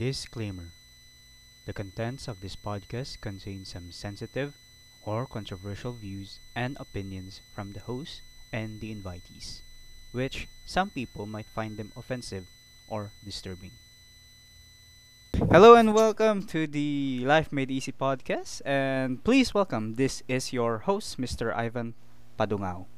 [0.00, 0.72] Disclaimer
[1.68, 4.56] The contents of this podcast contain some sensitive
[5.04, 9.60] or controversial views and opinions from the host and the invitees,
[10.12, 12.48] which some people might find them offensive
[12.88, 13.76] or disturbing.
[15.52, 18.64] Hello and welcome to the Life Made Easy podcast.
[18.64, 21.52] And please welcome, this is your host, Mr.
[21.52, 21.92] Ivan
[22.40, 22.88] Padungao.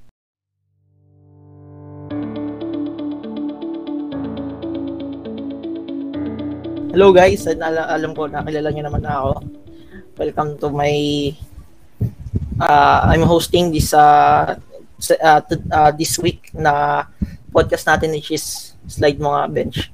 [6.92, 9.32] Hello guys, ala- alam ko nakilala niyo naman na ako.
[10.20, 10.92] Welcome to my
[12.60, 14.60] uh, I'm hosting this uh,
[15.00, 17.04] uh, t- uh, this week na
[17.48, 19.88] podcast natin which is slide mo nga bench.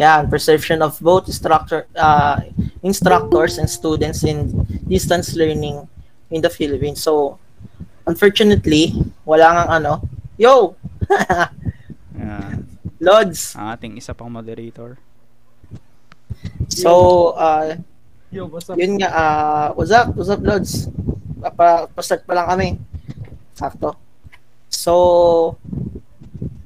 [0.00, 2.40] Yan, perception of both structure uh,
[2.80, 5.84] instructors and students in distance learning
[6.32, 7.04] in the Philippines.
[7.04, 7.36] So,
[8.08, 8.96] unfortunately,
[9.28, 9.92] wala ngang ano.
[10.40, 10.80] Yo!
[12.16, 12.61] Yan.
[13.02, 13.58] Lods!
[13.58, 14.94] ang ating isa pang moderator.
[16.70, 17.74] So, uh,
[18.30, 18.78] Yo, what's up?
[18.78, 20.14] Yun nga, ah, what's up?
[20.14, 20.86] What's up, Lods?
[21.42, 22.68] Pa, pa-start pa lang kami.
[23.58, 23.98] Sakto.
[24.70, 24.94] So,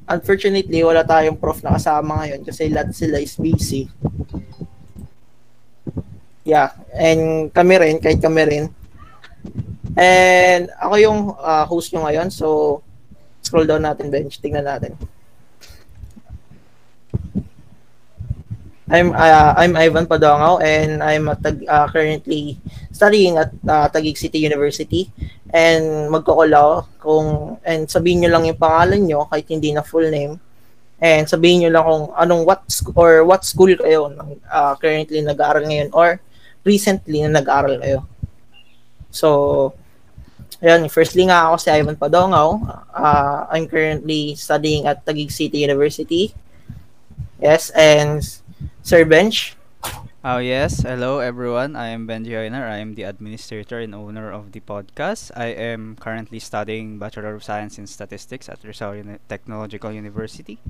[0.05, 3.89] unfortunately, wala tayong prof na kasama ngayon kasi lahat sila is busy.
[6.45, 8.64] Yeah, and kami rin, kahit kami rin.
[9.97, 12.84] And ako yung ah, host nyo ngayon, so
[13.41, 15.01] scroll down natin bench, tingnan natin.
[18.87, 22.55] I'm uh, I'm Ivan Padongaw and I'm Tag- uh, currently
[22.95, 25.11] studying at uh, Taguig City University
[25.51, 30.39] and magkakulaw kung and sabihin niyo lang yung pangalan niyo kahit hindi na full name
[31.03, 35.19] and sabihin niyo lang kung anong what sc- or what school kayo ng uh, currently
[35.19, 36.23] nag-aaral ngayon or
[36.62, 38.07] recently na nag-aaral kayo.
[39.11, 39.75] So
[40.64, 42.57] Ayan, firstly nga ako si Ivan Padongaw.
[42.89, 46.33] Uh, I'm currently studying at Taguig City University.
[47.37, 48.25] Yes, and
[48.87, 49.59] Sir Bench.
[50.23, 51.75] Oh yes, hello everyone.
[51.75, 52.70] I am Benji Oiner.
[52.70, 55.35] I am the administrator and owner of the podcast.
[55.35, 60.63] I am currently studying Bachelor of Science in Statistics at Rizal Uni- Technological University.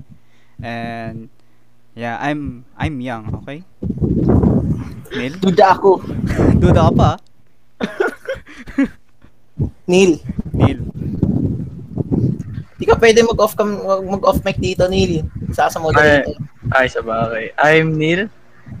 [0.57, 1.29] And
[1.93, 3.61] yeah, I'm I'm young, okay?
[5.13, 5.37] Neil?
[5.45, 6.01] Duda ako.
[6.57, 7.11] Duda ka pa?
[9.93, 10.17] Neil.
[10.57, 10.81] Neil.
[12.87, 15.27] Di ka pwede mag-off cam mag-off mic dito, Neil.
[15.51, 16.39] Sasa mo dito.
[16.71, 17.51] Ay, sa bagay.
[17.59, 18.31] I'm Neil,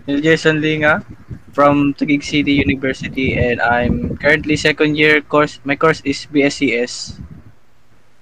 [0.07, 1.03] Neil Jason Linga
[1.51, 5.59] from Taguig City University and I'm currently second year course.
[5.67, 7.19] My course is BSCS.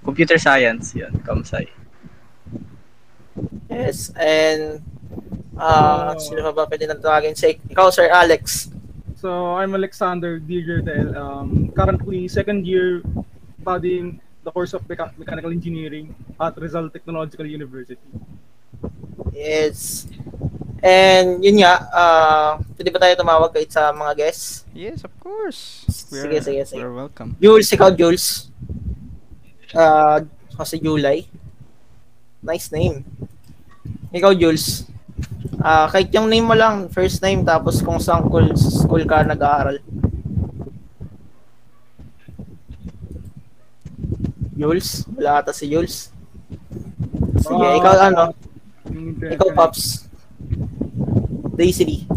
[0.01, 1.69] Computer Science, yun, Kamsay.
[3.69, 4.81] Yes, and
[5.53, 7.37] uh, sino pa ba pwede nang tawagin?
[7.37, 8.73] Si, ikaw, Sir Alex.
[9.21, 13.05] So I'm Alexander Digertel, um, currently second year
[13.61, 18.05] studying the course of Mecha- Mechanical Engineering at Rizal Technological University.
[19.33, 20.05] Yes.
[20.85, 24.69] And yun nga, uh, pwede ba tayo tumawag kahit sa mga guests?
[24.69, 25.81] Yes, of course.
[25.89, 26.77] Sige, sige, sige.
[26.77, 27.33] We're welcome.
[27.41, 28.53] Jules, ikaw, Jules.
[29.73, 30.21] Uh,
[30.53, 31.25] kasi July.
[32.45, 33.01] Nice name.
[34.13, 34.85] Ikaw, Jules.
[35.65, 39.81] Ah, kahit yung name mo lang, first name, tapos kung saan school, school ka nag-aaral.
[44.55, 45.03] Jules?
[45.13, 46.09] Wala ata si Jules.
[47.43, 48.23] Sige, Ah, ikaw ano?
[48.89, 50.07] yung Ikaw, Pops.
[51.55, 52.07] Daisy.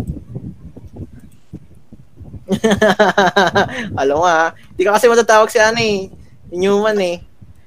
[4.00, 4.48] Alam nga, ah.
[4.74, 6.08] Di ka kasi matatawag si ano eh.
[6.48, 7.16] Newman eh.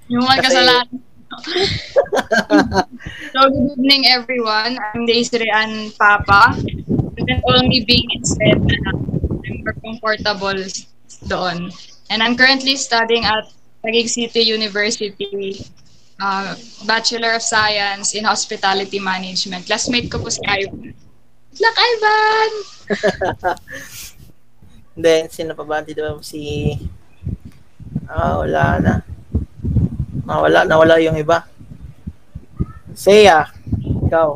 [0.10, 0.88] Mga Kasi- kasalanan.
[3.32, 4.76] so, good evening everyone.
[4.76, 6.60] I'm Desiree Ann Papa.
[7.16, 8.60] You can call me Bing instead.
[8.60, 9.00] Uh,
[9.40, 10.60] I'm more comfortable
[11.32, 11.72] doon.
[12.12, 13.48] And I'm currently studying at
[13.82, 15.58] Taguig City University,
[16.22, 16.54] uh,
[16.86, 19.66] Bachelor of Science in Hospitality Management.
[19.66, 20.94] Classmate ko po si Ivan.
[21.52, 22.52] Good luck, Ivan!
[25.02, 25.82] Then, sino pa ba?
[25.82, 26.78] Dito ba si...
[28.06, 28.94] Ah, wala na.
[30.30, 31.42] Ah, wala, nawala yung iba.
[32.94, 33.50] Seiya.
[34.06, 34.30] Ikaw.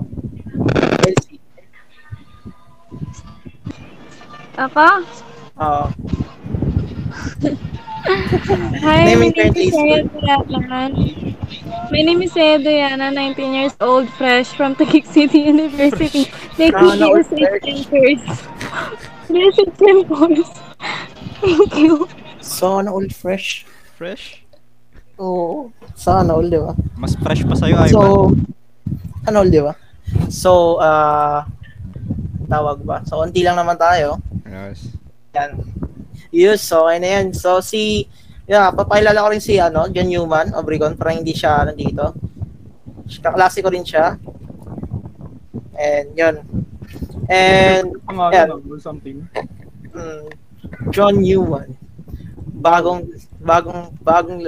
[1.05, 1.39] Elsie.
[4.57, 4.87] Ako?
[5.61, 5.85] Oo.
[8.05, 10.05] Hi, my name is Saya.
[11.89, 16.29] My name is Saya Doyana, 19 years old, fresh from Taguig City University.
[16.53, 17.65] Taking Sana all BSc fresh.
[17.65, 18.21] Centers.
[19.25, 20.49] BSc Centers.
[21.41, 22.05] Thank you.
[22.45, 23.65] Sana all fresh.
[23.97, 24.45] Fresh?
[25.17, 25.73] Oo.
[25.97, 26.77] Sana all, di ba?
[26.93, 27.89] Mas fresh pa sa'yo, Ivan.
[27.89, 28.01] So,
[29.25, 29.73] ano all, di ba?
[30.29, 31.49] So, ah...
[32.45, 33.01] tawag ba?
[33.09, 34.21] So, unti lang naman tayo.
[34.45, 34.93] yes.
[35.33, 35.57] Yan.
[36.35, 37.31] Yes, so okay na yan.
[37.31, 38.11] So si
[38.43, 42.11] yeah, papakilala ko rin si ano, John Newman, Obregon, para hindi siya nandito.
[43.23, 44.19] Kaklase ko rin siya.
[45.79, 46.35] And yun.
[47.31, 47.87] And
[48.35, 48.51] yeah.
[48.83, 49.23] something.
[49.95, 50.27] mm,
[50.91, 51.71] John Newman.
[52.59, 53.07] Bagong
[53.39, 54.41] bagong bagong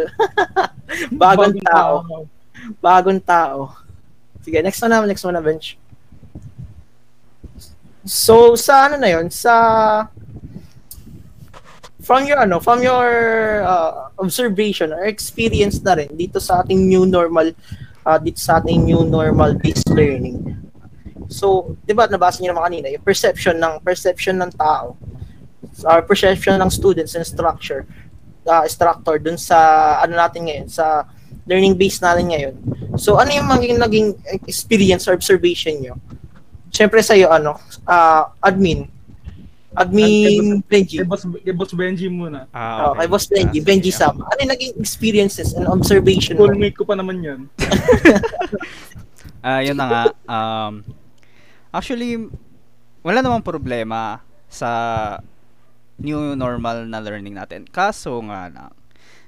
[1.23, 2.03] bagong tao.
[2.83, 3.79] Bagong tao.
[4.43, 5.79] Sige, next one naman, next one na bench.
[8.07, 9.27] So, sa ano na yun?
[9.27, 9.51] Sa
[12.07, 13.12] from your ano, from your
[13.68, 17.51] uh, observation or experience na rin dito sa ating new normal
[18.07, 20.39] uh, dito sa ating new normal based learning.
[21.27, 24.95] So, 'di ba nabasa niyo naman kanina yung perception ng perception ng tao
[25.86, 27.86] our perception ng students and structure
[28.48, 31.06] uh, instructor dun sa ano natin ngayon sa
[31.48, 32.56] learning base natin ngayon.
[32.95, 34.07] So ano yung maging naging
[34.48, 36.00] experience or observation nyo?
[36.71, 38.88] Siyempre sa iyo ano, uh, admin.
[39.75, 41.03] Admin Benji.
[41.03, 42.47] Kay Boss, kay Boss Benji muna.
[42.55, 43.97] Ah, Oh, kay Boss Benji, Ah, Benji ah.
[43.99, 44.15] Sam.
[44.23, 46.47] Ano yung naging experiences and observation mo?
[46.47, 47.39] Schoolmate ko pa naman yan.
[49.47, 50.03] Ah, yun na nga.
[50.27, 50.83] Um,
[51.71, 52.19] actually,
[52.99, 54.19] wala namang problema
[54.51, 54.67] sa
[55.95, 57.63] new normal na learning natin.
[57.63, 58.73] Kaso nga lang,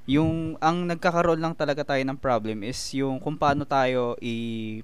[0.09, 4.81] yung ang nagkakaroon lang talaga tayo ng problem is yung kung paano tayo i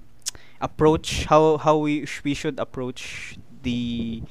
[0.62, 3.34] approach how how we we should approach
[3.66, 4.22] the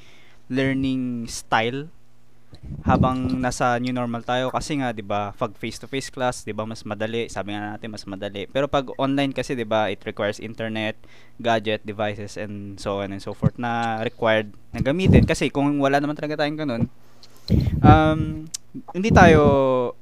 [0.48, 1.90] learning style
[2.82, 4.50] habang nasa new normal tayo.
[4.50, 7.26] Kasi nga 'di ba pag face to face class 'di ba mas madali.
[7.30, 8.46] Sabi nga natin mas madali.
[8.50, 10.96] Pero pag online kasi 'di ba it requires internet
[11.42, 15.26] gadget devices and so on and so forth na required na gamitin.
[15.26, 16.84] Kasi kung wala naman talaga tayong ganun
[17.82, 18.50] um
[18.92, 19.42] hindi tayo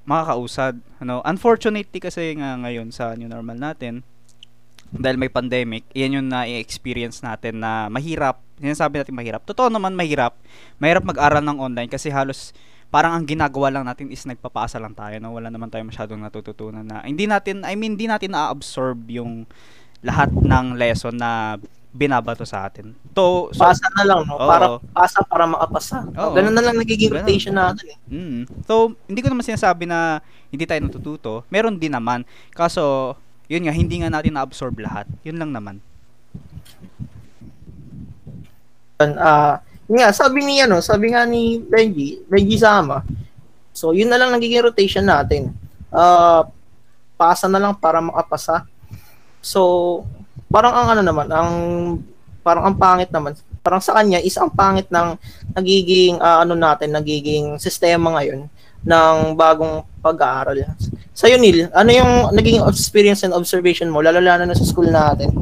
[0.08, 1.20] makakausad ano.
[1.23, 4.02] Unfortunately kasi nga ngayon sa new normal natin
[4.94, 8.38] dahil may pandemic, yan yung na-experience natin na mahirap.
[8.62, 9.43] Sinasabi natin mahirap.
[9.43, 10.38] Totoo naman mahirap.
[10.79, 12.55] Mahirap mag-aral ng online kasi halos
[12.94, 15.19] parang ang ginagawa lang natin is nagpapasa lang tayo.
[15.19, 15.35] No?
[15.35, 17.02] Wala naman tayo masyadong natututunan na.
[17.02, 19.50] Hindi natin, I mean, hindi natin na-absorb yung
[19.99, 21.58] lahat ng lesson na
[21.94, 22.94] binabato sa atin.
[23.14, 24.35] To, so, Pasa na lang, no?
[24.35, 24.46] Oo.
[24.50, 26.02] Para pasa para makapasa.
[26.06, 26.35] Oo.
[26.35, 27.23] Ganun na lang nagiging Ganun.
[27.23, 27.99] rotation natin eh.
[28.11, 28.43] Mm.
[28.67, 30.19] So, hindi ko naman sinasabi na
[30.50, 31.46] hindi tayo natututo.
[31.50, 32.26] Meron din naman.
[32.50, 33.14] Kaso,
[33.44, 35.05] yun nga, hindi nga natin na-absorb lahat.
[35.20, 35.76] Yun lang naman.
[39.00, 43.05] Ah, yun nga, sabi ni ano, sabi nga ni Benji, Benji Sama.
[43.76, 45.52] So, yun na lang nagiging rotation natin.
[45.93, 46.49] Ah,
[47.20, 48.64] pasa na lang para makapasa.
[49.44, 50.02] So,
[50.49, 51.52] parang ang ano naman, ang
[52.41, 53.37] parang ang pangit naman.
[53.61, 55.20] Parang sa kanya is ang pangit ng
[55.52, 58.49] nagiging ah, ano natin, nagiging sistema ngayon
[58.85, 60.77] ng bagong pag-aaral.
[61.17, 64.93] Sa iyo, Neil, ano yung naging experience and observation mo, lalo lalo na sa school
[64.93, 65.33] natin?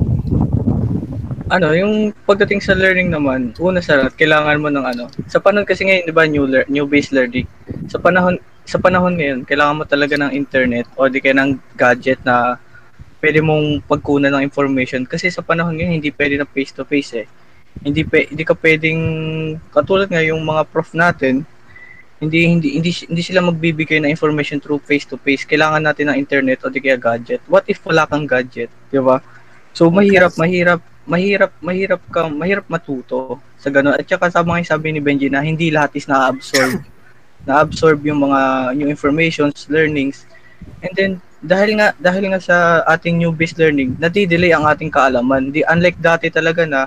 [1.52, 5.04] Ano, yung pagdating sa learning naman, una sa lahat, kailangan mo ng ano.
[5.28, 7.44] Sa panahon kasi ngayon, 'di ba, new lear- new based learning.
[7.92, 12.22] Sa panahon sa panahon ngayon, kailangan mo talaga ng internet o di kaya ng gadget
[12.24, 12.56] na
[13.20, 17.12] pwede mong pagkunan ng information kasi sa panahon ngayon hindi pwede na face to face
[17.20, 17.26] eh.
[17.84, 19.00] Hindi pe, hindi ka pwedeng
[19.72, 21.46] katulad nga yung mga prof natin,
[22.22, 25.42] hindi hindi hindi hindi sila magbibigay ng information through face to face.
[25.42, 27.42] Kailangan natin ng internet o di kaya gadget.
[27.50, 29.18] What if wala kang gadget, 'di ba?
[29.74, 33.98] So mahirap, mahirap, mahirap, mahirap ka, mahirap matuto sa ganun.
[33.98, 36.78] At saka sa mga sabi ni Benji na hindi lahat is na-absorb.
[37.48, 40.22] na-absorb yung mga new informations, learnings.
[40.86, 45.50] And then dahil nga dahil nga sa ating new based learning, nadidelay ang ating kaalaman.
[45.50, 46.86] Di unlike dati talaga na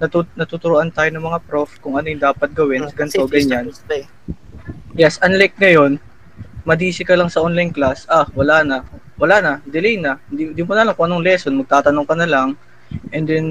[0.00, 3.68] natut natuturuan tayo ng mga prof kung ano yung dapat gawin, Kasi ganito, ganyan.
[4.94, 5.98] Yes, unlike ngayon,
[6.64, 8.78] madisi ka lang sa online class, ah, wala na.
[9.20, 10.16] Wala na, delay na.
[10.32, 12.48] Hindi, di mo na lang kung anong lesson, magtatanong ka na lang.
[13.12, 13.46] And then,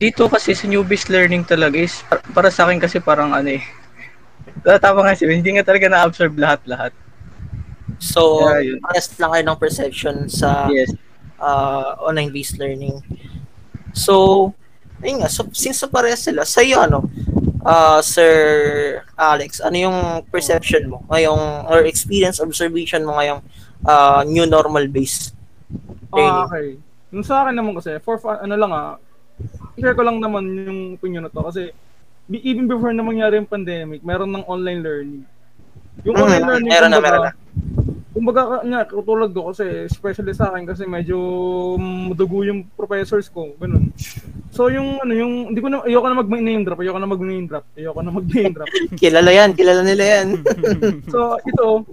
[0.00, 3.62] dito kasi sa new-based learning talaga is, para, para sa akin kasi parang ano eh,
[4.84, 6.92] tama nga siya, hindi nga talaga na-absorb lahat-lahat.
[7.98, 8.78] So, Yeah, yun.
[8.88, 10.94] honest lang kayo ng perception sa Yes.
[11.36, 13.02] uh, online-based learning.
[13.92, 14.54] So,
[15.02, 17.04] ayun nga, so, since sa parehas sila, sa iyo, ano,
[17.62, 18.32] uh, Sir
[19.14, 19.98] Alex, ano yung
[20.28, 23.40] perception mo ngayong, or experience, observation mo ngayong
[23.82, 25.34] uh, new normal based
[26.08, 26.44] Ah, training?
[26.46, 26.66] okay.
[27.12, 28.96] Yung sa akin naman kasi, for fun, ano lang ah,
[29.76, 31.70] share ko lang naman yung opinion na to kasi
[32.28, 35.22] even before na mangyari yung pandemic, meron ng online learning.
[36.04, 37.32] Yung Mm, online learning, meron na, meron na.
[38.18, 41.14] Kumbaga nga, katulad ko kasi, especially sa akin kasi medyo
[41.78, 43.94] madugo yung professors ko, ganun.
[44.50, 47.64] So yung ano yung hindi ko na ayoko na mag-name drop, ayoko na mag-name drop,
[47.78, 48.66] ayoko na mag-name drop.
[49.00, 50.28] Kilala yan, kilala nila yan.
[51.14, 51.86] So, ito,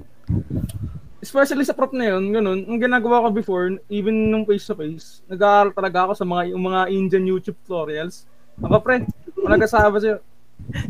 [1.22, 6.10] especially sa prop na yun, ganun, ang ginagawa ko before, even nung face-to-face, nag-aaral talaga
[6.10, 8.26] ako sa mga, yung mga Indian YouTube tutorials.
[8.66, 9.06] Ako, pre,
[9.38, 10.18] kung nagkasabi sa'yo,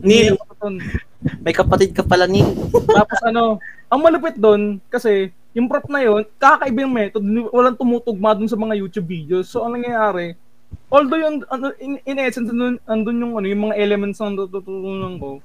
[0.02, 0.36] Neil,
[1.42, 2.48] may kapatid ka pala, Neil.
[2.72, 8.36] Tapos ano, ang malupit doon, kasi, yung prop na yun, kakaiba yung method, walang tumutugma
[8.36, 9.48] dun sa mga YouTube videos.
[9.48, 10.36] So, ang nangyayari,
[10.92, 15.16] although yung, ano, in, in essence, andun, andun yung, ano, yung mga elements na natutunan
[15.16, 15.40] ko,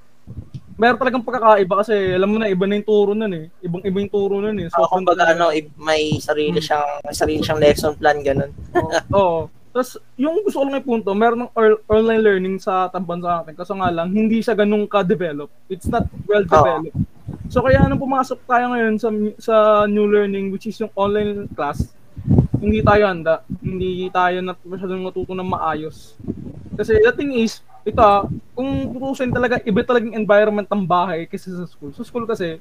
[0.75, 3.45] meron talagang pagkakaiba kasi alam mo na iba na yung turo nun eh.
[3.61, 4.67] Ibang iba yung turo nun eh.
[4.73, 8.51] So, kumbaga, ano, may sarili siyang, may sarili siyang lesson plan, ganun.
[8.75, 8.89] Oo.
[9.19, 9.39] Oo.
[9.71, 11.51] Tapos, yung gusto ko lang ipunto, meron ng
[11.87, 13.55] online learning sa tamban sa akin.
[13.55, 15.47] Kaso nga lang, hindi siya ganun ka-develop.
[15.71, 16.91] It's not well-developed.
[17.47, 19.09] So, kaya nung pumasok tayo ngayon sa
[19.39, 19.55] sa
[19.87, 21.95] new learning, which is yung online class,
[22.59, 23.47] hindi tayo handa.
[23.63, 26.19] Hindi tayo nat masyadong natuto ng maayos.
[26.75, 31.63] Kasi the thing is, ito ah, kung tutusin talaga, iba talagang environment ng bahay kaysa
[31.63, 31.95] sa school.
[31.95, 32.59] Sa school kasi,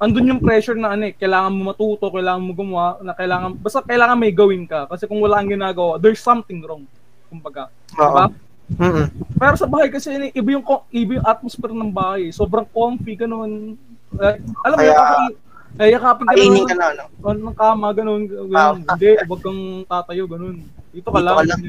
[0.00, 3.84] andun yung pressure na ano eh, kailangan mo matuto, kailangan mo gumawa, na kailangan, basta
[3.84, 4.88] kailangan may gawin ka.
[4.88, 6.88] Kasi kung wala kang ginagawa, there's something wrong.
[7.28, 7.68] Kumbaga.
[7.92, 8.26] Diba?
[8.26, 8.48] Oo.
[8.70, 9.06] Mm-mm.
[9.36, 12.32] Pero sa bahay kasi, iba yung, iba yung atmosphere ng bahay.
[12.32, 13.76] Sobrang comfy, ganun.
[14.10, 15.28] Like, alam mo, Kaya- Kaya,
[15.70, 17.04] kaya yakapin ka Kainin ka na, ano.
[17.30, 18.22] ng kama, ganun.
[18.26, 18.54] ganun.
[18.56, 18.74] Ah.
[18.74, 20.56] Hindi, huwag kang tatayo, ganun.
[20.90, 21.36] Dito ka Dito lang.
[21.36, 21.60] ka lang.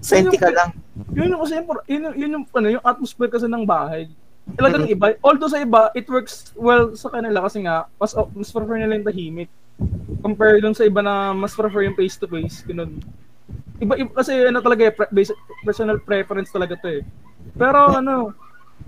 [0.00, 0.70] Senti ka lang.
[1.12, 4.08] Yun yung kasi, yung- yun, yung- yun yung, ano, yung atmosphere kasi ng bahay.
[4.54, 5.18] Talagang iba.
[5.26, 9.02] Although sa iba, it works well sa kanila kasi nga, mas, oh, mas prefer nila
[9.02, 9.50] yung tahimik.
[10.22, 12.62] Compare dun sa iba na mas prefer yung face-to-face.
[12.70, 13.02] Ganun.
[13.82, 15.36] Iba, iba kasi ano talaga eh, pre- basic,
[15.66, 17.02] personal preference talaga to eh.
[17.58, 18.32] Pero ano,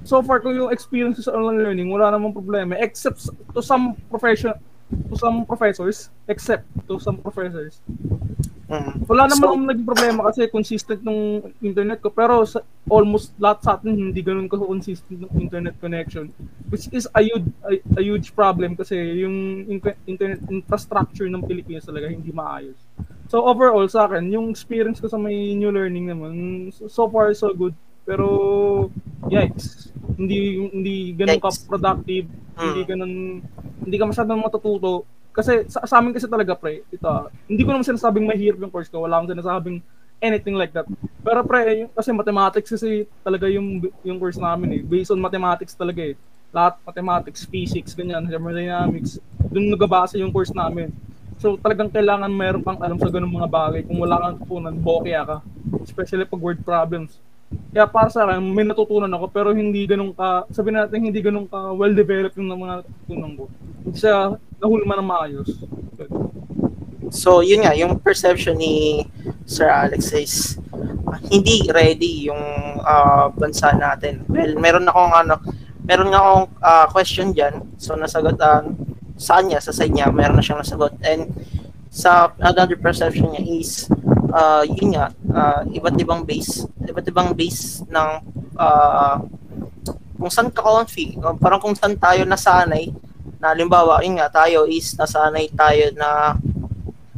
[0.06, 2.78] so far kung yung experience sa online learning, wala namang problema.
[2.78, 3.18] Except
[3.50, 4.54] to some profession,
[5.10, 7.82] to some professors, except to some professors.
[8.68, 9.08] Mm.
[9.08, 12.12] Wala naman So- akong naging problema kasi consistent nung internet ko.
[12.12, 16.28] Pero sa almost lahat sa atin hindi ganun ka consistent ng internet connection.
[16.68, 21.88] Which is a huge, a, a huge problem kasi yung in- internet infrastructure ng Pilipinas
[21.88, 22.76] talaga hindi maayos.
[23.32, 26.32] So overall sa akin, yung experience ko sa may new learning naman,
[26.72, 27.72] so, so far so good.
[28.04, 28.88] Pero
[29.28, 29.92] yikes.
[30.12, 32.88] Hindi hindi ganun ka productive, hindi Mm.
[32.88, 33.12] ganun
[33.80, 37.06] hindi ka masyadong matututo kasi sa, sa amin kasi talaga pre, ito,
[37.46, 39.78] hindi ko naman sinasabing mahirap yung course ko, wala akong sinasabing
[40.18, 40.82] anything like that.
[41.22, 44.82] Pero pre, yung, kasi mathematics kasi talaga yung yung course namin eh.
[44.82, 46.18] Based on mathematics talaga eh.
[46.50, 49.22] Lahat mathematics, physics, ganyan, thermodynamics.
[49.46, 50.90] Doon nagabase yung course namin.
[51.38, 53.80] So talagang kailangan mayroon kang alam sa ganung mga bagay.
[53.86, 55.38] Kung wala kang tutunan, bokya ka.
[55.86, 57.14] Especially pag word problems.
[57.72, 61.48] Kaya para sa akin, may natutunan ako pero hindi ganun ka, sabihin natin hindi ganun
[61.48, 63.44] ka well-developed yung mga natutunan ko.
[63.84, 65.48] Hindi siya nahulma ng maayos.
[67.08, 69.04] So, yun nga, yung perception ni
[69.48, 70.34] Sir Alex is
[71.08, 72.44] ah, hindi ready yung
[72.84, 74.28] ah, bansa natin.
[74.28, 75.40] Well, meron akong ano,
[75.88, 77.80] meron nga akong ah, question diyan.
[77.80, 78.60] So, nasagot ah,
[79.16, 80.94] sa kanya, sa side niya, meron na siyang nasagot.
[81.00, 81.32] And
[81.88, 83.88] sa another perception niya is
[84.32, 88.10] ah, yun nga, ah, iba't ibang base, iba't ibang base ng
[88.58, 89.22] ah,
[90.18, 92.90] kung saan ka comfy, parang kung saan tayo nasanay,
[93.38, 96.34] na halimbawa, yun nga, tayo is nasanay tayo na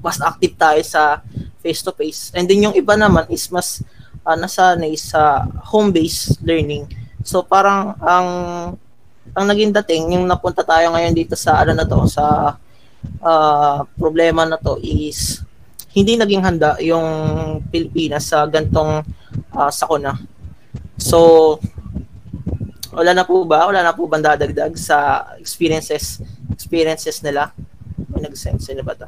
[0.05, 1.25] mas active tayo sa
[1.65, 2.33] face-to-face.
[2.37, 3.85] And then yung iba naman is mas
[4.25, 6.89] uh, nasanay sa home-based learning.
[7.25, 8.29] So parang ang
[9.37, 12.57] ang naging dating yung napunta tayo ngayon dito sa ano na to sa
[13.21, 15.45] ah, problema na to is
[15.91, 17.07] hindi naging handa yung
[17.71, 19.03] Pilipinas sa gantong
[19.55, 20.15] ah, sakuna.
[20.97, 21.59] So
[22.91, 23.67] wala na po ba?
[23.71, 27.55] Wala na po ba dadagdag sa experiences experiences nila?
[28.11, 29.07] May nag-send sino ba to?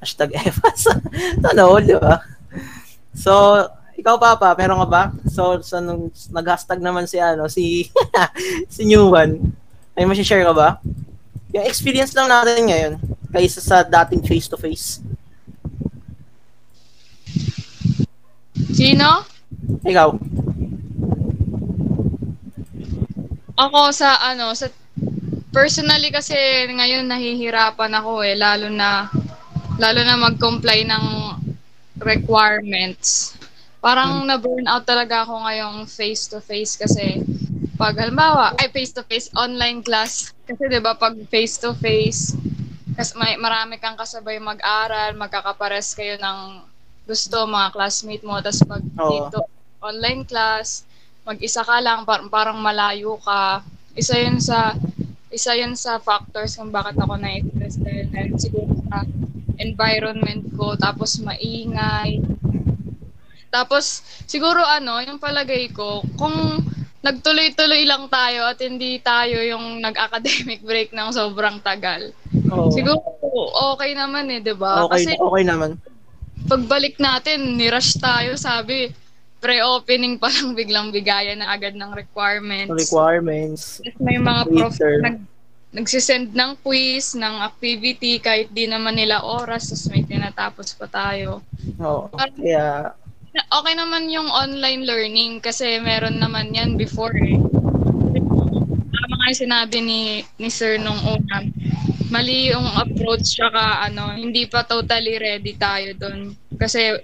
[0.00, 0.88] Hashtag EFAS.
[1.50, 2.24] Ano, di ba?
[3.12, 3.64] So,
[3.96, 5.02] ikaw Papa, meron ka ba?
[5.28, 7.88] So, so nung nag-hashtag naman si ano, si
[8.72, 9.52] si New One.
[9.92, 10.80] May share ka ba?
[11.52, 12.92] Yung experience lang natin ngayon
[13.28, 15.04] kaysa sa dating face-to-face.
[18.68, 19.24] Sino?
[19.84, 20.08] Ikaw.
[23.60, 24.68] Ako sa ano, sa
[25.50, 26.34] personally kasi
[26.70, 29.10] ngayon nahihirapan ako eh lalo na
[29.82, 31.04] lalo na mag-comply ng
[32.00, 33.34] requirements.
[33.80, 37.24] Parang na-burn out talaga ako ngayong face to face kasi
[37.80, 42.36] pag halimbawa, ay face to face online class kasi 'di ba pag face to face
[42.92, 46.69] kasi may marami kang kasabay mag-aral, magkakapares kayo ng
[47.10, 49.10] gusto mga classmate mo tapos pag Oo.
[49.10, 49.38] dito
[49.82, 50.86] online class
[51.26, 53.66] mag-isa ka lang par- parang malayo ka
[53.98, 54.78] isa yun sa
[55.34, 57.42] isa yun sa factors kung bakit ako dahil
[58.14, 59.02] dahil siguro sa
[59.58, 62.22] environment ko tapos maingay
[63.50, 66.62] tapos siguro ano yung palagay ko kung
[67.02, 72.14] nagtuloy-tuloy lang tayo at hindi tayo yung nag-academic break ng sobrang tagal
[72.54, 72.70] Oo.
[72.70, 73.02] siguro
[73.74, 75.74] okay naman eh 'di ba Okay, kasi okay naman.
[76.50, 78.90] Pagbalik natin, nirush tayo, sabi,
[79.38, 82.74] pre-opening pa lang biglang bigayan na agad ng requirements.
[82.74, 83.78] Requirements.
[84.02, 85.22] May mga prof nag,
[85.70, 91.46] nagsisend ng quiz, ng activity, kahit di naman nila oras, tapos may tinatapos pa tayo.
[91.78, 92.10] Oo.
[92.18, 92.98] Kaya
[93.30, 97.38] okay naman yung online learning kasi meron naman yan before eh.
[98.90, 100.00] Tama nga yung sinabi ni,
[100.42, 101.46] ni Sir nung una.
[102.10, 106.34] Mali yung approach tsaka ano, hindi pa totally ready tayo doon.
[106.58, 106.98] Kasi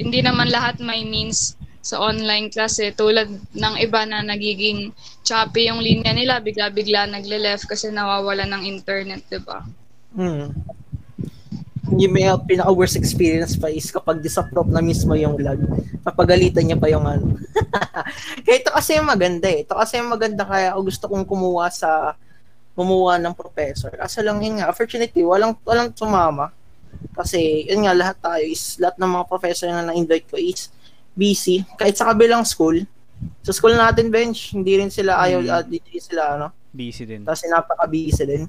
[0.00, 2.90] hindi naman lahat may means sa online class eh.
[2.90, 4.90] Tulad ng iba na nagiging
[5.22, 9.62] choppy yung linya nila, bigla-bigla nagle-left kasi nawawala ng internet, di ba?
[10.16, 10.50] Hmm.
[11.94, 15.62] Yung may pinaka-worst experience pa is kapag disapprove na mismo yung lag.
[16.02, 17.38] Papagalitan niya pa yung ano.
[18.42, 19.62] ito kasi yung maganda eh.
[19.62, 22.18] Ito kasi yung maganda kaya gusto kong kumuha sa
[22.76, 23.88] kumuha ng professor.
[23.90, 26.52] Kasi lang yun nga, opportunity, walang, walang sumama.
[27.16, 30.68] Kasi yun nga, lahat tayo is, lahat ng mga professor na na-invite ko is
[31.16, 31.64] busy.
[31.74, 32.84] Kahit sa kabilang school,
[33.40, 35.48] sa school natin bench, hindi rin sila ayaw, Mm.
[35.48, 37.24] uh, hindi sila ano, Busy din.
[37.24, 38.44] kasi napaka-busy din.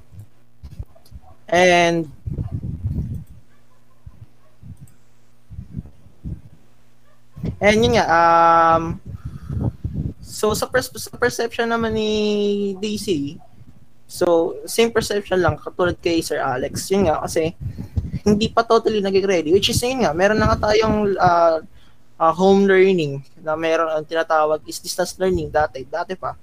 [1.48, 2.12] And
[7.62, 8.84] And yun nga, um,
[10.22, 12.12] so sa, pers- sa perception naman ni
[12.77, 13.38] DC,
[14.08, 16.88] so same perception lang katulad kay Sir Alex.
[16.90, 17.54] Yun nga, kasi
[18.24, 19.50] hindi pa totally naging ready.
[19.54, 21.60] Which is yun nga, meron na nga tayong uh,
[22.18, 25.86] uh, home learning na meron ang tinatawag is distance learning dati.
[25.86, 26.34] Dati pa.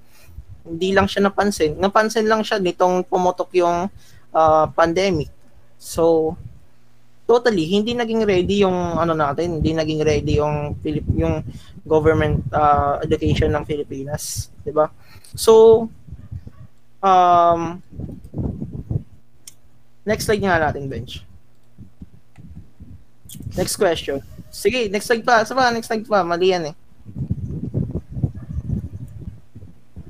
[0.65, 1.77] Hindi lang siya napansin.
[1.77, 3.91] Napansin lang siya nitong pumutok yung
[4.33, 5.29] uh, pandemic.
[5.77, 6.37] So,
[7.25, 11.41] totally hindi naging ready yung ano natin, hindi naging ready yung Pilip yung
[11.85, 14.93] government uh, education ng Pilipinas, 'di ba?
[15.33, 15.85] So
[17.05, 17.85] um
[20.09, 21.21] next slide nga natin bench.
[23.55, 24.25] Next question.
[24.49, 25.45] Sige, next slide pa.
[25.45, 25.69] Sa ba?
[25.69, 26.25] Next slide pa.
[26.25, 26.75] Mali yan eh.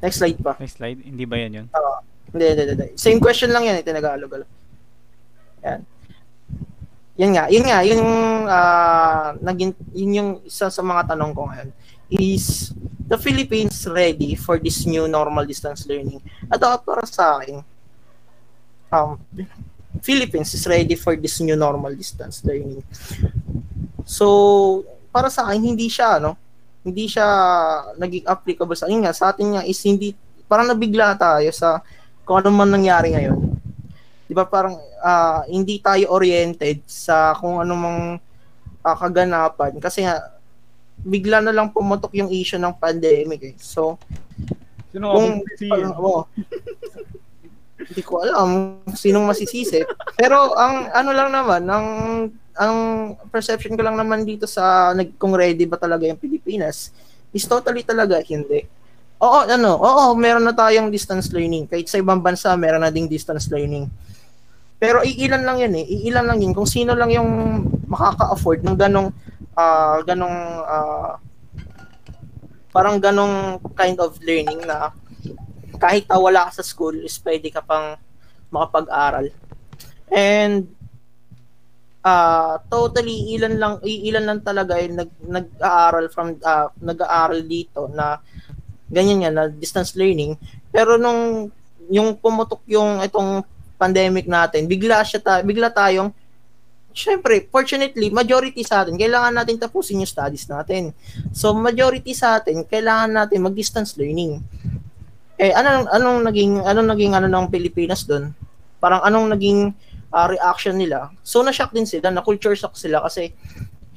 [0.05, 0.53] Next slide pa.
[0.61, 1.01] Next slide.
[1.01, 1.67] Hindi ba yan yun?
[2.29, 2.87] Hindi, hindi, hindi.
[3.01, 4.45] Same question lang yan, eh, tinagalog.
[5.65, 5.81] Yan.
[7.15, 8.05] Yan nga, yun nga, yung
[8.51, 11.71] ah, naging, yun yung isa sa mga tanong ko ngayon
[12.11, 12.75] is
[13.05, 16.21] the Philippines ready for this new normal distance learning?
[16.49, 17.61] At ako para sa akin,
[18.89, 19.21] um,
[20.01, 22.83] Philippines is ready for this new normal distance learning.
[24.05, 26.37] So, para sa akin, hindi siya, ano,
[26.85, 27.27] hindi siya
[27.97, 29.17] naging applicable sa akin nga.
[29.17, 30.13] Sa atin nga is hindi,
[30.45, 31.81] parang nabigla tayo sa
[32.25, 33.41] kung ano man nangyari ngayon.
[34.29, 38.01] Di ba parang ah, hindi tayo oriented sa kung ano mang
[38.85, 40.34] ah, kaganapan kasi nga
[41.01, 43.57] bigla na lang pumutok yung issue ng pandemic eh.
[43.59, 43.99] So,
[44.95, 46.23] Sino kung parang, oh,
[47.75, 49.83] hindi ko alam sinong masisisi.
[50.15, 51.87] Pero ang ano lang naman, ang
[52.55, 52.77] ang
[53.29, 56.95] perception ko lang naman dito sa nag, kung ready ba talaga yung Pilipinas
[57.35, 58.63] is totally talaga hindi.
[59.19, 61.67] Oo, ano, oo, meron na tayong distance learning.
[61.67, 63.91] Kahit sa ibang bansa, meron na ding distance learning.
[64.79, 65.85] Pero iilan lang yan eh.
[65.87, 66.53] Iilan lang yun.
[66.55, 67.31] Kung sino lang yung
[67.91, 69.11] makaka-afford ng ganong,
[69.55, 71.19] ah ganong, ah,
[72.75, 74.91] parang ganong kind of learning na
[75.79, 77.95] kahit na wala ka sa school is pwede ka pang
[78.51, 79.31] makapag-aral.
[80.11, 80.71] And
[82.05, 88.21] ah totally ilan lang ilan lang talaga yung nag nag-aaral from ah, nag-aaral dito na
[88.93, 90.37] ganyan yan na distance learning.
[90.69, 91.49] Pero nung
[91.89, 93.45] yung pumutok yung itong
[93.81, 96.13] pandemic natin, bigla siya ta- bigla tayong
[96.95, 100.95] Syempre, fortunately, majority sa atin, kailangan natin tapusin yung studies natin.
[101.35, 104.39] So, majority sa atin, kailangan natin mag-distance learning.
[105.35, 108.31] Eh, anong, anong naging, anong naging, ano ng Pilipinas doon?
[108.79, 109.75] Parang anong naging
[110.15, 111.11] ah, reaction nila?
[111.27, 113.35] So, na-shock din sila, na-culture shock sila kasi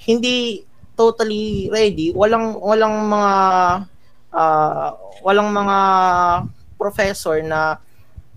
[0.10, 0.66] hindi
[0.98, 2.10] totally ready.
[2.18, 3.34] Walang, walang mga,
[4.34, 4.90] ah,
[5.22, 5.78] walang mga
[6.82, 7.78] professor na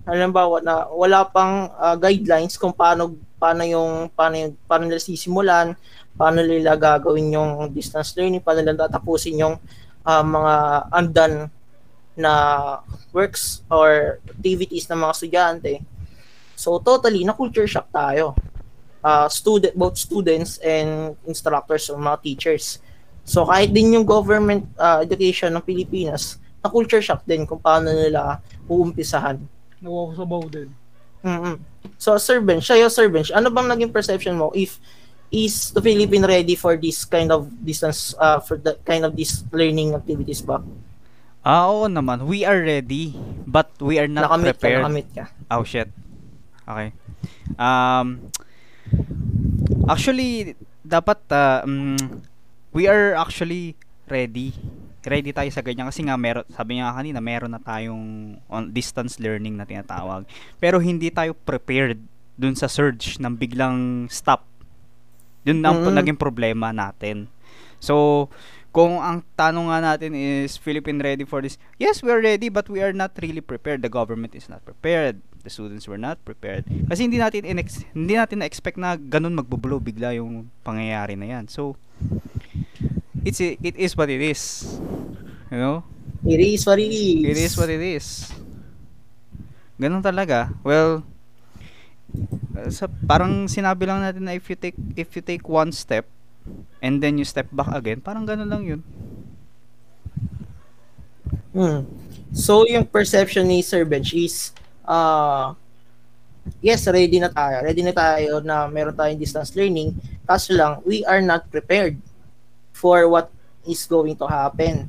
[0.05, 5.73] halimbawa na wala pang ah, guidelines kung paano paano yung paano yung, paano nila sisimulan,
[6.15, 9.57] paano nila gagawin yung distance learning, paano nila tatapusin yung
[10.05, 10.55] ah, mga
[10.93, 11.37] undone
[12.21, 12.33] na
[13.17, 15.73] works or activities ng mga estudyante.
[16.61, 18.37] So totally na culture shock tayo.
[19.01, 22.85] Uh, student both students and instructors or mga teachers.
[23.25, 27.89] So kahit din yung government ah, education ng Pilipinas, na culture shock din kung paano
[27.89, 29.41] nila uumpisahan.
[29.81, 30.69] Nakuha ko sa baw din.
[31.25, 31.57] Mm
[32.01, 34.81] So, Sir Bench, siya yung Sir Bench, ano bang naging perception mo if
[35.31, 39.47] is the Philippine ready for this kind of distance, uh, for that kind of this
[39.55, 40.61] learning activities ba?
[41.41, 42.29] Ah, oo naman.
[42.29, 43.17] We are ready,
[43.49, 44.83] but we are not nakamit ka, prepared.
[44.85, 45.25] nakamit ka.
[45.49, 45.89] Oh shit.
[46.69, 46.93] Okay.
[47.57, 48.29] Um
[49.89, 50.55] actually
[50.85, 52.21] dapat uh, mm,
[52.77, 53.75] we are actually
[54.13, 54.53] ready.
[55.01, 58.05] Ready tayo sa ganyan kasi nga meron sabi niya nga kanina meron na tayong
[58.47, 60.29] on distance learning na tinatawag.
[60.57, 61.97] Pero hindi tayo prepared
[62.37, 64.45] dun sa surge ng biglang stop.
[65.45, 65.97] Yun ang Mm.
[65.97, 67.33] naging problema natin.
[67.81, 68.29] So,
[68.71, 71.57] kung ang tanong nga natin is Philippine ready for this?
[71.75, 73.81] Yes, we are ready but we are not really prepared.
[73.81, 75.19] The government is not prepared.
[75.41, 76.69] The students were not prepared.
[76.87, 81.49] Kasi hindi natin inex- hindi natin na-expect na ganun magbubulo bigla yung pangyayari na yan.
[81.49, 81.81] So,
[83.25, 84.65] it's it is what it is.
[85.51, 85.77] You know?
[86.25, 87.25] It is what it is.
[87.25, 88.29] It is what it is.
[89.81, 90.53] Ganun talaga.
[90.61, 91.01] Well,
[92.57, 96.05] uh, sa parang sinabi lang natin na if you take if you take one step
[96.85, 98.81] and then you step back again, parang ganun lang 'yun.
[101.51, 101.83] Hmm.
[102.31, 104.55] So, yung perception ni Sir Bench is,
[104.87, 105.51] uh,
[106.63, 107.59] yes, ready na tayo.
[107.67, 109.99] Ready na tayo na meron tayong distance learning.
[110.31, 111.99] Kaso lang, we are not prepared
[112.81, 113.29] for what
[113.69, 114.89] is going to happen.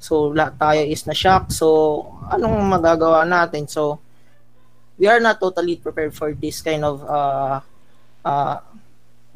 [0.00, 1.52] So, lahat tayo is na shock.
[1.52, 2.00] So,
[2.32, 3.68] anong magagawa natin?
[3.68, 4.00] So,
[4.96, 7.60] we are not totally prepared for this kind of uh,
[8.24, 8.56] uh,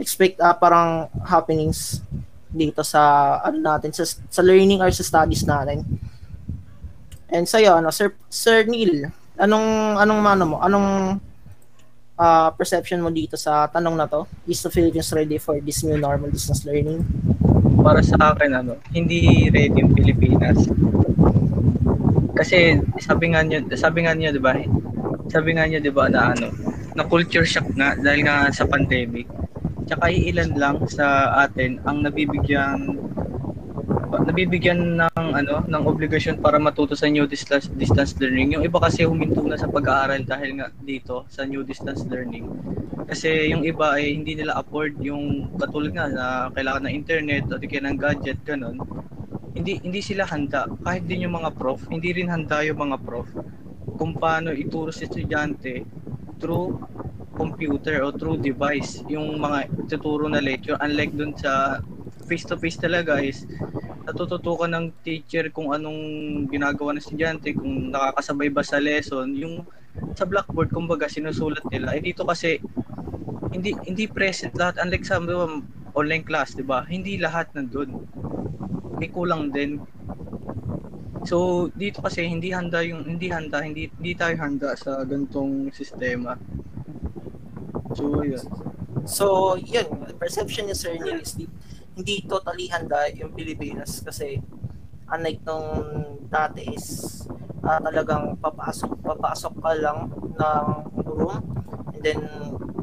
[0.00, 2.00] expect uh, parang happenings
[2.48, 5.84] dito sa ano natin sa, sa learning or sa studies natin.
[7.32, 9.08] And sa'yo, ano, Sir, Sir Neil,
[9.40, 11.16] anong, anong mano mo, anong
[12.22, 14.22] uh, perception mo dito sa tanong na to?
[14.46, 17.02] Is the Philippines ready for this new normal distance learning?
[17.82, 20.70] Para sa akin, ano, hindi ready yung Pilipinas.
[22.38, 24.54] Kasi sabi nga niyo, sabi nga niyo, 'di ba?
[25.28, 26.48] Sabi nga niyo, 'di ba, na ano,
[26.94, 29.26] na culture shock nga dahil nga sa pandemic.
[29.90, 32.96] Tsaka iilan lang sa atin ang nabibigyan
[34.20, 38.52] nabibigyan ng ano ng obligasyon para matuto sa new distance distance learning.
[38.58, 42.44] Yung iba kasi huminto na sa pag-aaral dahil nga dito sa new distance learning.
[43.08, 47.56] Kasi yung iba ay hindi nila afford yung katulad nga na kailangan ng internet o
[47.56, 48.76] di kaya ng gadget ganun.
[49.56, 53.28] Hindi hindi sila handa kahit din yung mga prof, hindi rin handa yung mga prof
[53.96, 55.84] kung paano ituro sa estudyante
[56.36, 56.80] through
[57.32, 61.80] computer o through device yung mga ituturo na lecture unlike dun sa
[62.32, 63.44] face to face talaga is
[64.08, 66.00] natututukan ng teacher kung anong
[66.48, 69.68] ginagawa ng estudyante, kung nakakasabay ba sa lesson, yung
[70.16, 71.92] sa blackboard kumbaga sinusulat nila.
[71.92, 72.56] Eh dito kasi
[73.52, 75.60] hindi hindi present lahat unlike sa diba,
[75.92, 76.88] online class, 'di ba?
[76.88, 78.00] Hindi lahat nandoon.
[78.96, 79.84] May kulang din.
[81.28, 86.40] So dito kasi hindi handa yung hindi handa, hindi hindi tayo handa sa gantong sistema.
[87.92, 88.72] So yun.
[89.02, 91.34] So, yun, perception ni Sir Neil is
[91.92, 94.40] hindi totally handa yung Pilipinas kasi
[95.12, 95.68] unlike nung
[96.32, 97.20] dati is
[97.60, 100.66] uh, talagang papasok papasok ka lang ng
[101.04, 101.36] room
[101.92, 102.20] and then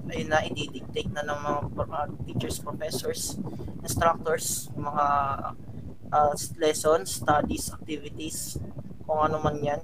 [0.09, 3.37] ay na i-dictate na ng mga uh, teachers, professors,
[3.85, 5.05] instructors, mga
[6.09, 8.57] uh, lessons, studies, activities,
[9.09, 9.81] kung ano man yan.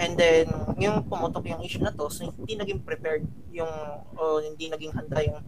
[0.00, 0.48] And then,
[0.80, 3.70] yung pumutok yung issue na to, so hindi naging prepared yung,
[4.16, 5.38] o hindi naging handa yung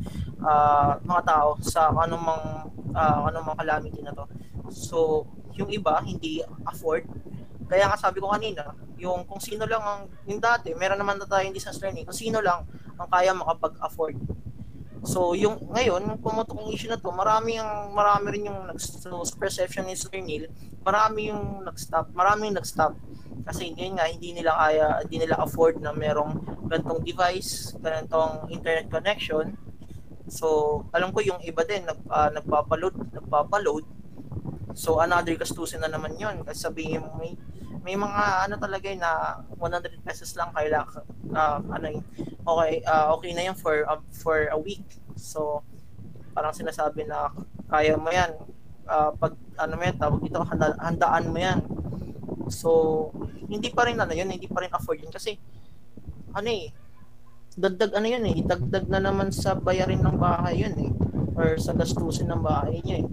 [0.44, 4.28] uh, mga tao sa anumang, uh, anumang calamity na to.
[4.68, 5.24] So,
[5.56, 7.08] yung iba, hindi afford.
[7.66, 11.26] Kaya nga sabi ko kanina, yung kung sino lang ang, yung dati, meron naman na
[11.26, 12.68] tayong distance learning, kung sino lang
[13.00, 14.14] ang kaya makapag-afford.
[15.06, 19.22] So, yung ngayon, pumutok yung issue na to, marami yung marami rin yung nag so,
[19.38, 20.50] perception ni Sir Neil,
[20.82, 22.98] marami yung nag-stop, marami yung nag-stop.
[23.46, 28.90] Kasi yun nga hindi nila kaya hindi nila afford na merong gantong device ganitong internet
[28.90, 29.54] connection.
[30.26, 33.86] So alam ko yung iba din nag, uh, nagpapaload nagpapaload.
[34.74, 36.42] So another gastusin na naman yun.
[36.42, 37.38] Kasi sabihin mo may
[37.86, 42.02] may mga ano talaga yun na 100 pesos lang kailangan uh, ano
[42.42, 44.82] okay uh, okay na yun for uh, for a week.
[45.14, 45.62] So
[46.34, 47.30] parang sinasabi na
[47.70, 48.34] kaya mo yan.
[48.86, 51.58] Uh, pag ano mo yan tawag dito handa, handaan mo yan.
[52.46, 53.10] So,
[53.50, 55.10] hindi pa rin ano yun, hindi pa rin afford yun.
[55.10, 55.34] Kasi
[56.30, 56.70] ano eh,
[57.56, 60.92] dagdag ano yun eh, dagdag na naman sa bayarin ng bahay yun eh,
[61.34, 63.06] or sa gastusin ng bahay niya eh.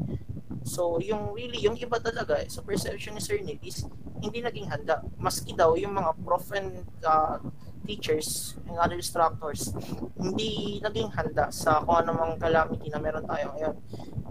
[0.63, 3.84] So, yung really, yung iba talaga eh, sa perception ni Sir Nick is
[4.23, 5.04] hindi naging handa.
[5.19, 7.39] Maski daw yung mga prof and uh,
[7.84, 9.76] teachers and other instructors
[10.15, 13.76] hindi naging handa sa kung anumang calamity na meron tayo ngayon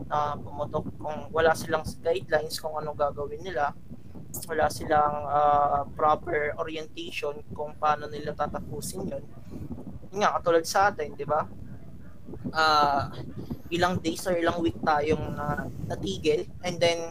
[0.09, 3.77] na uh, pumutok kung wala silang guidelines kung ano gagawin nila
[4.49, 9.05] wala silang uh, proper orientation kung paano nila tatapusin.
[9.13, 11.45] Yun nga, katulad sa atin, di ba?
[12.49, 13.13] Uh,
[13.73, 16.45] ilang days or ilang week tayong na, natigil.
[16.63, 17.11] And then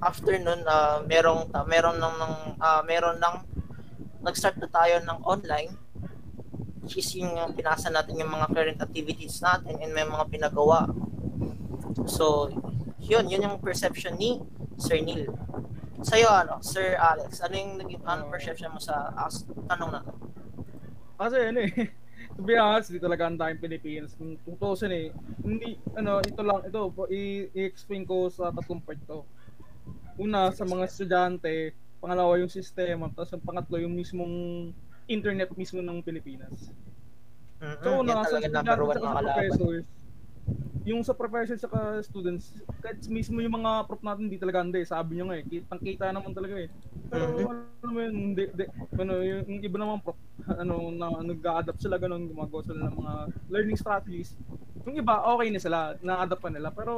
[0.00, 3.44] after nun uh, merong uh, meron nang ng uh, meron nang
[4.24, 5.70] nag-start na tayo ng online
[6.82, 10.88] which is yung pinasa natin yung mga current activities natin and may mga pinagawa.
[12.08, 12.48] So
[12.96, 14.40] yun yun yung perception ni
[14.80, 15.28] Sir Neil.
[15.98, 20.14] Sa'yo, ano, Sir Alex, ano yung naging ano, perception mo sa as, tanong na to?
[21.18, 21.74] Kasi ano eh,
[22.38, 24.14] to be honest, di talaga ang daming Pilipinas.
[24.14, 25.10] Kung 2000 eh,
[25.42, 29.26] hindi, ano, ito lang, ito, i-explain ko sa tatlong part to.
[30.22, 34.70] Una, sa mga estudyante, pangalawa yung sistema, tapos ang pangatlo yung mismong
[35.10, 36.70] internet mismo ng Pilipinas.
[37.58, 39.86] Mm-mm, So, una, sa estudyante sa professors,
[40.88, 44.80] yung sa professors at students, kahit mismo yung mga prof natin, hindi talaga hindi.
[44.88, 46.68] Sabi nyo nga eh, kitang kita naman talaga eh.
[47.08, 47.44] Pero Mhm.
[47.84, 48.64] ano mo yun, hindi, hindi,
[48.96, 50.16] ano, yung, yung iba naman prof,
[50.48, 53.12] ano, na nag-a-adapt sila ganun, gumagawa sila ng mga
[53.52, 54.32] learning strategies.
[54.88, 56.72] Yung iba, okay na sila, na-adapt pa nila.
[56.72, 56.92] Pero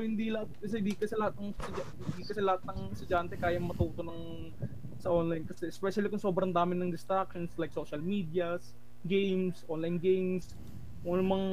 [0.00, 4.48] hindi lahat, kasi hindi kasi lahat ng, hindi kasi lahat ng estudyante kaya matuto ng
[4.98, 8.74] sa online kasi especially kung sobrang dami ng distractions like social medias,
[9.06, 10.50] games, online games,
[11.16, 11.48] mga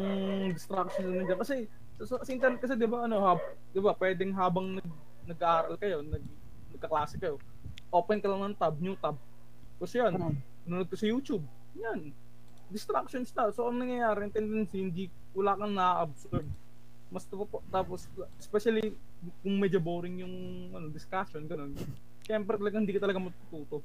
[0.51, 1.39] distractions na nandiyan.
[1.39, 1.55] Kasi
[2.03, 3.39] sa, sa internet kasi 'di ba ano, hab,
[3.71, 4.89] 'di ba, pwedeng habang nag,
[5.23, 6.23] nag-aaral kayo, nag
[6.75, 7.39] nagkaklase kayo,
[7.87, 9.15] open ka lang ng tab, new tab.
[9.79, 10.19] Kasi yan,
[10.67, 11.43] nanonood ka sa YouTube.
[11.79, 12.11] Yan.
[12.67, 13.51] Distractions na.
[13.55, 16.43] So, ang nangyayari, yung tendency, hindi, wala kang na-absorb.
[17.07, 18.91] Mas tapo- tapos, especially,
[19.39, 20.35] kung medyo boring yung
[20.75, 21.71] ano, discussion, ganun.
[22.27, 23.79] Siyempre, talagang hindi ka talaga matututo.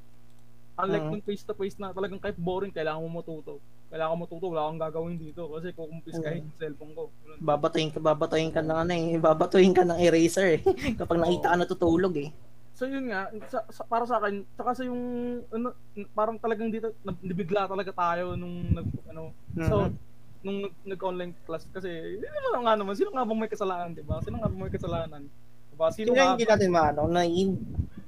[0.77, 1.11] Unlike Mhm.
[1.11, 3.59] nung face-to-face na talagang kahit boring, kailangan mo matuto.
[3.89, 5.43] Kailangan mo matuto, wala akong gagawin dito.
[5.47, 7.03] Kasi kukumpis kahit yung cellphone ko.
[7.21, 7.39] Ganun.
[7.41, 10.61] Babatuhin ka, babatuhin ka ng ano eh, babatuhin ka ng eraser eh.
[11.01, 12.31] Kapag nakita ka natutulog eh.
[12.73, 15.03] So yun nga, sa, sa- para sa akin, tsaka sa yung
[15.47, 15.77] ano,
[16.11, 19.93] parang talagang dito na- nabigla talaga tayo nung nag ano, so Mhm.
[20.41, 24.01] nung nag, nag-online class kasi hindi naman nga naman sino nga bang may kasalanan, 'di
[24.01, 24.25] ba?
[24.25, 25.23] Sino nga bang may kasalanan?
[25.29, 25.87] 'Di ba?
[25.93, 27.21] Sino Sino nga hindi natin maano, na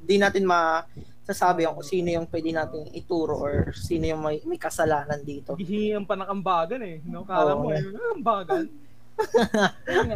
[0.02, 5.22] hindi natin masasabi kung sino yung pwede nating ituro or sino yung may, may kasalanan
[5.22, 5.54] dito.
[5.54, 7.22] hihingan pa ng ambagan eh, no?
[7.22, 7.72] Kala mo Oo.
[7.72, 8.64] eh, "Ah, ambagan.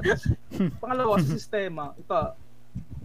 [0.02, 0.22] Tas,
[0.82, 2.18] pangalawa sa sistema, ito,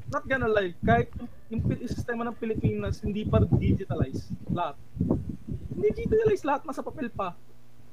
[0.09, 4.79] not gonna lie, kahit yung yung sistema ng Pilipinas hindi pa digitalized lahat.
[5.69, 7.35] Hindi digitalized lahat nasa papel pa.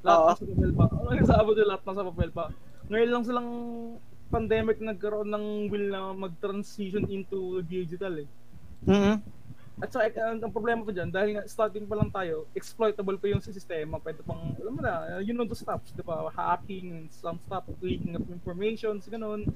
[0.00, 0.28] Lahat Oo.
[0.32, 0.84] nasa papel pa.
[0.88, 2.44] Ano sabi nila lahat nasa papel pa.
[2.88, 3.50] Ngayon lang silang
[4.28, 8.28] pandemic nagkaroon ng will na mag-transition into digital eh.
[8.84, 9.14] Mhm.
[9.78, 13.30] At saka ang, ang problema pa dyan, dahil nga starting pa lang tayo, exploitable pa
[13.30, 14.02] yung sistema.
[14.02, 16.26] Pwede pang, alam mo na, you know the stuff, di ba?
[16.34, 19.46] Hacking, some stuff, leaking of information, ganun.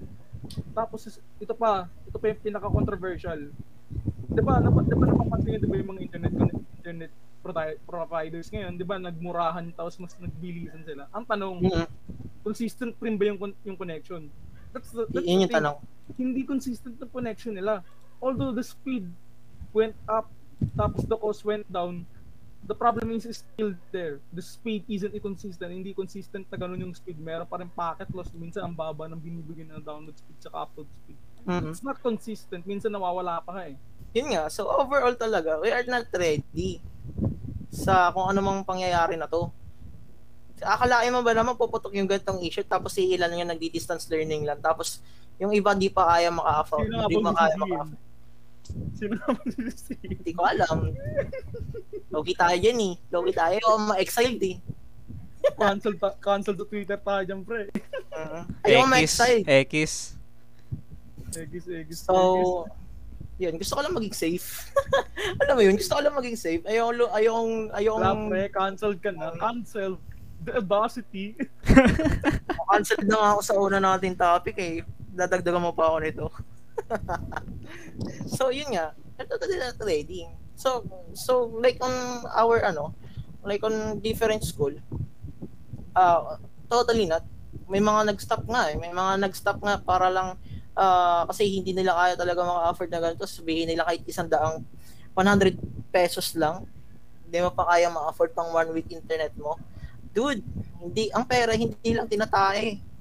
[0.71, 1.11] Tapos
[1.43, 3.51] ito pa, ito pa yung pinaka-controversial.
[4.31, 6.33] Di ba, nap- di ba napapansin di ba yung mga internet,
[6.79, 7.11] internet
[7.43, 11.11] provi- providers ngayon, di ba, nagmurahan tapos mas nagbilisan sila.
[11.11, 11.87] Ang tanong, Mhm.
[12.47, 14.31] consistent pa rin ba yung, yung connection?
[14.71, 15.83] That's the, that's the yung tanong.
[16.15, 17.83] hindi consistent ng connection nila.
[18.23, 19.11] Although the speed
[19.75, 20.31] went up,
[20.79, 22.07] tapos the cost went down,
[22.63, 24.23] the problem is still there.
[24.31, 25.75] The speed isn't consistent.
[25.75, 27.19] Hindi consistent na ganun yung speed.
[27.19, 28.31] Meron pa rin packet loss.
[28.31, 31.19] Minsan ang baba ng binibigyan ng download speed sa upload speed.
[31.43, 31.75] Mhm.
[31.75, 32.63] It's not consistent.
[32.63, 33.77] Minsan nawawala pa nga eh.
[34.15, 36.79] Yun nga, so overall talaga, we are not ready
[37.73, 39.49] sa kung ano mang pangyayari na to.
[40.63, 44.63] Akalain mo ba naman puputok yung ganitong issue tapos si ilan yung nagdi-distance learning lang
[44.63, 45.03] tapos
[45.41, 46.87] yung iba di pa kaya maka-afford.
[46.87, 48.12] Hindi pa kaya maka-afford.
[48.97, 50.21] Sino ba sisihin?
[50.21, 50.93] Hindi ko alam.
[52.13, 52.95] Logi tayo dyan eh.
[53.09, 53.59] Logi tayo.
[53.89, 54.57] Ma-exiled eh.
[55.59, 57.67] Cancel, ta- cancel to Twitter tayo dyan, pre.
[58.15, 59.43] Uh, ayaw X, ma-exile.
[59.67, 59.73] X.
[61.33, 61.99] Egis, egis.
[62.05, 62.69] So,
[63.41, 64.71] yun, gusto ko lang maging safe.
[65.43, 66.63] Alam mo yun, gusto ko lang maging safe.
[66.69, 67.35] Ayaw, ayaw,
[67.75, 68.43] ayaw, Wala, pre.
[68.53, 69.35] Cancelled ka na.
[69.41, 69.99] Cancelled.
[70.43, 71.39] The audacity.
[72.71, 74.83] cancel na nga ako sa una nating topic eh.
[75.15, 76.27] Dadagdagan mo pa ako nito.
[78.37, 78.97] so, yun nga.
[79.19, 80.27] Ito na ready.
[80.63, 82.95] So, so like on our ano,
[83.43, 84.71] like on different school,
[85.97, 86.39] uh,
[86.71, 87.27] totally not.
[87.67, 88.77] May mga nag-stop nga eh.
[88.77, 90.37] May mga nag-stop nga para lang
[90.77, 93.25] ah, kasi hindi nila kaya talaga maka-afford na ganito.
[93.27, 94.65] Sabihin nila kahit isang daang
[95.17, 95.57] 100
[95.93, 96.65] pesos lang,
[97.27, 99.57] hindi mo pa kaya ma-afford pang one week internet mo.
[100.13, 100.45] Dude,
[100.81, 102.92] hindi ang pera hindi lang tinatae.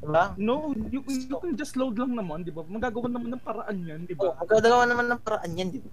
[0.00, 0.32] Diba?
[0.36, 2.64] No, you, you can just load lang naman, di ba?
[2.64, 4.40] Magagawa naman ng paraan yan, di Oh, ba?
[4.40, 5.92] magdadagawa naman ng paraan yan, di ba?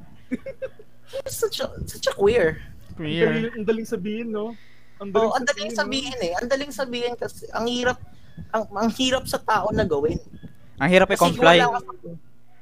[1.28, 2.64] It's such a, such a queer.
[2.96, 3.28] Ang Queer.
[3.30, 4.56] daling, ang daling sabihin, no?
[4.98, 6.34] Ang Oh, ang daling sabihin eh.
[6.40, 8.00] Ang daling sabihin kasi ang hirap
[8.50, 10.18] ang, ang hirap sa tao na gawin.
[10.80, 11.58] Ang hirap Kasi i-comply.
[11.62, 11.92] wala ka, sa,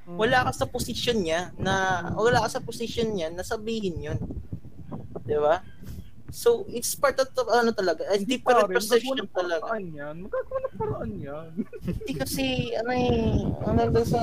[0.07, 1.73] wala ka sa position niya na
[2.11, 4.19] wala ka sa position niya na sabihin 'yun.
[5.23, 5.63] 'Di ba?
[6.35, 9.71] So, it's part of ano talaga, a different perception talaga.
[9.71, 10.15] Paraan yan.
[10.27, 11.49] Magagawa ng paraan yan.
[11.87, 14.19] Hindi kasi, ano eh, ano lang sa,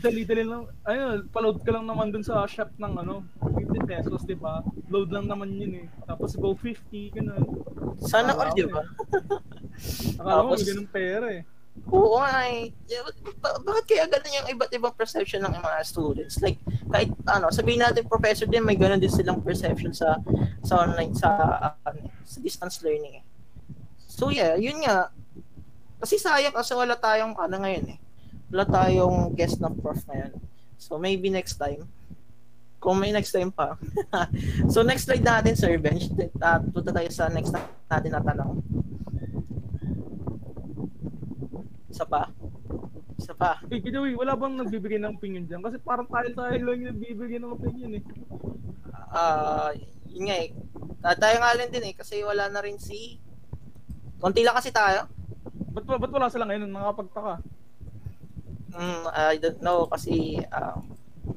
[0.00, 0.64] Dali-dali lang.
[0.86, 4.62] Ayun, pa-load ka lang naman dun sa shop ng ano, 50 pesos, di ba?
[4.86, 5.86] Load lang naman yun eh.
[6.06, 6.78] Tapos go 50,
[7.18, 7.42] ganun.
[8.00, 8.86] sana all, di ba?
[10.22, 11.42] Akala mo, ganun pera eh.
[11.88, 12.76] Oo nga eh.
[13.40, 16.36] Ba- bakit kaya ganun yung iba't ibang perception ng mga students?
[16.44, 16.60] Like,
[16.92, 20.20] kahit ano, sabihin natin professor din, may ganun din silang perception sa
[20.60, 21.28] sa online, sa,
[21.72, 23.24] uh, sa distance learning eh.
[24.10, 25.08] So yeah, yun nga.
[25.96, 27.98] Kasi sayang kasi wala tayong ano ngayon eh.
[28.52, 30.36] Wala tayong guest na prof ngayon.
[30.76, 31.88] So maybe next time.
[32.80, 33.76] Kung may next time pa.
[34.72, 36.08] so next slide natin, Sir Bench.
[36.40, 38.64] Uh, punta tayo sa next na- natin na tanong.
[42.00, 42.32] Isa pa.
[43.20, 43.60] Isa pa.
[43.68, 45.60] Eh, by the way, wala bang nagbibigay ng opinion dyan?
[45.60, 48.02] Kasi parang tayo-tayo lang yung nagbibigay ng opinion eh.
[49.12, 49.68] Ah,
[50.08, 50.48] yun nga eh.
[51.04, 53.20] Ah, tayo nga lang din eh kasi wala na rin si
[54.16, 55.12] Konti lang kasi tayo.
[55.76, 56.72] Ba't, ba't wala sila ngayon?
[56.72, 57.44] Nakapagtaka.
[58.72, 60.80] Mm, I don't know kasi uh,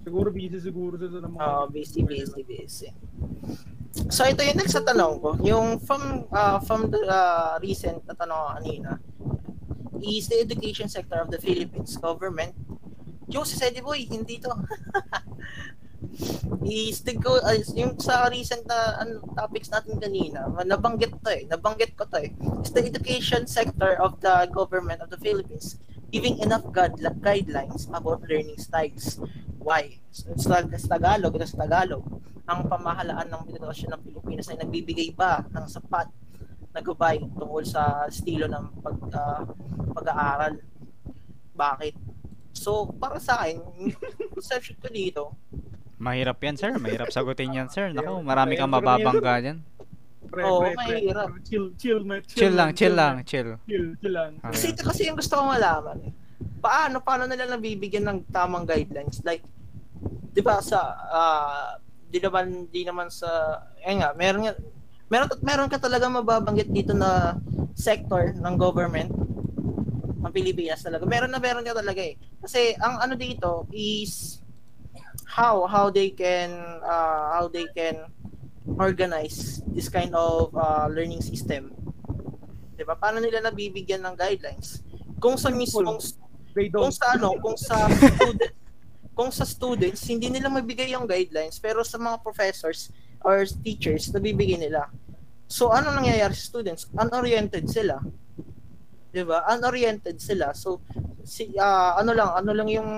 [0.08, 1.44] Siguro busy siguro ng mga...
[1.44, 2.88] uh, busy, busy, busy.
[4.08, 5.36] So ito yung next sa tanong ko.
[5.44, 8.92] Yung from uh, from the uh, recent na tanong ko kanina
[10.02, 12.56] is the education sector of the Philippines government.
[13.30, 14.52] Yung si Boy, hindi to.
[16.64, 21.44] is the go uh, yung sa recent na ano, topics natin kanina, nabanggit to eh,
[21.48, 22.32] nabanggit ko to eh.
[22.64, 25.80] Is the education sector of the government of the Philippines
[26.14, 26.94] giving enough guide,
[27.26, 29.18] guidelines about learning styles.
[29.58, 29.98] Why?
[30.14, 30.62] Sa, sa
[30.94, 32.06] Tagalog, sa Tagalog,
[32.46, 36.06] ang pamahalaan ng edukasyon ng Pilipinas ay nagbibigay ba ng sapat
[36.74, 39.42] na gabay tungkol sa estilo ng pag, uh,
[39.94, 40.58] pag-aaral.
[41.54, 41.94] Bakit?
[42.54, 43.62] So, para sa akin,
[44.34, 45.24] perception ko dito,
[46.04, 46.76] Mahirap yan, sir.
[46.76, 47.96] Mahirap sagutin yan, sir.
[47.96, 49.64] Naku, marami kang mababangga dyan.
[50.28, 51.28] Pre, Oo, pre, pre, mahirap.
[51.32, 52.20] pre, Chill, chill, man.
[52.28, 53.56] Chill lang, chill lang, chill.
[53.64, 54.36] Chill, chill lang.
[54.44, 54.52] Ah.
[54.52, 56.12] Kasi ito kasi yung gusto ko malaman eh.
[56.60, 59.24] Paano, paano nila nabibigyan ng tamang guidelines?
[59.24, 59.48] Like,
[60.36, 61.80] di ba sa, ah,
[62.12, 64.54] di naman, di naman sa, eh nga, meron nga,
[65.12, 67.40] meron, meron ka talaga mababanggit dito na
[67.74, 69.12] sector ng government
[70.24, 71.04] ng Pilipinas talaga.
[71.04, 72.16] Meron na meron ka talaga eh.
[72.40, 74.40] Kasi ang ano dito is
[75.28, 78.08] how how they can uh, how they can
[78.80, 81.76] organize this kind of uh, learning system.
[82.80, 82.96] 'Di ba?
[82.96, 84.80] Paano nila nabibigyan ng guidelines?
[85.20, 86.00] Kung sa mismong
[86.72, 88.54] kung sa ano, kung sa student,
[89.14, 92.90] kung sa students hindi nila mabigay yung guidelines pero sa mga professors
[93.24, 94.92] or teachers nabibigay nila.
[95.48, 96.86] So ano nangyayari sa students?
[96.94, 98.04] Unoriented sila.
[99.10, 99.48] 'Di ba?
[99.50, 100.52] Unoriented sila.
[100.54, 100.84] So
[101.24, 102.90] si ah, ano lang, ano lang yung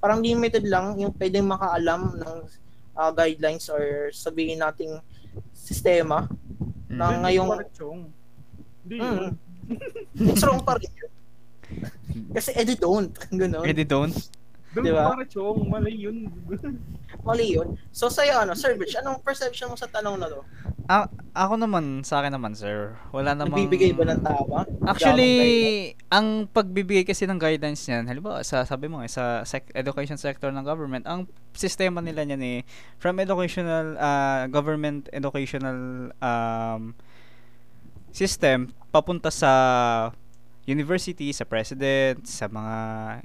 [0.00, 2.34] parang limited lang yung pwedeng makaalam ng
[2.94, 5.00] ah, guidelines or sabihin nating
[5.54, 6.26] sistema
[6.90, 7.18] na Mm.
[7.22, 8.00] ngayong Correct, Chong.
[8.82, 9.06] Hindi Mm.
[9.06, 9.30] yun.
[10.34, 11.12] it's wrong pa rin yun.
[12.34, 13.14] Kasi eh, they don't.
[13.30, 13.62] Ganun.
[13.62, 14.10] Pwede don't.
[14.70, 15.10] Doon Di ba?
[15.10, 15.66] para, Chong.
[15.66, 16.30] Mali yun.
[17.26, 17.74] Mali yun.
[17.90, 20.40] So sa'yo ano, Sir Rich, anong perception mo sa tanong na to?
[20.90, 22.98] A- ako naman, sa akin naman, sir.
[23.14, 23.54] Wala namang...
[23.54, 24.66] Nagbibigay ba ng tama?
[24.90, 25.34] Actually,
[26.10, 30.50] ang pagbibigay kasi ng guidance niyan, halimbawa sa sabi mo eh, sa sec- education sector
[30.50, 32.58] ng government, ang sistema nila niyan eh
[32.98, 36.94] from educational uh, government educational um,
[38.10, 39.50] system papunta sa
[40.70, 42.76] university, sa president, sa mga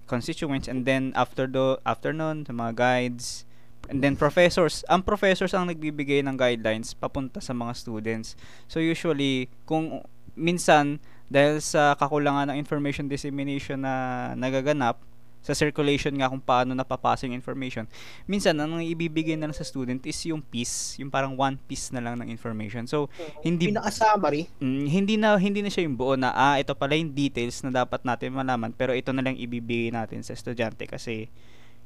[0.10, 3.46] constituents and then after do after nun, sa mga guides
[3.86, 4.82] and then professors.
[4.90, 8.34] Ang professors ang nagbibigay ng guidelines papunta sa mga students.
[8.66, 10.02] So usually kung
[10.34, 10.98] minsan
[11.30, 14.98] dahil sa kakulangan ng information dissemination na nagaganap
[15.46, 17.86] sa circulation nga kung paano napapasa yung information.
[18.26, 22.02] Minsan, ang ibibigay na lang sa student is yung piece, yung parang one piece na
[22.02, 22.90] lang ng information.
[22.90, 23.14] So,
[23.46, 24.50] hindi pinaka-summary.
[24.58, 27.70] mm, hindi na hindi na siya yung buo na ah ito pala yung details na
[27.70, 31.30] dapat natin malaman pero ito na lang ibibigay natin sa estudyante kasi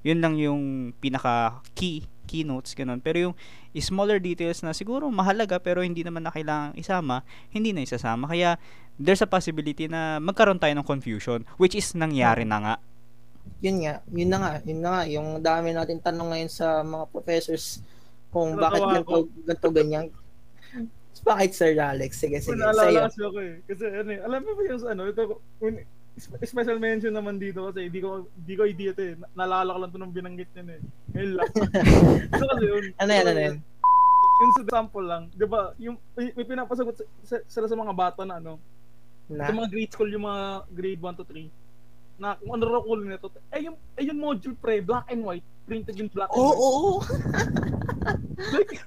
[0.05, 3.35] yun lang yung pinaka key keynotes ganun pero yung
[3.75, 8.55] smaller details na siguro mahalaga pero hindi naman na kailangang isama hindi na isasama kaya
[8.95, 12.73] there's a possibility na magkaroon tayo ng confusion which is nangyari na nga
[13.59, 15.03] Yun nga, yun na nga, yun na nga.
[15.05, 17.83] Yung dami natin tanong ngayon sa mga professors
[18.29, 20.05] kung Natawa bakit ganito, ganito ganyan.
[21.19, 22.15] Bakit Sir Alex?
[22.15, 22.55] Sige, sige.
[22.55, 23.01] Kung naalala Sa'yo.
[23.03, 23.55] kasi ako eh.
[23.67, 25.21] Kasi ano eh, alam mo ba yung ano, ito,
[25.59, 25.83] un-
[26.15, 29.13] spe- special mention naman dito kasi di ko di ko idea to eh.
[29.19, 30.81] Na- Naalala ko lang to nung binanggit niya eh.
[31.11, 31.49] Ngayon lang.
[32.31, 32.83] so kasi yun.
[32.95, 33.55] Ano yan, ano yan?
[34.39, 38.23] Yung sa example lang, di ba, yung may, may pinapasagot sa, sa- sa mga bata
[38.23, 38.55] na ano,
[39.27, 39.43] Na?
[39.43, 41.51] sa mga grade school, yung mga grade 1 to 3,
[42.19, 45.47] na kung ano raw kulay nito, eh yung, eh yung module pre, black and white,
[45.63, 46.61] printed in black and Oo, white.
[46.61, 46.91] oo.
[48.39, 48.79] Like,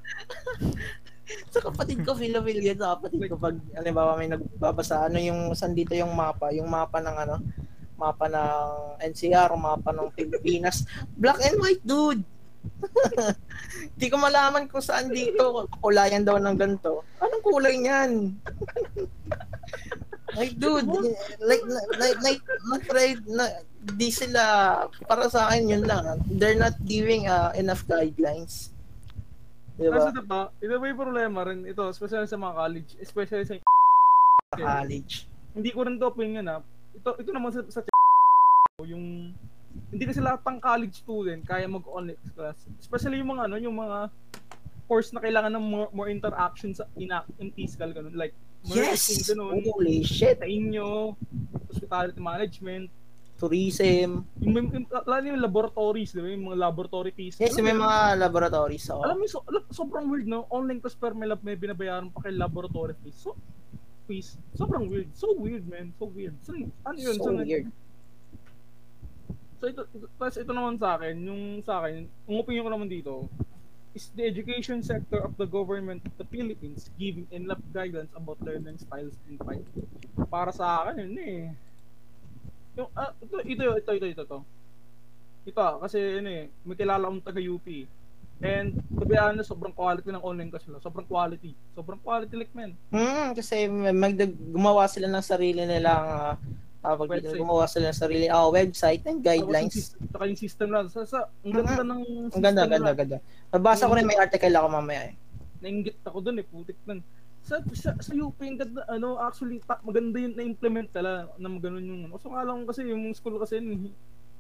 [1.52, 3.36] sa kapatid ko, Philomil yan sa kapatid ko.
[3.36, 6.48] Pag, ano ba, may nagbabasa, ano yung, saan dito yung mapa?
[6.56, 7.36] Yung mapa ng ano,
[8.00, 10.88] mapa ng NCR, mapa ng Pilipinas.
[11.16, 12.24] Black and white, dude!
[13.94, 15.68] Hindi ko malaman kung saan dito.
[15.82, 17.04] Kulayan daw ng ganito.
[17.20, 18.10] Anong kulay niyan?
[20.36, 20.88] like, dude,
[21.40, 21.64] like,
[21.98, 23.44] like, like, not right, na,
[23.82, 24.42] di sila,
[25.08, 26.20] para sa akin, yun lang.
[26.30, 28.72] They're not giving uh, enough guidelines.
[29.76, 30.12] Di Kasi ba?
[30.12, 33.56] ito pa, ito may problema rin ito, especially sa mga college, especially sa
[34.52, 35.24] College.
[35.56, 36.60] hindi ko rin to opinion ha.
[36.92, 37.80] Ito ito naman sa, sa
[38.84, 39.32] yung
[39.88, 42.68] hindi kasi lahat ng college student kaya mag-online class.
[42.76, 44.12] Especially yung mga ano, yung mga
[44.84, 47.08] course na kailangan ng more, more interaction sa in,
[47.40, 49.26] in physical ganun like Yes!
[49.26, 50.38] ganun, Holy shit!
[50.38, 51.18] sa inyo,
[51.66, 52.86] hospitality management,
[53.34, 54.22] Tourism.
[54.38, 56.30] yung, yung, yung, lalo yung laboratories, di ba?
[56.30, 57.42] Yung mga laboratory pieces.
[57.42, 58.86] Yes, Alam may mga laboratories.
[58.86, 60.46] So, Alam mo, so, alam, sobrang weird, no?
[60.46, 63.18] Online class pero may, lab- may binabayaran pa kay laboratory fees.
[63.18, 63.34] So,
[64.06, 64.38] fees.
[64.54, 65.10] Sobrang weird.
[65.14, 65.90] So weird, man.
[65.94, 66.34] So weird.
[66.42, 67.18] So, ano yun?
[67.18, 67.66] so So, weird.
[69.58, 72.90] So ito, ito, tapos ito naman sa akin, yung sa akin, ang opinion ko naman
[72.90, 73.30] dito,
[73.92, 78.80] is the education sector of the government of the Philippines giving enough guidance about learning
[78.80, 79.66] styles and type.
[80.32, 81.44] Para sa akin, yun eh.
[82.80, 84.38] Yung, ah, ito, ito, ito, ito, ito, ito.
[85.44, 87.68] Ito, kasi yun eh, may kilala akong taga UP.
[88.42, 90.82] And to be honest, sobrang quality ng online class nila.
[90.82, 91.54] Sobrang quality.
[91.78, 92.74] Sobrang quality like man.
[92.90, 94.18] Hmm, kasi mag
[94.50, 96.34] gumawa sila ng sarili nilang uh,
[96.82, 97.38] dito, Website.
[97.38, 99.94] gumawa sila ng sarili ah website and Tapos yung, guidelines.
[100.10, 100.84] Saka yung system lang.
[100.90, 102.34] Sa, sa, ang ganda ng Mm-hmm.
[102.34, 103.18] Ang ganda, system ganda, ganda.
[103.54, 105.14] Nabasa ko rin may article ako mamaya eh.
[105.62, 106.98] nainggit ako dun eh, putik nun.
[107.42, 112.02] Sa, sa, sa UP, ganda, ano, actually, ta, maganda yun na-implement nila na ganun yung,
[112.10, 112.18] ano.
[112.18, 113.62] So, nga lang kasi yung school kasi,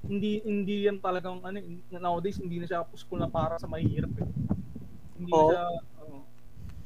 [0.02, 4.10] hindi, hindi, yan talagang, ano, eh, nowadays, hindi na siya school na para sa mahihirap
[4.18, 4.26] eh.
[5.14, 5.50] Hindi na Oo.
[5.50, 5.62] siya,
[6.02, 6.14] ano,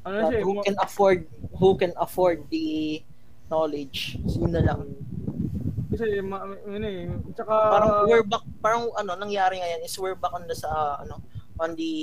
[0.05, 1.19] ano That siya, eh, who mga- can afford
[1.57, 3.01] who can afford the
[3.49, 4.21] knowledge.
[4.37, 4.81] Yun na lang.
[5.87, 10.33] Kasi, ma, ano eh, tsaka, Parang we're back, parang ano nangyari ngayon is we're back
[10.35, 11.23] on the sa ah, ano
[11.57, 11.93] on the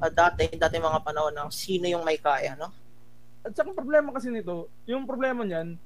[0.00, 2.72] ah, dati dati mga panahon ng sino yung may kaya, no?
[3.44, 5.76] At saka problema kasi nito, yung problema niyan,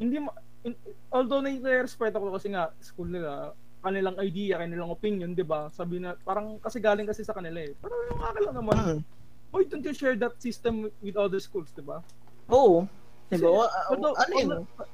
[0.00, 0.32] hindi ma,
[0.64, 0.72] in,
[1.12, 3.52] although na-respect ako kasi nga school nila,
[3.84, 5.68] kanilang idea, kanilang opinion, 'di ba?
[5.68, 7.76] Sabi na parang kasi galing kasi sa kanila eh.
[7.76, 9.00] Pero yung akin lang naman, Hmm.
[9.52, 12.00] why don't you share that system with- other schools, 'di ba?
[12.48, 12.88] Oo.
[13.40, 13.66] Diba?
[13.90, 14.50] Although- ano yun?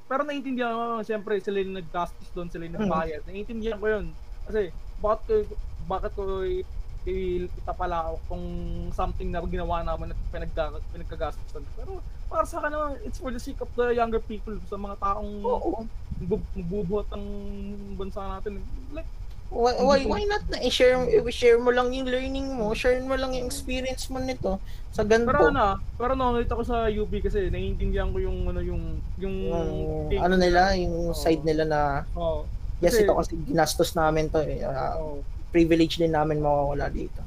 [0.07, 3.21] pero naiintindihan ko, siyempre sila yung nag-gastos doon, sila yung nagbayad.
[3.27, 4.05] Naiintindihan ko 'yun.
[4.47, 5.33] Kasi bakit ko
[5.85, 6.23] bakit ko
[7.01, 8.45] itapala ako kung
[8.93, 11.65] something na ginawa naman at pinagda, pinagkagastos doon.
[11.73, 11.91] Pero
[12.29, 15.41] para sa akin naman, it's for the sake of the younger people, sa mga taong
[15.41, 15.83] Oo.
[16.21, 17.25] bu- magbubuhat ng
[17.97, 18.61] bansa natin.
[18.93, 19.09] Like,
[19.51, 20.95] Why, why, why not na i-share,
[21.27, 24.63] i-share mo lang yung learning mo, share mo lang yung experience mo nito
[24.95, 25.27] sa ganito.
[25.27, 29.35] pero ano, pero nakita ko sa UP kasi naiintindihan ko yung ano yung yung
[30.07, 31.15] yung, ano nila, yung Oo.
[31.15, 31.79] side nila na
[32.15, 32.47] Oh,
[32.79, 34.63] yes, Kasi- ito kasi ginastos namin to eh.
[34.63, 35.19] Ah, oh.
[35.51, 37.19] privilege din namin mawawala dito.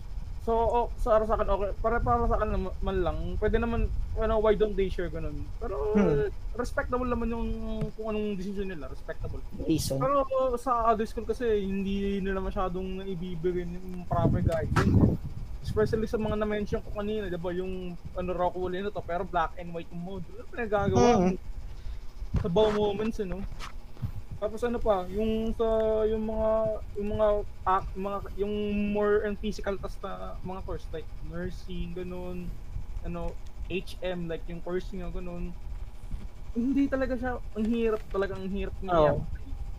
[0.45, 1.73] So, oh, sa sa akin, okay.
[1.81, 3.89] Para para sa akin naman man lang, pwede naman,
[4.21, 5.41] ano, why don't they share ganun?
[5.57, 6.29] Pero, Hmm.
[6.53, 7.49] respectable naman yung
[7.97, 9.41] kung anong decision nila, respectable.
[9.65, 9.97] Reason.
[9.97, 10.29] Pero
[10.61, 15.17] sa other school kasi, hindi nila masyadong ibibigay yung proper guidance.
[15.65, 19.25] Especially sa mga na-mention ko kanina, di ba, yung ano, rock wall na to, pero
[19.25, 20.27] black and white yung mode.
[20.29, 21.09] Ano pinagagawa?
[21.25, 21.37] Mm.
[22.45, 23.41] Sa bow moments, ano?
[24.39, 25.69] Tapos ano pa, yung sa
[26.05, 26.51] yung mga
[27.01, 27.27] yung mga
[27.65, 28.55] act, mga yung
[28.93, 32.51] more and physical tas na mga course like nursing ganun,
[33.07, 33.33] ano
[33.71, 35.55] HM like yung course niya ganun.
[36.55, 39.19] Hindi talaga siya ang hirap talaga ang hirap niya.
[39.19, 39.25] Oo.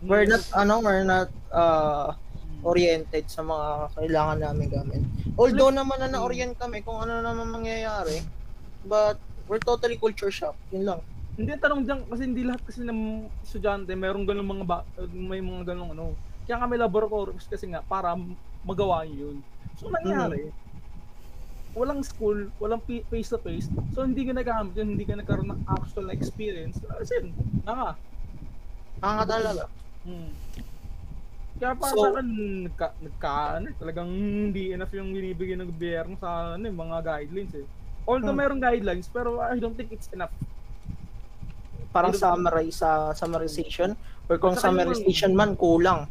[0.04, 2.12] We're not, ano, we're not uh,
[2.60, 5.02] oriented sa mga kailangan namin gamit.
[5.40, 8.20] Although naman na na-orient kami kung ano naman mangyayari,
[8.84, 9.16] but
[9.48, 10.52] we're totally culture shock.
[10.68, 11.00] Yun lang.
[11.36, 14.78] Hindi tanong diyan kasi hindi lahat kasi ng estudyante mayroong ganung mga ba,
[15.12, 16.16] may mga ganung ano.
[16.48, 18.16] Kaya kami laboratories kasi nga para
[18.64, 19.44] magawa yun.
[19.76, 20.48] So nangyari,
[21.76, 23.68] walang school, walang face to face.
[23.92, 26.80] So hindi ka nagamit yun, hindi ka nagkaroon ng actual experience.
[26.96, 27.36] As in,
[27.68, 27.92] nga.
[29.04, 29.68] Ang talaga.
[30.08, 30.32] Hmm.
[31.56, 32.28] Kaya para So- sa akin,
[32.68, 37.66] nagka, nagka, ano, talagang hindi enough yung binibigay ng gobyerno sa ano, mga guidelines eh.
[38.08, 38.40] Although Hmm.
[38.40, 40.32] merong guidelines, pero I don't think it's enough.
[41.96, 43.96] Parang summarize sa summarization
[44.28, 46.04] or kung saka yung- summarization man kulang.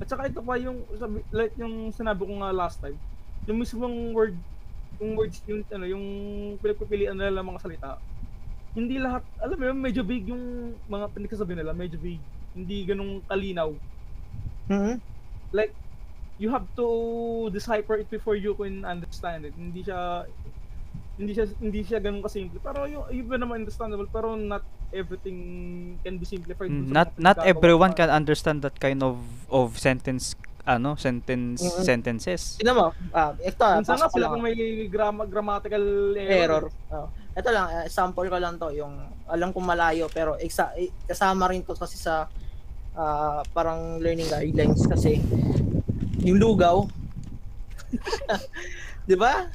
[0.00, 2.96] At saka ito pa yung sabi, like yung sinabi ko nga last time,
[3.44, 4.36] yung mismong word
[4.96, 6.04] yung words yung ano yung
[6.56, 8.00] pinagpipilian nila ng mga salita.
[8.72, 12.24] Hindi lahat, alam mo yun, medyo vague yung mga pinagsasabi nila, medyo vague.
[12.56, 13.72] Hindi ganung kalinaw.
[14.72, 14.96] Mhm.
[15.52, 15.72] Like
[16.36, 16.86] you have to
[17.52, 19.56] decipher it before you can understand it.
[19.56, 20.24] Hindi siya
[21.16, 22.60] hindi siya hindi siya ganun kasimple.
[22.60, 24.60] Pero yung even naman understandable pero not
[24.90, 25.38] everything
[26.00, 26.68] can be simplified.
[26.68, 29.16] Mm, not not everyone can understand that kind of
[29.48, 31.80] of sentence ano sentence Mhm.
[31.80, 34.30] sentences Tignan mo, ah, ito, Minsan nga sila lang.
[34.30, 34.56] kung may
[34.86, 36.34] gram- grammatical error.
[36.34, 36.64] error.
[36.90, 37.06] Oh.
[37.32, 38.92] Ito lang, eh, example ko lang to, yung
[39.26, 42.26] alam kong malayo pero exa- eh, kasama rin to kasi sa
[42.92, 45.22] ah, parang learning guidelines kasi
[46.20, 46.82] yung lugaw.
[49.06, 49.46] 'Di ba?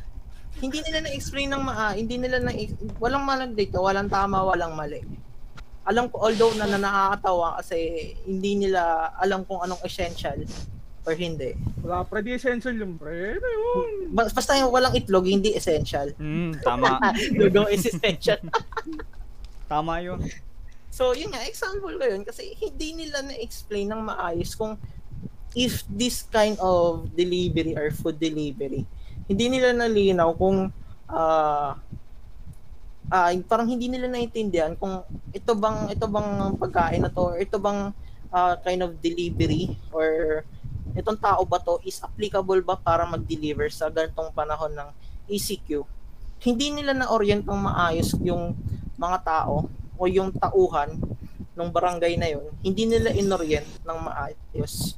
[0.59, 2.51] Hindi nila na-explain ng maa, hindi nila na
[2.99, 4.99] walang malag dito, walang tama, walang mali.
[5.87, 10.37] Alam ko although na, na nakakatawa kasi hindi nila alam kung anong essential
[11.01, 11.57] or hindi.
[11.81, 13.41] Wala, pre, di essential yung pre.
[13.41, 14.13] Ano yun?
[14.13, 16.13] Ba- Basta yung walang itlog, hindi essential.
[16.21, 17.01] Mm, tama.
[17.39, 18.37] Lugong is essential.
[19.71, 20.21] tama yun.
[20.93, 24.77] So, yun nga, example ko yun kasi hindi nila na-explain ng maayos kung
[25.57, 28.85] if this kind of delivery or food delivery,
[29.25, 30.71] hindi nila nalinaw kung
[31.11, 31.77] ah
[33.11, 35.03] ah, parang hindi nila naintindihan kung
[35.35, 37.91] ito bang ito bang pagkain na to or ito bang
[38.31, 40.41] ah, kind of delivery or
[40.95, 44.89] itong tao ba to is applicable ba para mag-deliver sa ganitong panahon ng
[45.31, 45.87] ECQ.
[46.41, 48.57] Hindi nila na-orient ng maayos yung
[48.97, 50.97] mga tao o yung tauhan
[51.51, 54.97] ng barangay na yun, hindi nila inorient ng maayos.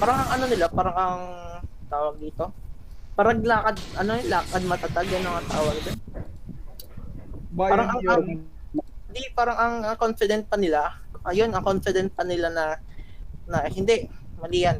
[0.00, 1.20] Parang ang ano nila, parang ang
[1.92, 2.48] tawag dito,
[3.14, 5.98] parang lakad, ano yung lakad matatag, yan ang tawag doon.
[7.50, 8.22] Parang ang, ang
[9.10, 12.78] hindi, parang ang ang confident pa nila, ayun, ang confident pa nila na,
[13.50, 14.06] na hindi,
[14.38, 14.78] mali yan,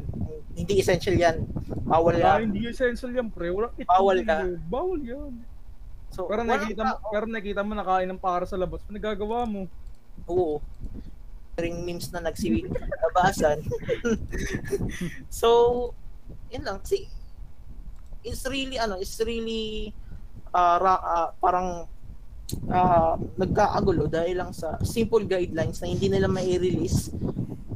[0.55, 1.43] hindi essential yan,
[1.83, 2.51] bawal Wala, yan.
[2.51, 3.51] hindi essential yan, pre.
[3.51, 4.47] Wala, ito, Bawal ka.
[4.71, 5.43] Bawal yan.
[6.11, 9.67] So, Pero nakita mo, pero nakita mo nakain ng para sa labas, nagagawa mo.
[10.27, 10.59] Oo.
[11.55, 13.63] Ring memes na nagsilabasan.
[15.31, 15.49] so,
[16.51, 16.79] yun lang.
[16.83, 17.07] Kasi,
[18.23, 19.93] it's really, ano, it's really,
[20.53, 21.85] uh, ra- ah, parang,
[22.69, 27.11] uh, nagkaagulo dahil lang sa simple guidelines na hindi nila mai-release.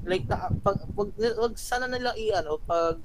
[0.06, 3.02] Like, na, pag, pag, wag sana nila i-ano, pag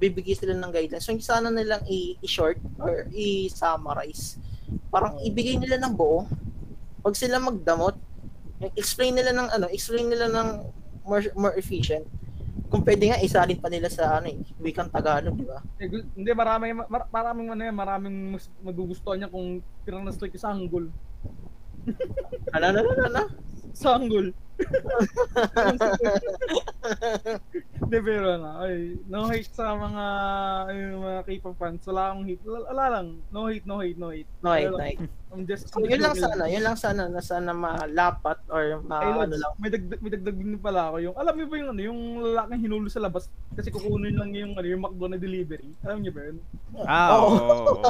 [0.00, 4.40] bibigay sila ng guidelines, so sana nilang i-short or i-summarize.
[4.88, 6.24] Parang ibigay nila ng buo.
[7.04, 7.94] Pag sila magdamot,
[8.76, 10.48] explain nila ng ano, explain nila ng
[11.04, 12.04] more, more efficient.
[12.70, 15.58] Kung pwede nga isalin pa nila sa ano, eh, wikang Tagalog, di ba?
[15.76, 20.54] Eh, gu- hindi, marami, mar, maraming ano yan, maraming mas, magugustuhan niya kung tinranslate sa
[20.54, 20.86] Hangul.
[22.52, 23.22] Ano, ano, ano, ano?
[23.74, 24.30] Sa Hangul.
[27.80, 30.04] Hindi, pero ano, ay, no hate sa mga,
[30.70, 31.82] ay, mga K-pop fans.
[31.88, 32.44] Wala akong hate.
[32.46, 33.06] Wala, wala lang.
[33.32, 34.30] No hate, no hate, no hate.
[34.44, 34.72] No, lang.
[34.72, 34.96] no, eh.
[35.30, 39.30] I'm just, So, yun lang sana, yun lang sana na sana malapat or ma, Ay,
[39.30, 39.52] ano lang.
[39.62, 42.00] may dagdag, may dagdag din pala ako yung, alam niyo ba yung ano, yung
[42.34, 45.70] lalaking hinulo sa labas kasi kukunin lang yung ano, yung McDo na delivery.
[45.86, 46.42] Alam niyo ba yun?
[46.82, 47.78] Ah, oo.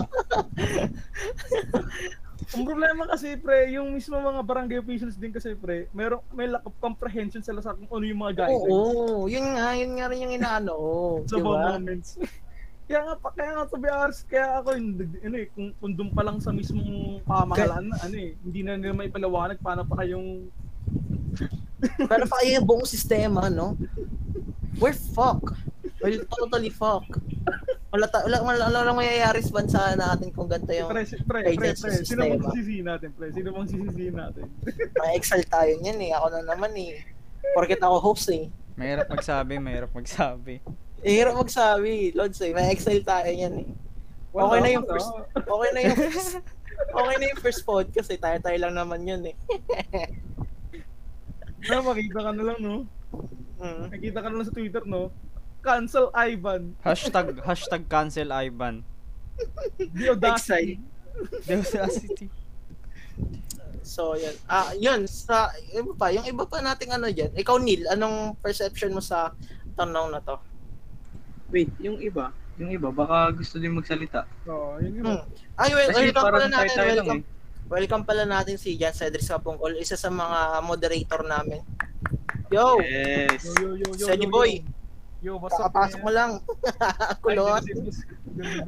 [2.57, 6.65] Ang problema kasi pre, yung mismo mga barangay officials din kasi pre, meron may lack
[6.67, 10.25] of comprehension sila sa kung ano yung mga guidelines Oo, yun nga, yun nga rin
[10.25, 10.75] yung inaano.
[11.31, 11.69] sa di mga ba?
[11.77, 12.09] moments.
[12.91, 16.23] kaya nga, kaya nga be honest, kaya ako yung, ano eh, kung, kung doon pa
[16.27, 20.51] lang sa mismong pamahalaan, ano eh, hindi na nila may palawanag paano pa kayong
[21.81, 23.79] Pero pa yung buong sistema, no?
[24.83, 25.55] We're fuck.
[26.01, 27.05] We're totally fuck.
[27.91, 31.41] Wala, ta- wala, wala, wala, wala mangyayari sa bansa natin kung ganito yung pre, pre,
[31.59, 33.35] pre, pre, sino bang sisisihin natin, pre?
[33.35, 34.47] Sino bang sisisihin natin?
[34.95, 36.11] Ma-excel tayo niyan eh.
[36.15, 37.03] Ako na naman eh.
[37.51, 38.47] Porket ako host eh.
[38.79, 40.63] Mahirap magsabi, mahirap magsabi.
[41.03, 42.55] Eh, hirap magsabi, Lods eh.
[42.55, 43.69] Ma-excel tayo niyan eh.
[44.31, 46.31] Okay na yung first, okay na yung first,
[46.95, 48.21] okay na yung first podcast eh.
[48.23, 49.37] Tayo-tayo lang naman yun eh.
[51.67, 52.87] Na, makita ka na lang, no?
[53.59, 53.91] Mm.
[53.91, 55.11] Nakita ka na lang sa Twitter, no?
[55.61, 56.75] Cancel Ivan.
[56.87, 58.83] Hashtag, hashtag cancel Ivan.
[59.79, 60.81] The audacity.
[61.47, 62.27] The audacity.
[63.81, 64.37] So, yan.
[64.47, 65.05] Ah, yun.
[65.09, 67.33] Sa, iba pa, yung iba pa nating ano dyan.
[67.35, 69.33] Ikaw, Neil, anong perception mo sa
[69.75, 70.37] tanong na to?
[71.51, 72.31] Wait, yung iba,
[72.61, 74.29] yung iba, baka gusto din magsalita.
[74.47, 75.05] Oo, yun yun.
[75.19, 75.25] Hmm.
[75.59, 76.55] Ay, well, Kasi welcome pala natin.
[76.55, 77.11] tayo-tayo lang eh.
[77.11, 77.23] Welcome,
[77.67, 81.61] welcome pala natin si Jan Cedric Sapungkol, isa sa mga moderator namin.
[82.53, 83.43] Yo, Yes.
[83.59, 84.80] Yo, yo, yo, yo, yo, boy, Yo, Yo,
[85.29, 85.69] what's up?
[85.69, 86.31] kakapasok mo lang.
[87.21, 87.65] Kulot.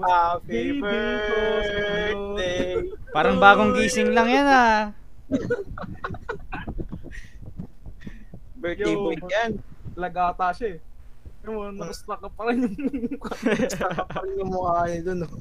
[0.05, 2.85] Happy birthday.
[3.17, 4.93] Parang bagong gising lang yan ah.
[8.61, 9.09] Birthday Yo.
[9.09, 9.57] boy yan.
[9.97, 10.79] Lagata siya eh.
[11.43, 13.19] Yung mo, nakastack ka pa rin yung
[14.15, 15.27] Parang yung mukha niya dun.
[15.27, 15.29] no?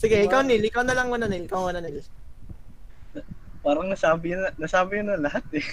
[0.00, 1.98] Sige, ikaw Neil, ikaw na lang muna Neil, ikaw muna Neil.
[3.60, 5.66] Parang nasabi na, nasabi na lahat eh.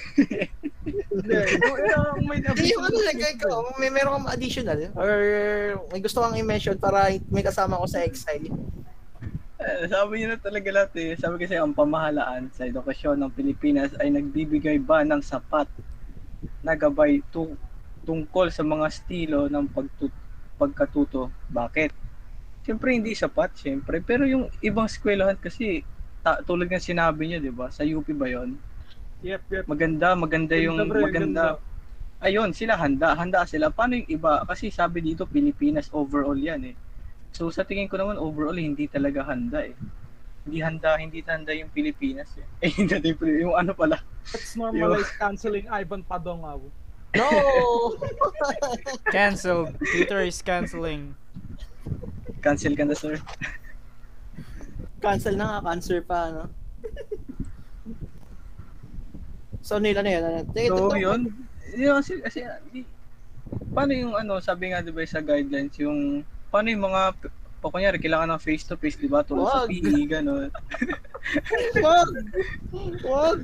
[0.88, 1.36] Hindi,
[2.24, 2.40] may
[2.72, 5.12] yung ano lang, ikaw, may meron kang additional or
[5.92, 8.48] may gusto kang i-mention para may kasama ko sa Exile.
[9.58, 11.18] Eh, Sabi niya na talaga lahat eh.
[11.18, 15.66] Sabi kasi ang pamahalaan sa edukasyon ng Pilipinas ay nagbibigay ba ng sapat
[16.62, 17.58] na gabay tu-
[18.06, 20.24] tungkol sa mga estilo ng pagtut-
[20.56, 21.28] pagkatuto.
[21.50, 21.92] Bakit?
[22.64, 24.00] Siyempre hindi sapat, siyempre.
[24.00, 25.82] Pero yung ibang eskwelahan kasi,
[26.22, 27.68] ta- tulad ng sinabi niya, di ba?
[27.68, 28.56] Sa UP ba yon
[29.26, 29.65] Yep, yep.
[29.65, 31.43] Maganda, maganda yung, Ganda, pre, maganda.
[32.22, 33.70] Ayun, sila handa, handa sila.
[33.70, 34.41] Paano yung iba?
[34.45, 36.76] Kasi sabi dito, Pilipinas overall yan eh.
[37.34, 39.78] So sa tingin ko naman overall hindi talaga handa eh.
[40.45, 42.45] Hindi handa, hindi handa yung Pilipinas eh.
[42.65, 44.01] Eh hindi yung yung ano pala.
[44.34, 46.57] Let's normalize canceling Ivan Padongaw.
[47.13, 47.28] No!
[49.13, 49.78] Cancelled.
[49.93, 51.13] Twitter is canceling.
[52.41, 53.22] Cancel ka na sir.
[54.97, 56.49] Cancel na nga, cancer pa, no?
[59.68, 60.24] So, nila na yun.
[60.24, 60.39] ano?
[60.47, 61.22] Tingin- So ito- yun,
[61.76, 62.39] yun kasi, kasi
[63.76, 67.01] paano yung ano, sabi nga diba sa guidelines, yung paano yung mga
[67.57, 69.26] o kunyari, kailangan ng face-to-face, di ba?
[69.26, 69.68] Tulad sa.
[69.68, 70.47] PE, gano'n.
[71.84, 72.09] Wag!
[73.03, 73.39] Wag!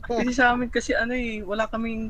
[0.00, 2.08] Kasi sa amin kasi ano eh, wala kaming,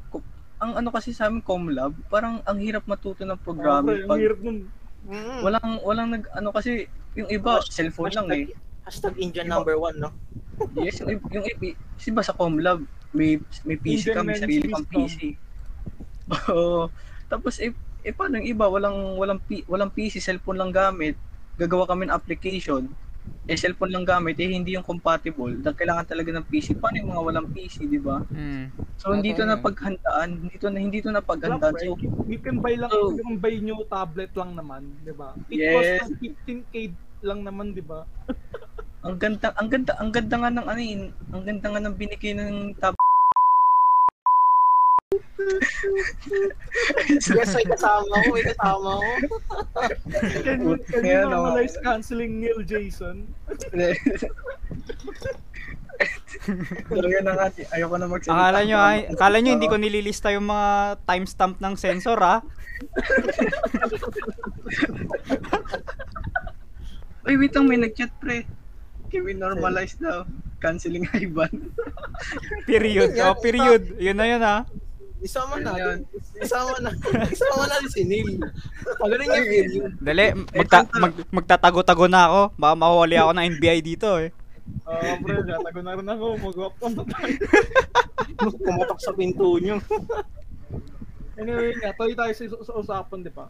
[0.61, 4.05] ang ano kasi sa amin Comlab, parang ang hirap matuto ng programming.
[4.05, 4.59] ang Pag, hirap nun.
[5.09, 5.41] Mm.
[5.41, 6.85] walang, walang nag, ano kasi,
[7.17, 8.47] yung iba, cellphone lang eh.
[8.89, 10.09] Hashtag Indian number one, no?
[10.81, 12.83] Yes, yung, yung, yung kasi ba sa Comlab,
[13.13, 14.87] may, may PC ka, Indian may men's sarili kang.
[14.89, 15.19] PC.
[16.57, 16.89] Oo.
[17.29, 21.21] Tapos, eh, eh, paano yung iba, walang, walang, P, walang PC, cellphone lang gamit,
[21.61, 22.89] gagawa kami ng application,
[23.45, 26.75] eh, cellphone lang gamit, eh, hindi yung compatible, dahil kailangan talaga ng PC.
[26.81, 28.25] Paano yung mga walang PC, di ba?
[28.33, 28.73] Mm.
[28.97, 31.77] So, hindi to na paghandaan, hindi to na, hindi to na paghandaan.
[31.77, 35.37] So, you can buy lang, So- you can buy new tablet lang naman, di ba?
[35.53, 35.73] It Yes.
[35.73, 36.75] costs lang 15k
[37.23, 38.07] lang naman, di ba?
[39.07, 42.35] ang ganda, ang ganda, ang ganda nga ng ano yun, ang ganda nga ng binigay
[42.35, 42.99] ng tab.
[47.09, 49.07] Yes, may kasama ko, may kasama ko.
[50.43, 51.31] Can you, can you Kaya no.
[51.31, 53.23] normalize canceling Neil Jason?
[56.91, 58.35] Talaga na nga, ayoko na magsalita.
[58.35, 62.43] Akala nyo, ay, akala nyo hindi ko nililista yung mga timestamp ng sensor ah.
[67.29, 68.49] Uy, wait lang, may nag-chat pre.
[69.09, 70.25] Can we normalize daw?
[70.59, 71.73] Canceling Ivan.
[72.65, 73.13] Period.
[73.13, 73.95] Yan, Oh, period.
[73.97, 74.65] Yun na yun ah.
[75.19, 75.75] Isama na.
[76.39, 76.91] Isama na.
[77.27, 78.39] Isama na si Neil.
[78.97, 79.93] Pag ganun yung period.
[79.99, 80.25] Dali,
[80.55, 82.41] magta, mag, magtatago-tago na ako.
[82.55, 84.31] Baka mawali ako ng NBI dito eh.
[84.85, 86.27] Oo, pre, tago na rin ako.
[86.39, 87.35] Mag-walk on na tayo.
[88.57, 89.77] Kumatok sa pinto nyo.
[91.35, 93.47] Anyway nga, tayo tayo sa, sa usapan, di ba?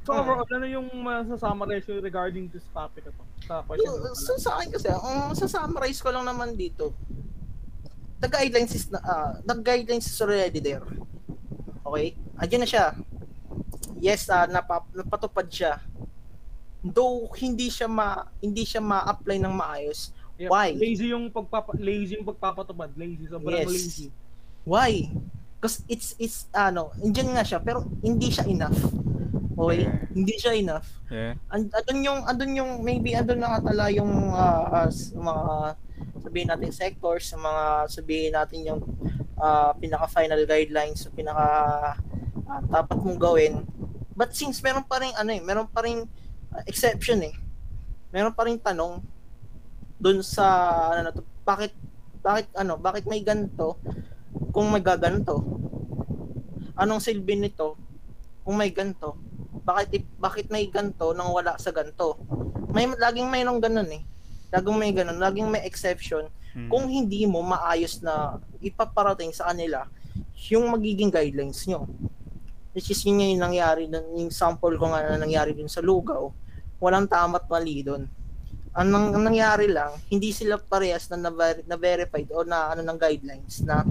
[0.00, 0.20] So Ah.
[0.20, 3.22] overall, ano yung masasummarize you regarding this topic ito?
[3.44, 6.96] Sa question mo So, sa akin kasi, ang sa-summarize ko lang naman dito,
[8.18, 10.84] the guidelines is, na- ah, the guidelines is already there.
[11.82, 12.16] Okay?
[12.36, 12.86] Andiyan na siya.
[13.98, 15.84] Yes, ah, napa, napatupad siya.
[16.80, 20.16] Though hindi siya ma hindi siya ma-apply ng maayos.
[20.40, 20.72] Yep, Why?
[20.72, 23.68] Lazy yung pagpapa lazy yung pagpapatupad, lazy sobrang Yes.
[23.68, 24.08] lazy.
[24.64, 25.12] Why?
[25.60, 28.80] Because it's it's ano, andiyan nga siya pero hindi siya enough.
[29.60, 29.84] Okay?
[29.84, 29.96] Yeah.
[30.16, 30.88] Hindi siya enough.
[31.12, 31.36] Yeah.
[31.52, 35.44] And, andun yung andun yung maybe andun na nga tala yung ah, as- mga
[36.20, 38.80] sabihin natin sectors, mga sabihin natin yung
[39.36, 41.46] ah, pinaka final guidelines, yung pinaka
[42.48, 43.54] ah, dapat mong gawin.
[44.16, 46.08] But since meron pa rin ano eh, meron pa rin
[46.52, 47.34] ah, exception eh.
[48.10, 49.04] Meron pa rin tanong
[50.00, 50.44] doon sa
[50.96, 51.76] ano na to, bakit
[52.20, 53.76] bakit ano, bakit may ganto
[54.52, 55.40] kung may gaganto?
[56.76, 57.76] Anong silbi nito
[58.44, 59.16] kung may ganto?
[59.50, 62.18] Bakit bakit may ganto nang wala sa ganto?
[62.70, 64.02] May laging mayroong ganun eh.
[64.50, 66.66] Laging may ganun, laging may exception Mm.
[66.66, 69.86] kung hindi mo maayos na ipaparating sa kanila
[70.50, 71.86] yung magiging guidelines nyo.
[72.74, 76.26] Which is yun yung nangyari dun, yung sample ko nga na nangyari dun sa Lugaw,
[76.82, 78.06] walang tama't mali dun.
[78.74, 81.30] Ang, ang nangyari lang, hindi sila parehas na, na,
[81.66, 83.82] na verified o na ano ng guidelines na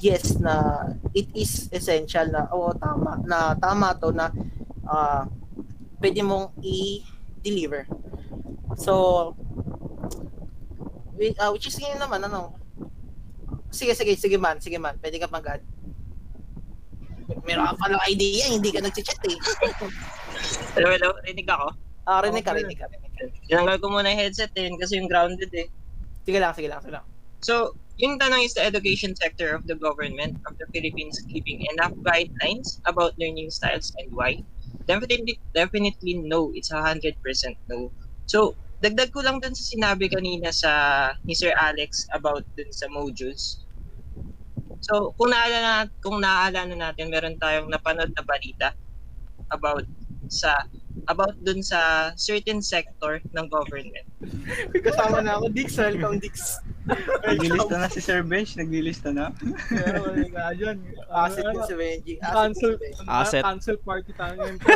[0.00, 4.32] yes na it is essential na o tama na tama to na
[4.88, 5.28] ah
[6.00, 7.84] pwede mong i-deliver.
[8.80, 9.32] So
[11.14, 12.56] whi- ah, which is yun naman ano
[13.70, 14.98] Sige, sige, sige man, sige man.
[14.98, 15.62] Pwede ka mag-add.
[17.46, 19.38] Meron ka palang idea, hindi ka nag-chat eh.
[20.74, 21.14] Hello, hello.
[21.22, 21.70] Rinig ako.
[22.02, 23.30] Ah, rinig ka, rinig ka, rinig ka.
[23.46, 25.70] Tinanggal ko muna yung headset din kasi yung grounded eh.
[26.26, 27.06] Sige lang, sige lang, sige lang.
[27.38, 31.92] So, yung tanong is the education sector of the government of the Philippines giving enough
[32.00, 34.40] guidelines about learning styles and why?
[34.88, 36.50] Definitely, definitely no.
[36.56, 37.20] It's a 100%
[37.68, 37.92] no.
[38.24, 40.72] So, dagdag ko lang dun sa sinabi kanina sa
[41.28, 43.60] ni Sir Alex about dun sa modules.
[44.80, 48.72] So, kung naalala, kung naaalala natin, meron tayong napanood na balita
[49.52, 49.84] about
[50.32, 50.64] sa
[51.12, 54.06] about dun sa certain sector ng government.
[54.72, 55.76] Kasama na ako, Dix.
[55.76, 56.56] Welcome, Dix.
[57.24, 59.30] Naglilista na si Sir Bench, naglilista na.
[59.68, 60.76] Kaya wala nga dyan.
[61.10, 62.14] Asset din si Benji.
[62.18, 62.72] Asset Cancel.
[63.06, 63.42] Asset.
[63.44, 64.58] cancel party tayo ngayon.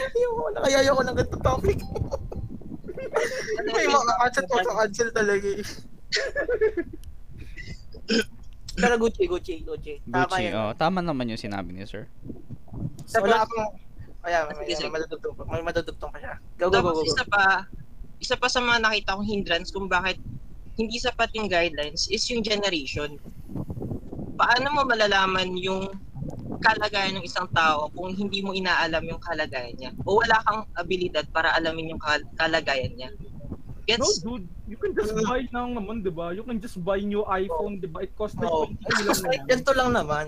[0.00, 1.78] Ayoko na, kaya ayoko ng ganito topic.
[3.76, 5.64] May mga asset mo sa cancel talaga eh.
[8.80, 10.00] Pero Gucci, Gucci, Gucci.
[10.08, 10.44] Tama Gucci.
[10.48, 10.52] yan.
[10.56, 12.08] Oh, tama naman yung sinabi ni sir.
[13.12, 13.76] Wala akong,
[14.20, 15.42] Kaya may, may madudugtong pa.
[15.48, 16.34] May madudugtong pa siya.
[16.60, 17.00] Go, go, go, Tapos go.
[17.04, 17.08] go.
[17.08, 17.44] isa pa,
[18.20, 20.20] isa pa sa mga nakita kong hindrance kung bakit
[20.76, 23.16] hindi sapat yung guidelines is yung generation.
[24.36, 25.88] Paano mo malalaman yung
[26.60, 29.90] kalagayan ng isang tao kung hindi mo inaalam yung kalagayan niya?
[30.04, 33.10] O wala kang abilidad para alamin yung kal- kalagayan niya?
[33.96, 34.22] No, Gets?
[34.22, 36.30] dude, you can just buy lang naman, di ba?
[36.30, 38.06] You can just buy new iPhone, di ba?
[38.06, 38.70] It costs like Oo.
[38.70, 40.24] 20 Ay, lang like, ganito lang naman.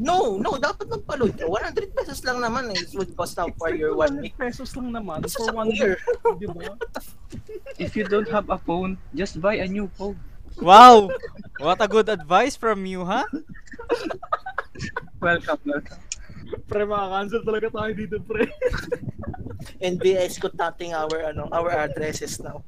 [0.00, 1.44] No, no, dapat magpa-load ka.
[1.44, 2.78] 100 pesos lang naman eh.
[2.80, 4.32] It would cost now for your one week.
[4.38, 6.00] pesos lang naman for one year.
[6.40, 6.72] di ba?
[7.82, 10.16] If you don't have a phone, just buy a new phone.
[10.60, 11.08] Wow!
[11.60, 13.24] What a good advice from you, ha?
[15.20, 15.98] Welcome, welcome.
[16.66, 18.46] Pre, makakancel talaga tayo dito, pre.
[19.92, 22.64] NBS contacting our ano our addresses now.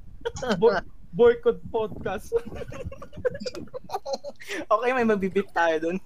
[0.56, 0.76] Boy,
[1.10, 2.32] boycott podcast.
[4.66, 5.96] Okay, may mabibip tayo dun.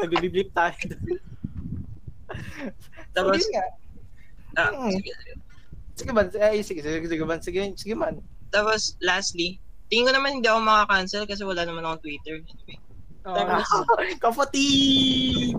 [0.00, 1.20] may bibibip tayo dun.
[2.80, 3.64] So, Tapos, nga.
[4.56, 4.90] ah, Hmm.
[4.96, 5.32] sige, sige.
[5.98, 8.22] Sige man, ay, sige, sige, sige man, sige, sige man.
[8.48, 9.58] Tapos, lastly,
[9.90, 12.40] tingin ko naman hindi ako makakancel kasi wala naman akong Twitter.
[12.40, 12.78] Anyway.
[13.26, 13.62] Ah,
[14.24, 15.58] Kapatid!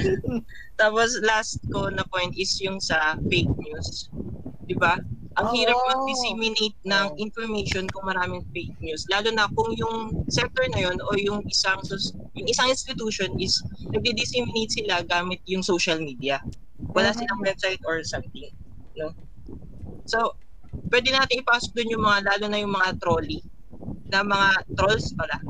[0.80, 4.08] Tapos, last ko na point is yung sa fake news.
[4.68, 4.96] Di ba?
[5.34, 5.86] Ang hirap Oo.
[5.90, 9.02] mag-disseminate ng information kung maraming fake news.
[9.10, 13.58] Lalo na kung yung sector na yun o yung isang sus- yung isang institution is
[13.90, 16.38] nagdi-disseminate sila gamit yung social media.
[16.94, 18.46] Wala silang website or something.
[18.94, 19.10] No?
[20.06, 20.38] So,
[20.94, 23.42] pwede natin ipasok dun yung mga, lalo na yung mga trolley,
[24.14, 25.42] na mga trolls pala.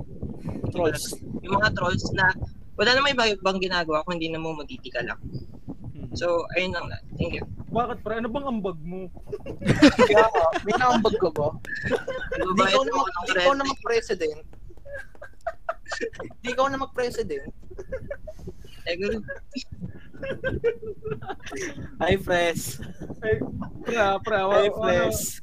[0.75, 1.05] Trolls.
[1.47, 2.35] Yung mga trolls na
[2.75, 5.18] wala namang iba ibang ginagawa kung hindi na mo magtitika lang.
[6.14, 6.99] So, ayun lang na.
[7.18, 7.45] Thank you.
[7.75, 8.22] bakit, pre?
[8.22, 9.11] Ano bang ambag mo?
[10.07, 11.49] Kaya nga, may nakambag ka ba?
[12.55, 13.59] Di ikaw na, ako mag- di ikaw rent.
[13.59, 14.41] na mag-president.
[16.39, 17.51] Di ikaw na mag-president.
[21.99, 22.79] Hi, Fres.
[23.91, 25.43] Ah, pre, ah, Hi, Fres.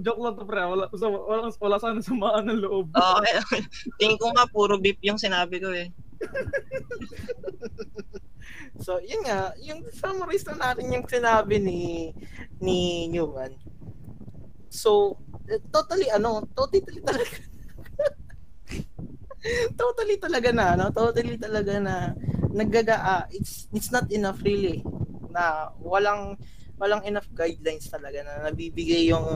[0.00, 0.60] Joke lang to, pre.
[0.60, 0.68] ah.
[0.72, 2.88] Wala, wala, wala, wala sana samaan ng loob.
[2.92, 3.36] Okay.
[4.00, 5.92] Tingin ko nga puro beep yung sinabi ko eh.
[8.78, 12.14] So, yun nga, yung summarize na natin yung sinabi ni
[12.62, 13.58] ni Newman.
[14.70, 15.18] So,
[15.50, 17.42] eh, totally ano, totally talaga
[19.80, 20.94] totally talaga na, no?
[20.94, 22.14] Totally talaga na
[22.54, 24.86] naggaga ah, it's it's not enough really
[25.34, 26.38] na walang
[26.78, 29.26] walang enough guidelines talaga na nabibigay yung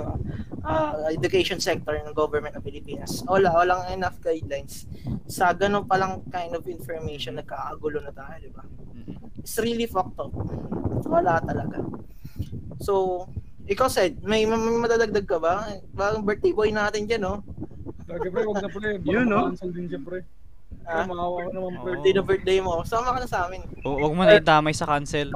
[0.63, 3.27] ah, education sector ng government ng Pilipinas.
[3.27, 4.87] Wala, walang enough guidelines.
[5.27, 8.63] Sa ganun palang kind of information, nagkakagulo na tayo, di ba?
[9.43, 10.31] It's really fucked up.
[11.03, 11.83] Wala talaga.
[12.79, 13.27] So,
[13.67, 15.67] ikaw said, may, may madadagdag ka ba?
[15.95, 17.43] Bagong birthday boy natin dyan, no?
[18.07, 18.89] Lagi, pre, huwag na, pre.
[19.07, 19.51] Yun, no?
[19.51, 20.23] makancel din siya, pre.
[20.83, 22.83] Ah, ka naman, birthday na birthday mo.
[22.83, 23.63] Sama ka na sa amin.
[23.87, 25.31] O, huwag mo na idamay sa cancel.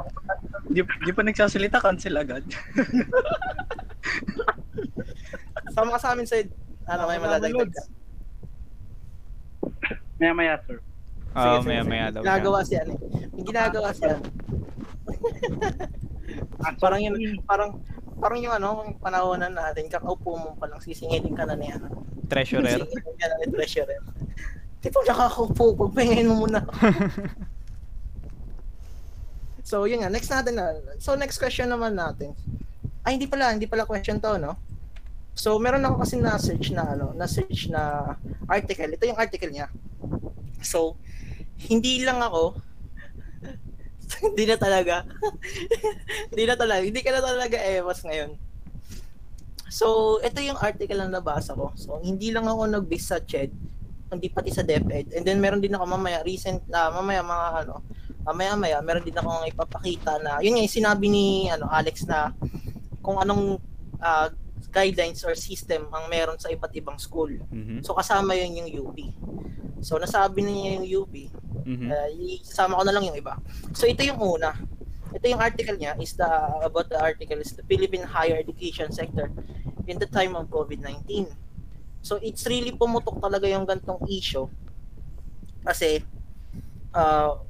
[0.76, 2.44] Di, di pa nagsasalita, cancel agad.
[5.72, 6.52] Sama ka sa amin, Sid.
[6.84, 7.82] Ano, may madadagdag ka.
[10.20, 10.76] Maya maya, sir.
[11.32, 12.12] Oo, maya sige, maya sige.
[12.12, 12.80] daw Ginagawa siya.
[12.84, 12.94] ano.
[13.32, 14.14] May ginagawa siya.
[16.76, 17.16] parang yun,
[17.48, 17.70] parang
[18.20, 22.04] parang yung ano, yung panahonan natin, kakaupo mo pa lang, sisingilin ka na ni ano.
[22.28, 22.84] Treasurer.
[22.84, 24.00] Sisingilin ka na ni treasurer.
[24.84, 26.60] Di pa nakakaupo, pagpahingin mo muna.
[29.66, 30.78] so, yun nga, next natin na.
[31.02, 32.38] So, next question naman natin.
[33.02, 34.54] Ay, hindi pala, hindi pala question to, no?
[35.34, 38.14] So, meron ako kasi na-search na, ano, na-search na
[38.46, 38.94] article.
[38.94, 39.68] Ito yung article niya.
[40.64, 40.94] So,
[41.66, 42.56] hindi lang ako,
[44.32, 45.04] hindi na talaga,
[46.30, 48.38] hindi na talaga, hindi ka na talaga ewas ngayon.
[49.66, 51.74] So, ito yung article na nabasa ko.
[51.76, 53.52] So, hindi lang ako nag-base sa CHED,
[54.10, 55.14] hindi pati sa DepEd.
[55.16, 57.82] And then, meron din ako mamaya, recent, na mamaya mga ano,
[58.26, 62.34] mamaya-maya, meron din ako ipapakita na, yun nga, yung sinabi ni ano, Alex na
[63.02, 63.58] kung anong
[64.02, 64.30] ah,
[64.70, 67.30] guidelines or system ang meron sa iba't ibang school.
[67.50, 67.82] Mhm.
[67.82, 68.98] So, kasama yun yung UP.
[69.80, 71.14] So, nasabi niya yung UP,
[71.66, 71.90] Mhm.
[71.90, 73.34] Uh, ko na lang yung iba.
[73.74, 74.54] So ito yung una.
[75.10, 76.28] Ito yung article niya is the
[76.62, 79.26] about the article is the Philippine higher education sector
[79.90, 81.26] in the time of COVID-19.
[82.06, 84.46] So it's really pumutok talaga yung gantong issue.
[85.66, 86.06] Kasi
[86.94, 87.42] uh,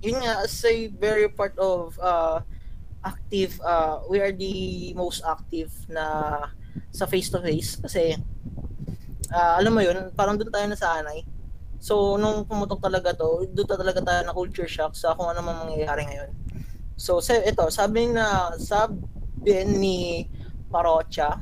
[0.00, 2.40] yun nga as a very part of uh,
[3.04, 4.56] active uh, we are the
[4.96, 6.48] most active na
[6.88, 8.16] sa face to face kasi
[9.28, 11.20] uh, alam mo yun parang doon tayo nasanay
[11.80, 15.64] So, nung pumutok talaga to, doon talaga tayo na culture shock sa kung ano man
[15.64, 16.30] mangyayari ngayon.
[17.00, 19.00] So, sa, ito, sabi na, sabi
[19.64, 20.28] ni
[20.68, 21.40] Parocha,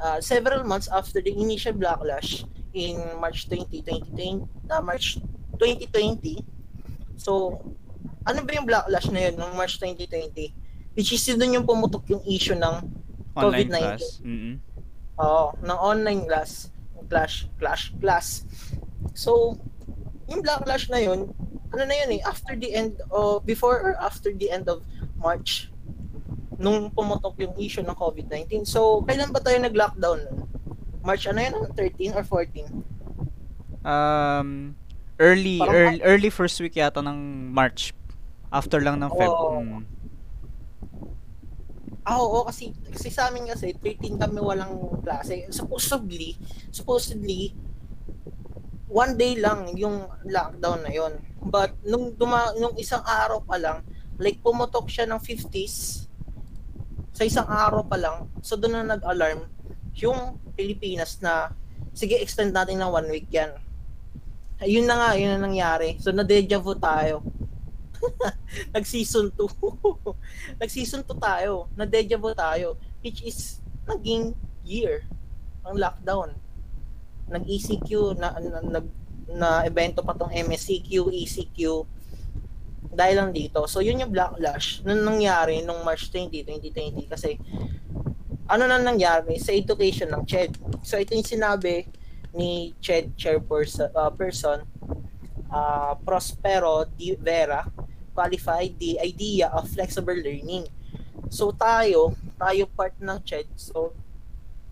[0.00, 2.44] uh, several months after the initial backlash
[2.74, 5.18] in March 2020, uh, March
[5.58, 6.44] 2020,
[7.16, 7.58] so,
[8.26, 10.54] ano ba yung backlash na yun noong March 2020?
[10.94, 12.74] Which is yun yung pumutok yung issue ng
[13.38, 13.78] Online COVID-19.
[13.78, 14.04] class.
[14.22, 14.54] Mm-mm.
[15.18, 16.70] Oo, ng online class,
[17.10, 18.26] clash, clash, class.
[19.14, 19.58] So,
[20.30, 21.34] yung backlash na yun,
[21.74, 24.82] ano na yun eh, after the end of, before or after the end of
[25.18, 25.70] March,
[26.58, 28.66] nung pumutok yung issue ng COVID-19.
[28.66, 30.38] So, kailan ba tayo nag-lockdown nun?
[31.06, 31.54] March ano yun?
[31.72, 32.66] 13 or 14?
[33.86, 34.74] Um,
[35.22, 37.94] early, Parang- early, early first week yata ng March.
[38.50, 39.30] After lang ng Feb.
[39.30, 39.62] Oo.
[39.62, 39.82] Mm.
[42.08, 45.44] Ah, oo, kasi, kasi sa amin kasi, 13 kami walang klase.
[45.52, 46.40] Supposedly,
[46.72, 47.52] supposedly,
[48.88, 51.20] one day lang yung lockdown na yon.
[51.44, 53.84] But, nung, duma, nung isang araw pa lang,
[54.16, 56.07] like pumutok siya ng 50s,
[57.12, 59.48] sa isang araw pa lang, so doon na nag-alarm
[59.98, 61.50] yung Pilipinas na,
[61.94, 63.54] sige, extend natin ng one week yan.
[64.62, 65.98] Yun na nga, yun na nangyari.
[66.02, 67.22] So, na-deja vu tayo.
[68.74, 70.58] Nag-season 2.
[70.62, 71.70] Nag-season 2 tayo.
[71.78, 72.74] Na-deja vu tayo.
[73.02, 74.34] Which is, naging
[74.66, 75.06] year
[75.62, 76.34] ang lockdown.
[77.30, 78.86] Nag-ECQ, na, na, nag,
[79.30, 81.86] na evento pa tong MSCQ, ECQ,
[82.92, 83.64] dahil lang dito.
[83.68, 87.12] So, yun yung backlash nung nangyari nung March 20, 2020.
[87.12, 87.36] Kasi,
[88.48, 90.56] ano na nangyari sa education ng CHED.
[90.80, 91.84] So, ito yung sinabi
[92.32, 94.64] ni CHED chairperson, uh, person,
[95.52, 97.68] uh, Prospero Di Vera,
[98.16, 100.64] qualified the idea of flexible learning.
[101.28, 103.52] So, tayo, tayo part ng CHED.
[103.54, 103.92] So,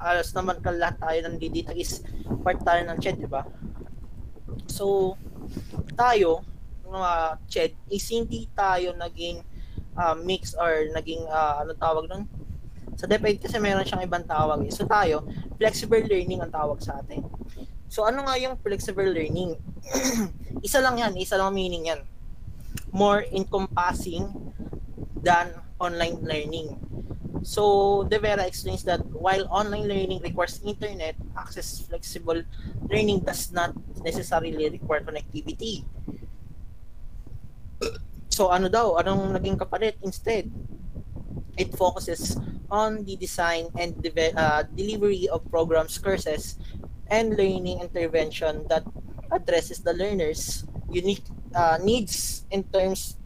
[0.00, 2.04] alas naman ka lahat tayo nandito dito is
[2.44, 3.44] part tayo ng CHED, di ba?
[4.72, 5.16] So,
[5.94, 6.44] tayo,
[6.88, 7.12] mga
[7.50, 9.42] CHED, is hindi tayo naging
[9.98, 12.24] uh, mix or naging, uh, ano tawag nun?
[12.96, 14.64] Sa DepEd kasi meron siyang ibang tawag.
[14.64, 14.72] eh.
[14.72, 15.28] So tayo,
[15.60, 17.24] flexible learning ang tawag sa atin.
[17.92, 19.60] So ano nga yung flexible learning?
[20.66, 22.00] isa lang yan, isa lang ang meaning yan.
[22.90, 24.32] More encompassing
[25.20, 26.80] than online learning.
[27.46, 32.42] So, De Vera explains that while online learning requires internet access, flexible
[32.90, 33.70] learning does not
[34.02, 35.86] necessarily require connectivity.
[38.28, 39.00] So, ano daw?
[39.00, 40.52] Anong naging kapalit instead?
[41.56, 42.36] It focuses
[42.68, 46.60] on the design and deve- uh, delivery of programs, courses,
[47.08, 48.84] and learning intervention that
[49.32, 51.24] addresses the learner's unique
[51.54, 53.16] uh, needs in terms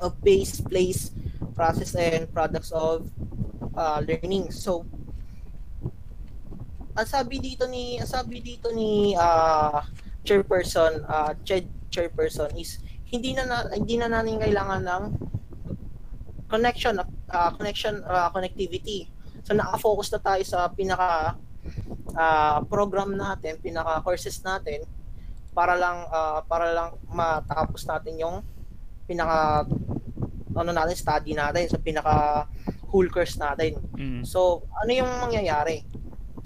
[0.00, 1.10] of pace, place,
[1.54, 3.08] process, and products of
[3.76, 4.50] uh, learning.
[4.52, 4.84] So,
[6.92, 9.80] ang sabi dito ni ang sabi dito ni uh,
[10.26, 15.02] chairperson uh, chair, chairperson is hindi na, na hindi na natin kailangan ng
[16.50, 19.06] connection uh, connection uh, connectivity.
[19.46, 21.38] So naka-focus na tayo sa pinaka
[22.14, 24.86] uh, program natin, pinaka courses natin
[25.50, 28.36] para lang uh, para lang matapos natin yung
[29.06, 29.66] pinaka
[30.54, 32.46] ano natin study natin sa pinaka
[32.90, 33.78] whole course natin.
[33.94, 34.22] Mm.
[34.26, 35.86] So ano yung mangyayari?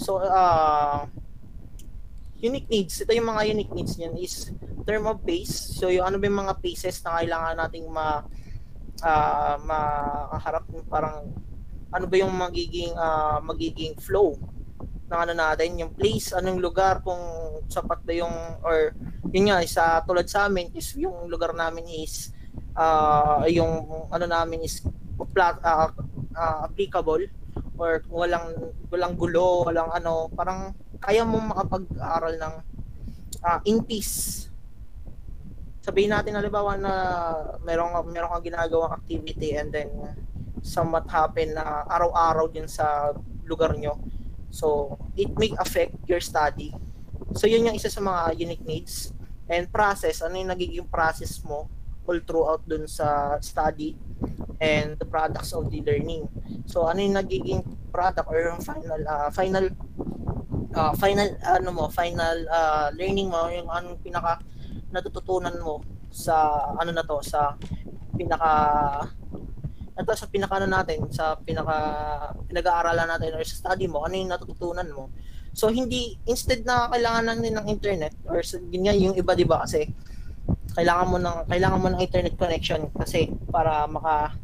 [0.01, 1.09] So uh,
[2.45, 4.53] unique needs, ito yung mga unique needs niyan is
[4.85, 5.81] term of pace.
[5.81, 8.21] So yung ano ba yung mga paces na kailangan nating ma
[9.01, 11.33] uh, makaharap parang
[11.89, 14.37] ano ba yung magiging uh, magiging flow
[15.09, 17.21] ng ano natin, yung place, anong lugar kung
[17.69, 18.93] sapat na yung or
[19.33, 22.33] yun nga sa tulad sa amin is yung lugar namin is
[22.77, 24.85] uh, yung ano namin is
[25.33, 25.89] plat, uh,
[26.35, 27.25] uh, applicable
[27.79, 30.75] or walang walang gulo, walang ano, parang
[31.05, 32.55] kaya mo makapag-aral ng
[33.45, 34.49] uh, in peace
[35.85, 36.93] sabihin natin halimbawa na
[37.61, 39.93] merong merong kang ginagawang activity and then
[40.65, 43.13] somewhat happen na araw-araw din sa
[43.45, 44.01] lugar nyo.
[44.49, 46.73] So, it may affect your study.
[47.37, 49.13] So, yun yung isa sa mga unique needs.
[49.45, 51.69] And process, ano yung nagiging process mo
[52.09, 53.93] all throughout dun sa study
[54.57, 56.25] and the products of the learning.
[56.65, 57.61] So, ano yung nagiging
[57.93, 59.69] product or yung final uh, final
[60.75, 64.43] uh, final ano mo, final uh, learning mo, yung anong pinaka
[64.91, 67.59] natututunan mo sa ano na to sa
[68.15, 68.51] pinaka
[69.95, 71.75] ito sa pinaka ano natin sa pinaka
[72.51, 75.11] pinag-aaralan natin or sa study mo ano yung natututunan mo.
[75.55, 79.87] So hindi instead na kailangan natin ng internet or ganyan yung iba di ba kasi
[80.75, 84.35] kailangan mo ng kailangan mo ng internet connection kasi para maka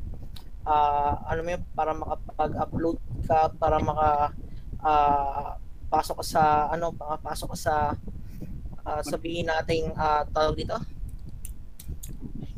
[0.66, 4.09] uh, ano mo yun, para makapag-upload ka para maka
[4.87, 5.59] uh,
[5.91, 7.99] pasok sa ano pasok sa
[8.86, 10.78] uh, sabihin natin uh, tawag dito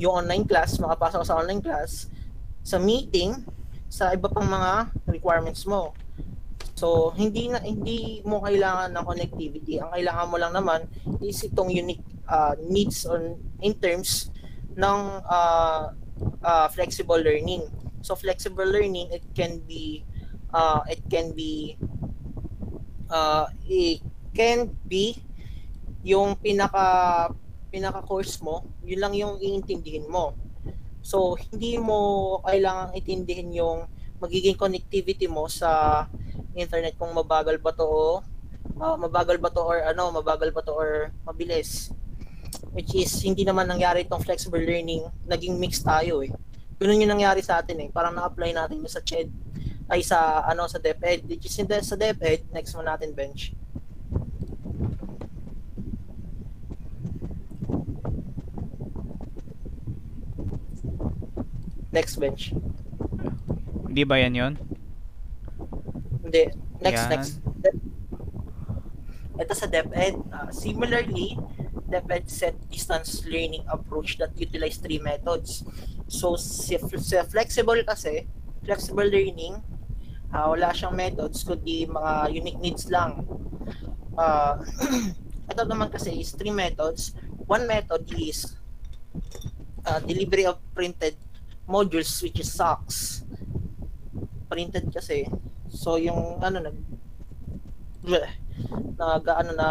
[0.02, 2.10] yung online class, makapasok sa online class,
[2.66, 3.46] sa meeting,
[3.86, 5.94] sa iba pang mga requirements mo.
[6.74, 9.78] So, hindi na hindi mo kailangan ng connectivity.
[9.78, 10.90] Ang kailangan mo lang naman
[11.22, 14.34] is itong unique uh, needs on in terms
[14.74, 15.94] ng uh,
[16.42, 17.62] uh, flexible learning.
[18.02, 20.02] So flexible learning it can be
[20.50, 21.78] uh, it can be
[23.12, 24.00] uh, it
[24.32, 25.20] can be
[26.02, 27.28] yung pinaka
[27.68, 30.32] pinaka course mo, yun lang yung iintindihin mo.
[31.04, 33.86] So hindi mo kailangang intindihin yung
[34.18, 36.04] magiging connectivity mo sa
[36.56, 38.22] internet kung mabagal ba to o
[38.80, 41.90] uh, mabagal ba to or ano, mabagal ba to or mabilis
[42.72, 46.32] which is hindi naman nangyari itong flexible learning, naging mix tayo eh.
[46.80, 47.88] Ganun yung nangyari sa atin eh.
[47.92, 49.28] Parang na-apply natin sa CHED
[49.92, 51.28] ay sa ano sa DepEd.
[51.28, 53.52] Which is sa DepEd, next mo natin bench.
[61.92, 62.56] Next bench.
[63.84, 64.52] Hindi ba yan yon?
[66.24, 66.48] Hindi.
[66.80, 67.10] Next, Yan.
[67.12, 67.32] next.
[69.36, 70.16] Ito sa DepEd.
[70.32, 71.36] Uh, similarly,
[71.92, 75.68] DepEd set distance learning approach that utilize three methods.
[76.08, 78.24] So, si, si flexible kasi,
[78.64, 79.60] flexible learning,
[80.32, 83.24] uh, wala siyang methods, kundi mga unique needs lang.
[84.16, 84.60] Uh,
[85.52, 87.12] ito naman kasi is three methods.
[87.46, 88.56] One method is
[89.84, 91.16] uh, delivery of printed
[91.68, 93.28] modules which is SOCs.
[94.48, 95.28] Printed kasi.
[95.72, 96.76] So, yung ano, nag
[98.98, 99.68] nag ano na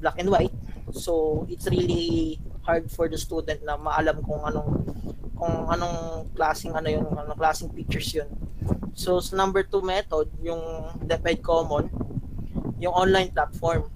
[0.00, 0.56] black and white
[0.92, 4.70] So it's really hard for the student na maalam kung anong
[5.38, 8.28] kung anong klaseng ano yung anong klaseng pictures yun.
[8.94, 10.60] So sa number two method, yung
[11.04, 11.90] DepEd Common,
[12.82, 13.88] yung online platform.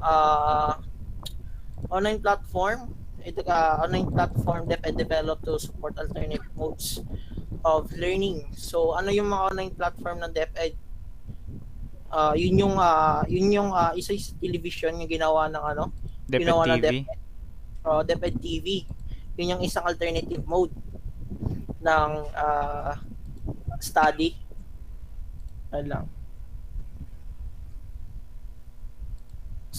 [0.00, 0.80] Uh,
[1.92, 7.04] online platform, ito uh, online platform DepEd developed to support alternate modes
[7.66, 8.48] of learning.
[8.56, 10.74] So ano yung mga online platform ng DepEd?
[12.10, 15.94] uh, yun yung uh, yun yung uh, isa sa television yung ginawa ng ano
[16.26, 16.84] DepEd ginawa ng TV?
[16.84, 17.18] DepEd,
[17.86, 18.66] uh, DepEd TV
[19.38, 20.74] yun yung isang alternative mode
[21.80, 22.92] ng uh,
[23.80, 24.36] study
[25.72, 26.06] ano lang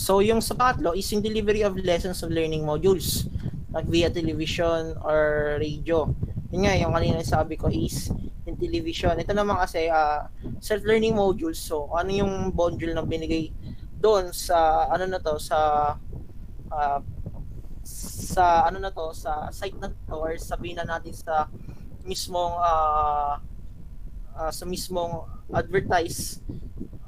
[0.02, 3.30] So yung sa pangatlo is yung delivery of lessons of learning modules
[3.70, 6.10] like via television or radio.
[6.52, 8.12] Yun nga, yung kanina sabi ko is
[8.50, 9.16] in television.
[9.16, 10.28] Ito naman kasi uh,
[10.58, 11.62] self-learning modules.
[11.62, 13.54] So ano yung module na binigay
[14.02, 15.60] doon sa ano na to sa
[16.74, 17.00] uh,
[17.86, 21.46] sa ano na to sa site na to or sabihin na natin sa
[22.08, 23.38] mismong uh,
[24.36, 26.40] uh, sa mismong advertise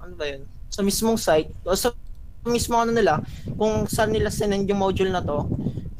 [0.03, 0.43] ano ba yun?
[0.67, 1.95] Sa mismong site o sa
[2.43, 3.23] mismo ano nila
[3.55, 5.47] kung saan nila sinend yung module na to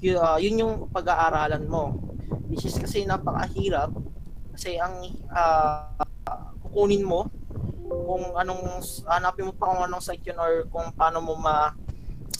[0.04, 1.96] yun, uh, yun yung pag-aaralan mo.
[2.52, 3.96] Which is kasi napakahirap
[4.54, 5.02] kasi ang
[5.32, 6.04] uh,
[6.68, 7.32] kukunin mo
[7.88, 11.74] kung anong hanapin mo pa kung anong site yun or kung paano mo ma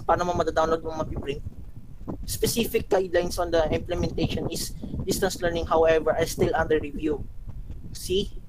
[0.06, 1.42] paano mo ma-download mo ma-print
[2.28, 4.76] specific guidelines on the implementation is
[5.08, 7.24] distance learning however are still under review.
[7.96, 8.43] See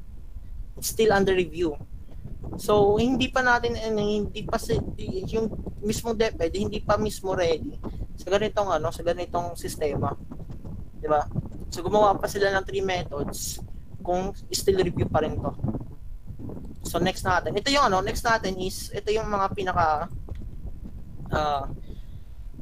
[0.81, 1.77] still under review
[2.55, 4.61] So, hindi pa natin, ano, hindi pa
[5.33, 5.51] yung
[5.83, 7.75] mismong DepEd, hindi pa mismo ready
[8.15, 10.15] sa ganitong, ano, sa ganitong sistema.
[11.01, 11.27] Di ba?
[11.75, 13.59] So, gumawa pa sila ng three methods
[14.05, 15.51] kung still review pa rin to.
[16.87, 17.59] So, next natin.
[17.59, 20.07] Ito yung, ano, next natin is, ito yung mga pinaka,
[21.35, 21.65] uh,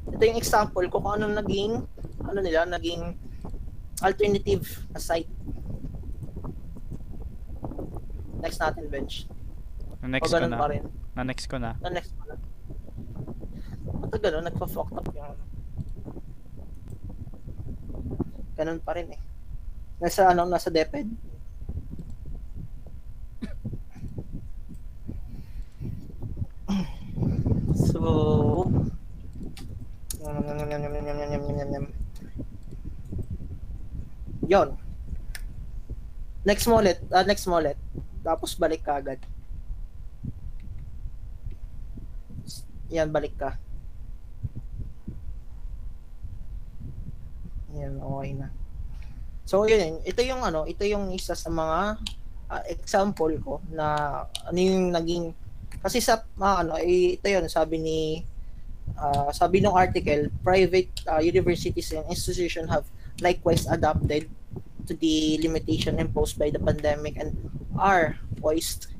[0.08, 1.84] ito yung example ko kung ano naging,
[2.24, 3.12] ano nila, naging
[4.00, 5.28] alternative na site.
[8.42, 9.30] Next natin, bench.
[10.02, 10.58] Na next ko na.
[10.58, 10.82] pa rin.
[11.14, 11.78] Na next ko na.
[11.78, 12.34] Na next mo na.
[14.10, 14.44] Ba't gano'n?
[14.50, 15.44] Nagpa-fucked up yung ano.
[18.58, 19.20] Ganun pa rin eh.
[20.02, 21.06] Nasa ano, nasa DepEd.
[27.72, 28.68] So,
[34.52, 34.76] Yon.
[36.44, 36.98] Next mo ulit.
[37.14, 37.78] ah, next mo ulit.
[38.22, 39.18] Tapos balik ka agad.
[42.92, 43.58] Yan, balik ka.
[47.74, 48.48] Yan, okay na.
[49.42, 51.98] So, yun, ito yung ano, ito yung isa sa mga
[52.52, 53.86] ah, example ko na
[54.46, 55.34] ano yung naging
[55.82, 58.00] kasi sa mga ano, eh, ito yun, sabi ni
[58.94, 62.86] ah, sabi ng article, private ah, universities and institutions have
[63.24, 64.28] likewise adapted
[64.86, 67.34] to the limitation imposed by the pandemic and
[67.78, 68.92] are poised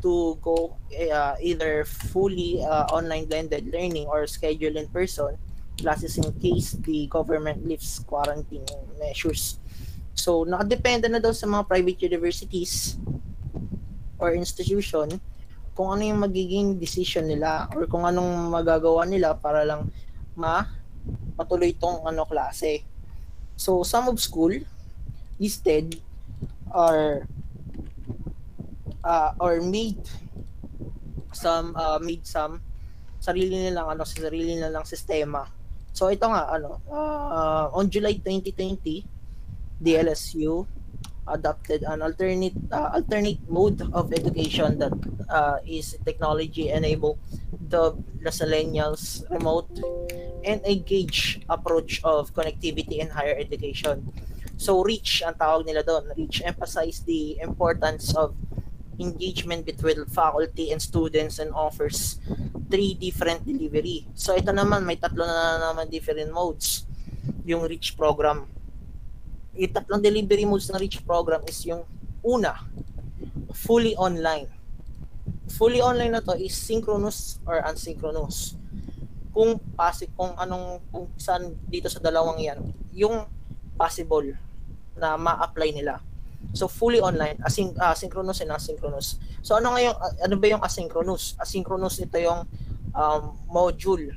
[0.00, 0.76] to go
[1.12, 5.36] uh, either fully uh, online blended learning or schedule in person
[5.80, 8.64] classes in case the government lifts quarantine
[9.00, 9.60] measures.
[10.12, 13.00] So, nakadepende na daw sa mga private universities
[14.20, 15.20] or institution
[15.72, 19.88] kung ano yung magiging decision nila or kung anong magagawa nila para lang
[20.36, 20.68] ma
[21.40, 22.84] matuloy tong ano klase.
[23.56, 24.52] So some of school
[25.40, 25.96] instead
[26.68, 27.24] are
[29.04, 30.00] uh, or made
[31.32, 32.60] some uh, made some
[33.20, 35.46] sarili nilang ano sarili nilang sistema.
[35.92, 39.04] So ito nga ano uh, on July 2020
[39.80, 40.64] the LSU
[41.28, 44.92] adopted an alternate uh, alternate mode of education that
[45.28, 47.18] uh, is technology enabled
[47.70, 47.94] the
[48.24, 49.70] Lasalenials remote
[50.44, 54.02] and engage approach of connectivity in higher education.
[54.60, 56.12] So reach ang tawag nila doon.
[56.18, 58.34] Reach emphasize the importance of
[59.00, 62.20] engagement between faculty and students and offers
[62.68, 64.06] three different delivery.
[64.14, 66.84] So ito naman may tatlo na naman different modes
[67.48, 68.46] yung reach program
[69.60, 71.82] yung tatlong delivery modes ng Reach program is yung
[72.22, 72.54] una,
[73.52, 74.46] fully online.
[75.50, 78.54] Fully online na to is synchronous or asynchronous.
[79.34, 82.60] Kung pasi kung anong kung saan dito sa dalawang yan,
[82.94, 83.26] yung
[83.74, 84.32] possible
[84.94, 85.98] na ma-apply nila.
[86.50, 89.20] So fully online, async uh, synchronous and asynchronous.
[89.40, 91.38] So ano nga yung ano ba yung asynchronous?
[91.38, 92.48] Asynchronous ito yung
[92.96, 94.10] um, module.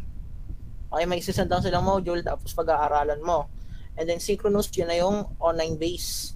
[0.93, 3.49] Okay, may isisend lang silang module tapos pag-aaralan mo
[3.97, 6.33] And then synchronous yun na yung online base.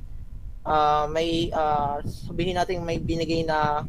[0.68, 3.88] Uh, may uh, sabihin natin may binigay na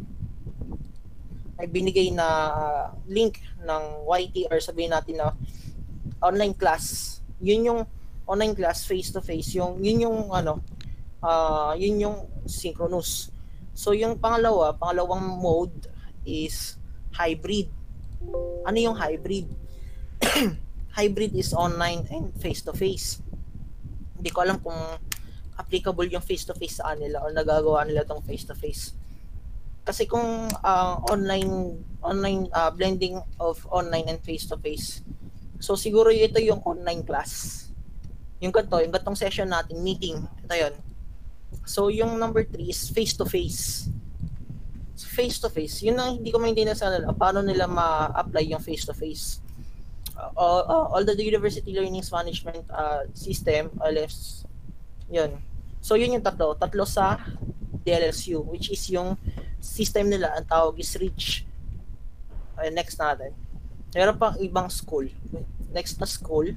[1.58, 5.34] may binigay na uh, link ng YT or sabihin natin na
[6.22, 7.18] online class.
[7.44, 7.80] Yun yung
[8.24, 10.64] online class face to face yung yun yung ano
[11.22, 12.16] uh, yun yung
[12.48, 13.30] synchronous.
[13.72, 15.86] So yung pangalawa, pangalawang mode
[16.26, 16.76] is
[17.14, 17.70] hybrid.
[18.66, 19.46] Ano yung hybrid?
[20.98, 23.22] hybrid is online and face to face
[24.18, 24.76] hindi ko alam kung
[25.54, 28.98] applicable yung face-to-face sa kanila o nagagawa nila tong face-to-face.
[29.86, 35.06] Kasi kung uh, online online uh, blending of online and face-to-face.
[35.62, 37.64] So siguro ito yung online class.
[38.42, 40.18] Yung ganito, yung gatong session natin, meeting.
[40.46, 40.74] Ito yun.
[41.68, 43.92] So yung number 3 is face-to-face.
[44.98, 45.84] Face-to-face.
[45.84, 47.12] Yun ang hindi ko maintindihan sa nila.
[47.12, 49.48] Paano nila ma-apply yung face-to-face
[50.18, 54.44] uh, uh, all the university learnings management uh, system LS
[55.08, 55.38] yun
[55.80, 57.22] so yun yung tatlo tatlo sa
[57.86, 59.14] DLSU which is yung
[59.62, 61.46] system nila ang tawag is reach
[62.58, 63.32] uh, next natin
[63.94, 65.06] meron pang ibang school
[65.70, 66.50] next na school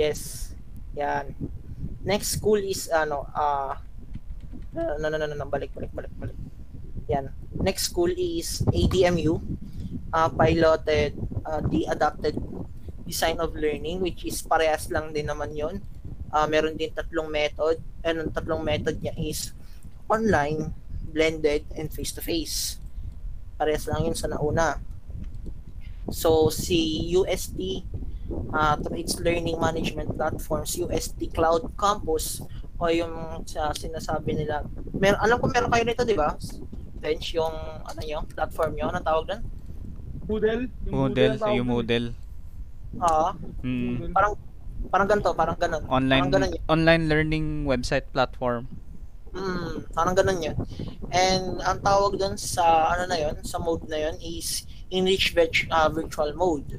[0.00, 0.20] yes
[0.96, 1.36] yan
[2.00, 3.76] next school is ano uh,
[4.72, 6.38] no no no no, no balik balik balik balik
[7.04, 7.28] yan
[7.60, 9.36] next school is ADMU,
[10.12, 11.12] uh, piloted
[11.44, 12.36] uh, the adapted
[13.04, 15.82] design of learning which is parehas lang din naman yon.
[16.30, 19.50] Uh, meron din tatlong method and ang tatlong method niya is
[20.06, 20.70] online,
[21.10, 22.78] blended, and face-to-face.
[23.58, 24.78] Parehas lang yun sa nauna.
[26.14, 27.82] So si UST
[28.52, 32.40] uh, through its learning management platforms, UST Cloud Campus
[32.80, 34.64] o yung sa sinasabi nila.
[34.96, 36.34] Mer alam ko meron kayo nito, di ba?
[37.00, 39.42] bench yung ano nyo, platform nyo, anong tawag doon?
[40.28, 40.64] Moodle?
[40.86, 41.66] Yung Moodle, tawag yung.
[41.66, 42.08] Moodle.
[43.00, 43.28] Oo.
[43.64, 44.12] Mm.
[44.12, 44.32] Parang
[44.92, 45.82] parang ganito, parang ganun.
[45.88, 46.62] Online Parang ganun yun.
[46.68, 48.68] online learning website platform.
[49.32, 50.56] Mm, parang ganun yun.
[51.10, 55.34] And ang tawag doon sa ano na yun, sa mode na yun is Enrich
[55.72, 56.78] uh, Virtual Mode.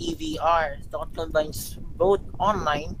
[0.00, 2.96] EVR that combines both online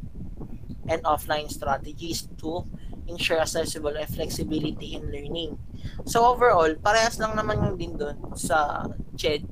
[0.88, 2.66] and offline strategies to
[3.08, 5.58] ensure accessible and flexibility in learning.
[6.04, 8.86] So overall, parehas lang naman yung din doon sa
[9.16, 9.48] CHED.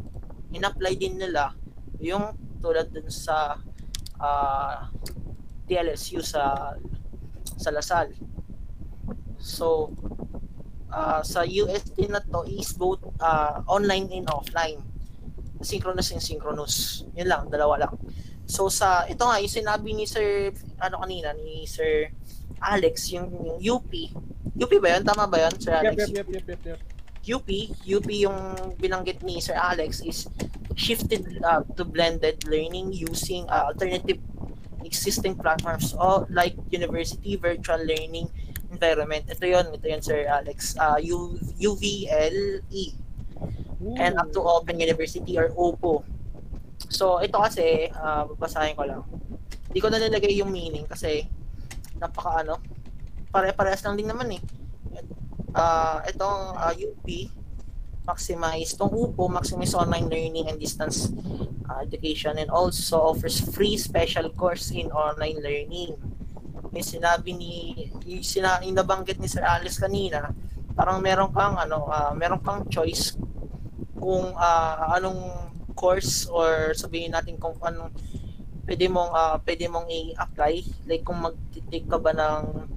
[0.52, 1.56] In-apply din nila
[1.98, 3.58] yung tulad dun sa
[4.22, 4.76] uh,
[5.66, 6.74] DLSU sa
[7.58, 8.14] sa Lasal.
[9.38, 9.92] So
[10.90, 14.87] uh, sa USD na to is both uh, online and offline.
[15.60, 17.04] Synchronous and synchronous.
[17.18, 17.94] Yun lang, dalawa lang.
[18.48, 22.08] So sa ito nga yung sinabi ni Sir ano kanina ni Sir
[22.64, 23.90] Alex yung, yung UP.
[24.58, 25.02] UP ba yun?
[25.06, 26.10] Tama ba yun, Sir Alex?
[26.10, 26.80] yep, yep, yep, yep, yep.
[27.28, 27.48] UP,
[27.84, 28.38] UP yung
[28.80, 30.26] binanggit ni Sir Alex is
[30.78, 34.18] shifted uh, to blended learning using uh, alternative
[34.86, 38.30] existing platforms or like university virtual learning
[38.72, 39.28] environment.
[39.28, 40.78] Ito yon, ito yon Sir Alex.
[40.80, 42.96] Uh, U, UVLE
[43.78, 46.02] and up to Open University or OPO.
[46.90, 49.02] So ito kasi, uh, babasahin ko lang.
[49.70, 51.26] Hindi ko na nilagay yung meaning kasi
[51.98, 52.58] napaka ano,
[53.30, 54.42] pare-parehas lang din naman eh.
[55.54, 57.06] Uh, itong uh, UP,
[58.06, 61.12] maximize, itong UPO, maximize online learning and distance
[61.68, 65.92] uh, education and also offers free special course in online learning.
[66.72, 67.52] Yung sinabi ni,
[68.08, 70.32] yung, sina, yung nabanggit ni Sir Alice kanina,
[70.72, 73.18] parang meron kang ano, uh, meron kang choice
[73.98, 77.94] kung uh, anong course or sabihin natin kung anong
[78.66, 80.54] pwede mong ah, pwede mong i-apply
[80.90, 82.68] like kung magti-take ka ba ng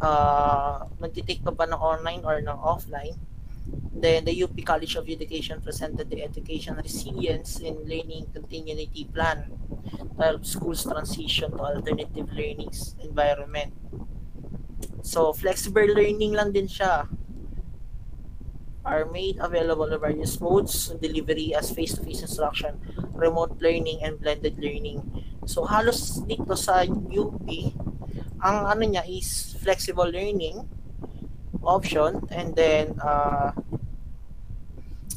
[0.00, 3.18] uh, magti-take ka ba ng online or ng offline
[3.98, 9.50] then the UP College of Education presented the Education Resilience in Learning Continuity Plan
[9.90, 12.70] to help schools transition to alternative learning
[13.02, 13.74] environment.
[15.02, 17.10] So, flexible learning lang din siya
[18.84, 22.78] are made available in various modes delivery as face-to-face instruction,
[23.14, 25.02] remote learning, and blended learning.
[25.46, 27.46] So, halos dito sa UP,
[28.38, 30.62] ang ano niya is flexible learning
[31.64, 33.50] option and then uh,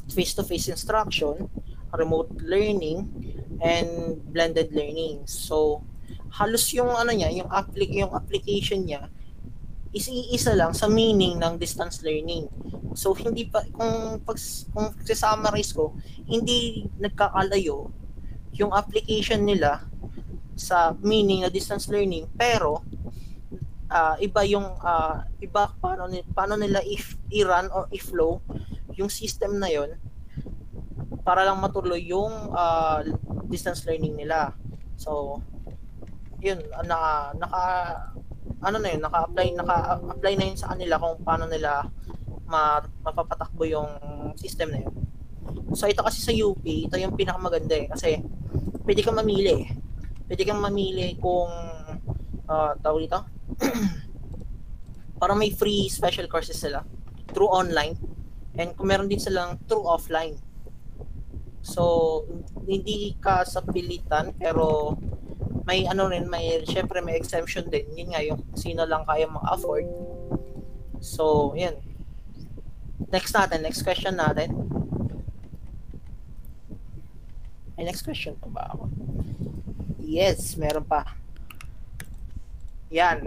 [0.09, 1.47] face-to-face instruction,
[1.95, 3.07] remote learning,
[3.61, 5.23] and blended learning.
[5.29, 5.85] So,
[6.33, 9.07] halos yung ano niya, yung applic yung application niya
[9.91, 12.47] is iisa lang sa meaning ng distance learning.
[12.95, 14.39] So hindi pa kung pag
[14.72, 15.95] kung summarize ko,
[16.27, 17.91] hindi nagkakalayo
[18.55, 19.84] yung application nila
[20.55, 22.84] sa meaning na distance learning pero
[23.91, 28.39] uh, iba yung uh, iba paano paano nila if i-run or i-flow
[28.95, 29.95] yung system na yon
[31.23, 33.03] para lang matuloy yung uh,
[33.47, 34.55] distance learning nila.
[34.95, 35.39] So
[36.41, 37.63] yun naka naka
[38.61, 41.85] ano na yun, naka-apply naka-apply na yun sa kanila kung paano nila
[42.45, 43.89] ma, mapapatakbo yung
[44.38, 44.93] system na yun.
[45.73, 48.21] So ito kasi sa UP, ito yung pinakamaganda eh kasi
[48.85, 49.65] pwede kang mamili.
[50.29, 51.51] Pwede kang mamili kung
[52.47, 53.19] uh, tawag dito.
[55.21, 56.81] para may free special courses sila
[57.29, 57.93] through online
[58.57, 60.33] and kung meron din silang through offline.
[61.61, 62.25] So
[62.65, 64.97] hindi ka sa pilitan pero
[65.65, 67.85] may ano rin, may syempre may exemption din.
[67.93, 69.85] Yun nga yung sino lang kaya ma-afford.
[71.01, 71.77] So, yan.
[73.09, 74.53] Next natin, next question natin.
[77.77, 78.85] Ay, next question pa ba ako?
[80.01, 81.17] Yes, meron pa.
[82.93, 83.25] Yan.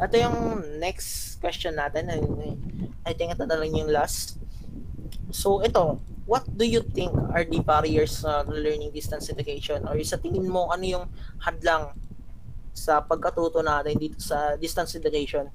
[0.00, 0.38] Ito yung
[0.80, 2.10] next question natin.
[3.04, 4.40] I think ito na lang yung last.
[5.30, 9.84] So, ito, what do you think are the barriers sa learning distance education?
[9.84, 11.06] Or sa tingin mo, ano yung
[11.40, 11.92] hadlang
[12.74, 15.52] sa pagkatuto natin dito sa distance education?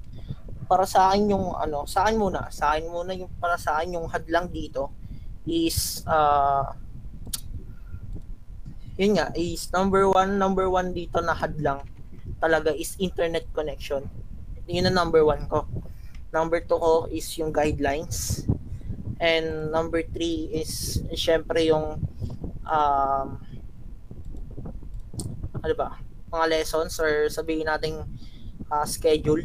[0.70, 3.98] Para sa akin yung ano, sa akin muna, sa akin muna yung para sa akin
[3.98, 4.94] yung hadlang dito
[5.42, 6.70] is uh,
[8.94, 11.82] yun nga, is number one, number one dito na hadlang
[12.38, 14.06] talaga is internet connection.
[14.70, 15.66] Yun ang number one ko.
[16.30, 18.46] Number two ko is yung guidelines
[19.20, 22.00] And number three is, syempre yung
[22.64, 23.28] um,
[25.60, 26.00] ano ba,
[26.32, 28.00] mga lessons or sabihin nating
[28.72, 29.44] uh, schedule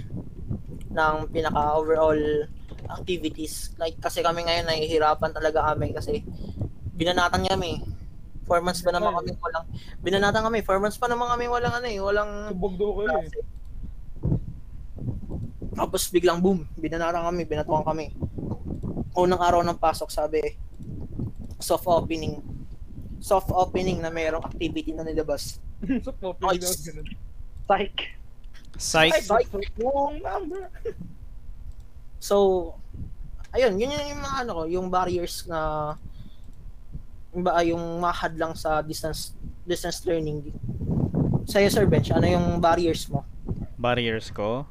[0.96, 2.48] ng pinaka overall
[2.88, 3.76] activities.
[3.76, 6.24] Like kasi kami ngayon nahihirapan talaga kami kasi
[6.96, 7.84] binanatan kami.
[8.48, 9.66] Four months pa naman kami walang
[10.00, 10.64] binanatan kami.
[10.64, 13.28] Four months pa naman kami walang ano eh, walang subog do ko eh.
[15.76, 18.16] Tapos biglang boom, binanatan kami, binatuan kami
[19.16, 20.44] unang araw ng pasok, sabi,
[21.60, 22.44] soft opening.
[23.24, 25.58] Soft opening na mayroong activity na nilabas.
[26.06, 27.08] soft opening na ganun.
[27.66, 28.00] Psych.
[28.78, 29.24] Psych.
[29.24, 29.50] Psych.
[29.80, 30.70] Wrong number.
[32.20, 32.76] so,
[33.56, 35.60] ayun, yun yung, yung mga ano ko, yung barriers na
[37.36, 39.36] yung ba yung mahad lang sa distance
[39.68, 40.52] distance learning.
[41.46, 43.28] Sa'yo, Sir Bench, ano yung barriers mo?
[43.76, 44.66] Barriers ko?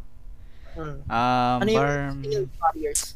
[0.74, 0.98] Hmm.
[1.06, 1.92] Um, ano yung, bar...
[2.24, 3.14] yung barriers?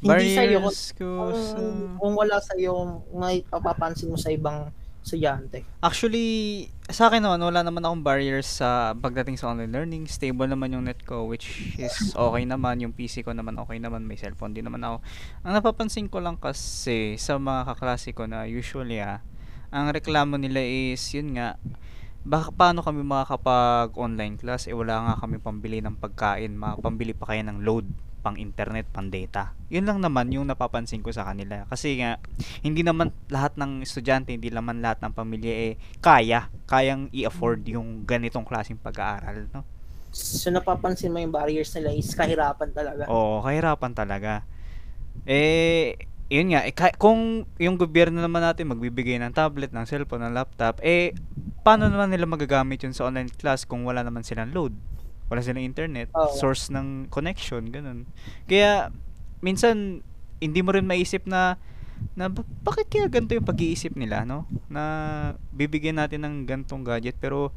[0.00, 0.70] Hindi sa'yo, ko
[1.00, 1.56] kung, sa...
[1.96, 4.68] kung wala sa iyo, may papapansin mo sa ibang
[5.00, 5.64] estudyante.
[5.80, 10.04] Actually, sa akin naman, wala naman akong barriers sa pagdating sa online learning.
[10.04, 12.84] Stable naman yung net ko, which is okay naman.
[12.84, 14.04] Yung PC ko naman okay naman.
[14.04, 14.96] May cellphone din naman ako.
[15.48, 19.24] Ang napapansin ko lang kasi sa mga kaklase ko na usually ah,
[19.72, 21.56] ang reklamo nila is, yun nga,
[22.20, 26.52] baka paano kami makakapag online class eh wala nga kami pambili ng pagkain
[26.84, 27.88] pambili pa kaya ng load
[28.20, 29.56] pang internet, pang data.
[29.72, 31.64] Yun lang naman yung napapansin ko sa kanila.
[31.66, 32.20] Kasi nga,
[32.60, 35.72] hindi naman lahat ng estudyante, hindi naman lahat ng pamilya eh
[36.04, 39.64] kaya, kayang i-afford yung ganitong klaseng pag-aaral, no?
[40.10, 43.06] So napapansin mo yung barriers nila is kahirapan talaga.
[43.06, 44.42] Oo, kahirapan talaga.
[45.22, 45.94] Eh,
[46.26, 50.82] yun nga, eh, kung yung gobyerno naman natin magbibigay ng tablet, ng cellphone, ng laptop,
[50.82, 51.14] eh,
[51.62, 54.74] paano naman nila magagamit yun sa online class kung wala naman silang load?
[55.30, 56.28] Wala silang internet, oh.
[56.34, 58.04] source ng connection, ganun.
[58.50, 58.90] Kaya
[59.40, 60.02] minsan
[60.42, 61.56] hindi mo rin maisip na
[62.16, 62.32] na
[62.64, 64.48] bakit kaya ganito yung pag-iisip nila, no?
[64.66, 64.82] Na
[65.54, 67.52] bibigyan natin ng gantong gadget pero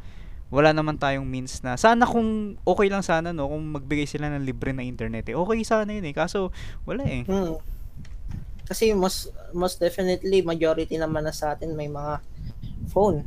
[0.53, 4.45] wala naman tayong means na sana kung okay lang sana no kung magbigay sila ng
[4.45, 5.33] libre na internet eh.
[5.33, 6.53] Okay sana yun eh kaso
[6.85, 7.25] wala eh.
[7.25, 7.57] Hmm.
[8.69, 12.21] Kasi most most definitely majority naman na sa atin may mga
[12.93, 13.25] phone.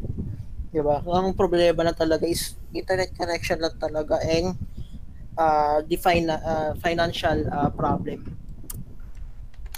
[0.76, 1.00] 'Di ba?
[1.00, 4.52] Ang problema na talaga is internet connection lang talaga and
[5.32, 8.20] uh, define uh, financial uh, problem.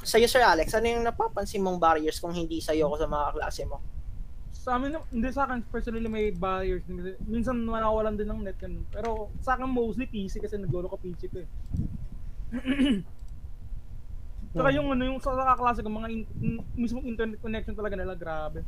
[0.03, 3.63] Sa'yo, Sir Alex, ano yung napapansin mong barriers kung hindi sa'yo o sa mga klase
[3.63, 3.79] mo?
[4.51, 6.83] Sa amin, hindi sa akin, personally may barriers.
[7.23, 8.59] Minsan nawawalan din ng net.
[8.59, 8.83] Ganun.
[8.91, 11.49] Pero sa akin mostly PC kasi nag ko PC ko eh.
[14.59, 17.95] Saka yung ano yung sa sa kaklase ko, mga in, in- mismong internet connection talaga
[17.95, 18.67] nila, grabe.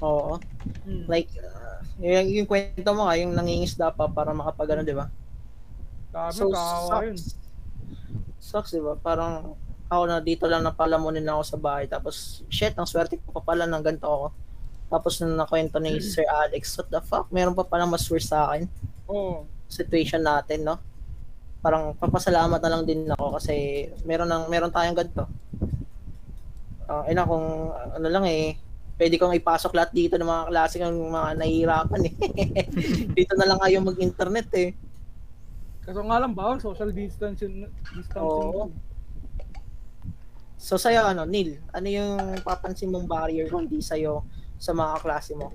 [0.00, 0.40] Oo.
[0.88, 1.04] Mm.
[1.06, 5.08] Like, uh, yung, yung kwento mo nga, yung nangingisda pa para makapagano, di ba?
[6.10, 7.16] Grabe, So, kawawa yun.
[8.40, 8.72] sucks.
[8.74, 8.96] Di ba?
[8.96, 9.54] Parang
[9.90, 11.86] ako na dito lang napalamunin ako sa bahay.
[11.86, 14.26] Tapos, shit, ang swerte ko pa pala ng ganito ako.
[14.90, 17.30] Tapos nung nakwento ni Sir Alex, what the fuck?
[17.30, 18.66] Meron pa pala mas worse sa akin.
[19.06, 19.46] Oo.
[19.70, 20.82] Situation natin, no?
[21.62, 25.30] Parang papasalamat na lang din ako kasi meron nang meron tayong ganito.
[26.90, 28.58] Uh, ina kung ano lang eh,
[29.00, 32.12] pwede kong ipasok lahat dito ng mga klase ng mga nahihirapan eh.
[33.16, 34.76] dito na lang ayaw mag-internet eh.
[35.80, 37.64] Kaso nga lang bawal social distancing
[37.96, 38.20] distancing.
[38.20, 38.68] Oo.
[40.60, 44.20] So sa'yo ano, Neil, ano yung papansin mong barrier kung di sa'yo
[44.60, 45.48] sa mga klase mo?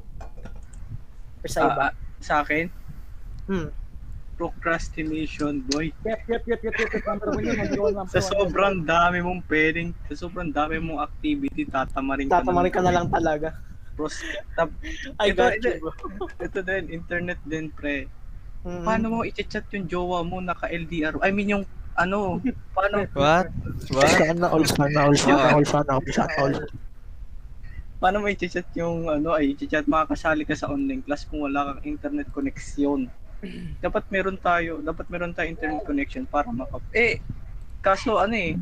[1.46, 1.78] Or sa iba?
[1.78, 2.66] Ah, ah, sa akin,
[3.46, 3.70] Hmm.
[4.36, 5.92] Procrastination, boy.
[6.04, 7.04] Yep, yep, yep, yep, yep, yep.
[7.08, 8.30] Number one yun, number one, number Sa one.
[8.32, 13.08] sobrang dami mong pwedeng, sa sobrang dami mong activity, tatamarin ka Tatamarin ka na lang
[13.08, 13.56] talaga.
[13.96, 14.20] Pros,
[14.60, 14.70] tap,
[15.24, 15.68] I Ito, got ito.
[15.72, 15.92] you, bro.
[16.44, 18.12] ito din, internet din, pre.
[18.68, 18.84] Mm.
[18.84, 21.16] Paano mo i-chat yung jowa mo naka-LDR?
[21.24, 21.64] I mean, yung
[21.96, 22.44] ano,
[22.76, 23.48] paano, What?
[23.96, 24.10] What?
[24.20, 26.56] Sana all, sana all, sana all, sana all, sana all.
[27.96, 31.82] paano mo i-chat yung ano, ay i-chat, makakasali ka sa online class kung wala kang
[31.88, 33.08] internet connection.
[33.86, 36.82] dapat meron tayo, dapat meron tayo internet connection para maka...
[36.94, 37.22] Eh,
[37.86, 38.58] kaso ano eh,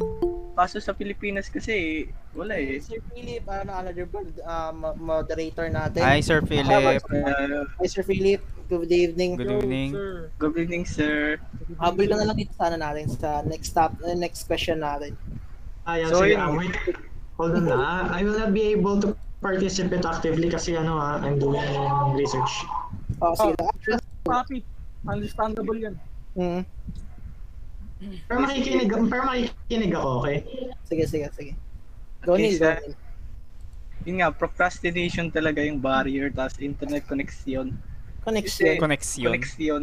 [0.54, 2.06] kaso sa Pilipinas kasi,
[2.36, 2.78] wala eh.
[2.84, 4.06] Sir Philip, ano, another
[4.44, 6.04] uh, mo- moderator natin.
[6.04, 7.02] Hi, Sir Philip.
[7.10, 8.44] Uh, Hi, Sir Philip.
[8.70, 9.36] Good evening.
[9.36, 9.90] Good evening.
[9.92, 10.32] sir.
[10.40, 11.38] good evening, sir.
[11.78, 15.14] Habol na lang dito sana natin sa next stop, uh, next question natin.
[15.84, 16.40] Ah, yeah, So, sige, yun.
[16.40, 16.74] ah, wait.
[17.38, 18.08] Hold on na.
[18.14, 21.60] I will not be able to participate actively kasi ano ah, I'm doing
[22.16, 22.54] research.
[23.20, 23.58] Oh, sige.
[24.24, 24.64] Copy.
[25.04, 25.96] Understandable yan.
[26.34, 26.64] Mm.
[28.28, 30.38] Pero makikinig, pero makikinig ako, okay?
[30.84, 31.54] Sige, sige, sige.
[32.24, 32.76] Go, Okay, Neil, go, sir.
[32.80, 32.94] Neil.
[34.04, 37.72] Yun nga, procrastination talaga yung barrier, tapos internet connection.
[38.28, 38.76] Connection.
[38.76, 39.28] Connection.
[39.32, 39.82] Connection.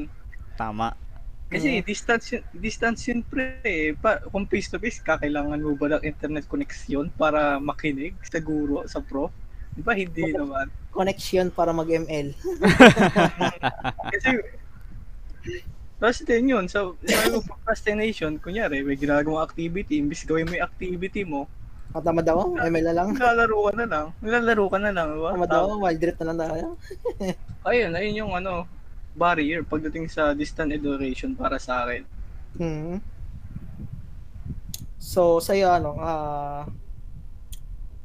[0.61, 0.93] Tama.
[1.51, 3.59] Kasi distance yun, distance yun pre.
[3.67, 3.91] eh.
[3.99, 8.87] Pa, kung face to face, kakailangan mo ba ng internet connection para makinig sa guro,
[8.87, 9.35] sa prof?
[9.75, 10.71] Di ba hindi naman?
[10.95, 12.37] Connection para mag-ML.
[14.15, 14.29] Kasi,
[16.01, 20.67] tapos din yun, so, sabi ko, procrastination, kunyari, may ginagawang activity, imbis gawin mo yung
[20.67, 21.45] activity mo,
[21.91, 23.09] Katamad ako, ML na lang.
[23.19, 25.31] nilalaro ka na lang, nilalaro ka na lang, di ba?
[25.35, 26.67] Katamad ako, wild drift na lang tayo.
[27.69, 28.65] Ayun, ayun yung ano,
[29.19, 32.03] barrier pagdating sa distant education para sa akin.
[32.57, 32.97] Hmm.
[35.03, 36.63] So, sa'yo, ano, ah...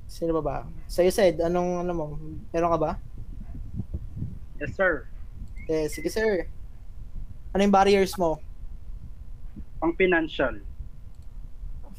[0.10, 0.58] sino ba ba?
[0.90, 2.06] Sa'yo, Sed, anong, ano mo?
[2.50, 2.92] Meron ka ba?
[4.58, 5.06] Yes, sir.
[5.70, 6.50] Eh, sige, sir.
[7.56, 8.36] Ano yung barriers mo?
[9.80, 10.60] Pang financial.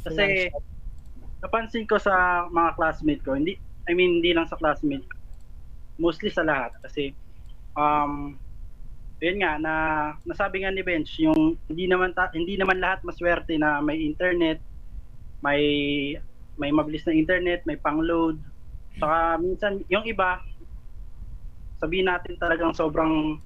[0.05, 0.53] Kasi
[1.41, 3.57] napansin ko sa mga classmate ko, hindi
[3.89, 5.17] I mean hindi lang sa classmate ko.
[5.97, 7.17] Mostly sa lahat kasi
[7.73, 8.37] um
[9.17, 9.73] yun nga na
[10.29, 14.61] nasabi nga ni Bench yung hindi naman ta, hindi naman lahat maswerte na may internet,
[15.41, 15.65] may
[16.61, 18.37] may mabilis na internet, may pang-load.
[19.01, 20.37] Saka minsan yung iba
[21.81, 23.41] sabihin natin talagang sobrang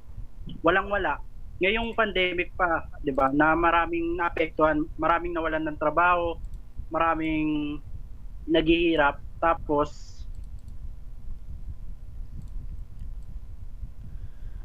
[0.67, 1.30] walang-wala.
[1.61, 6.41] Ngayong pandemic pa, 'di ba, na maraming naapektuhan, maraming nawalan ng trabaho,
[6.89, 7.79] maraming
[8.49, 10.17] naghihirap tapos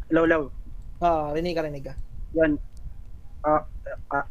[0.05, 0.53] Hello, hello.
[1.01, 1.97] Ah, rinig ka, rinig ka.
[2.37, 2.61] Yan.
[3.41, 3.65] Ah,
[4.13, 4.25] ah,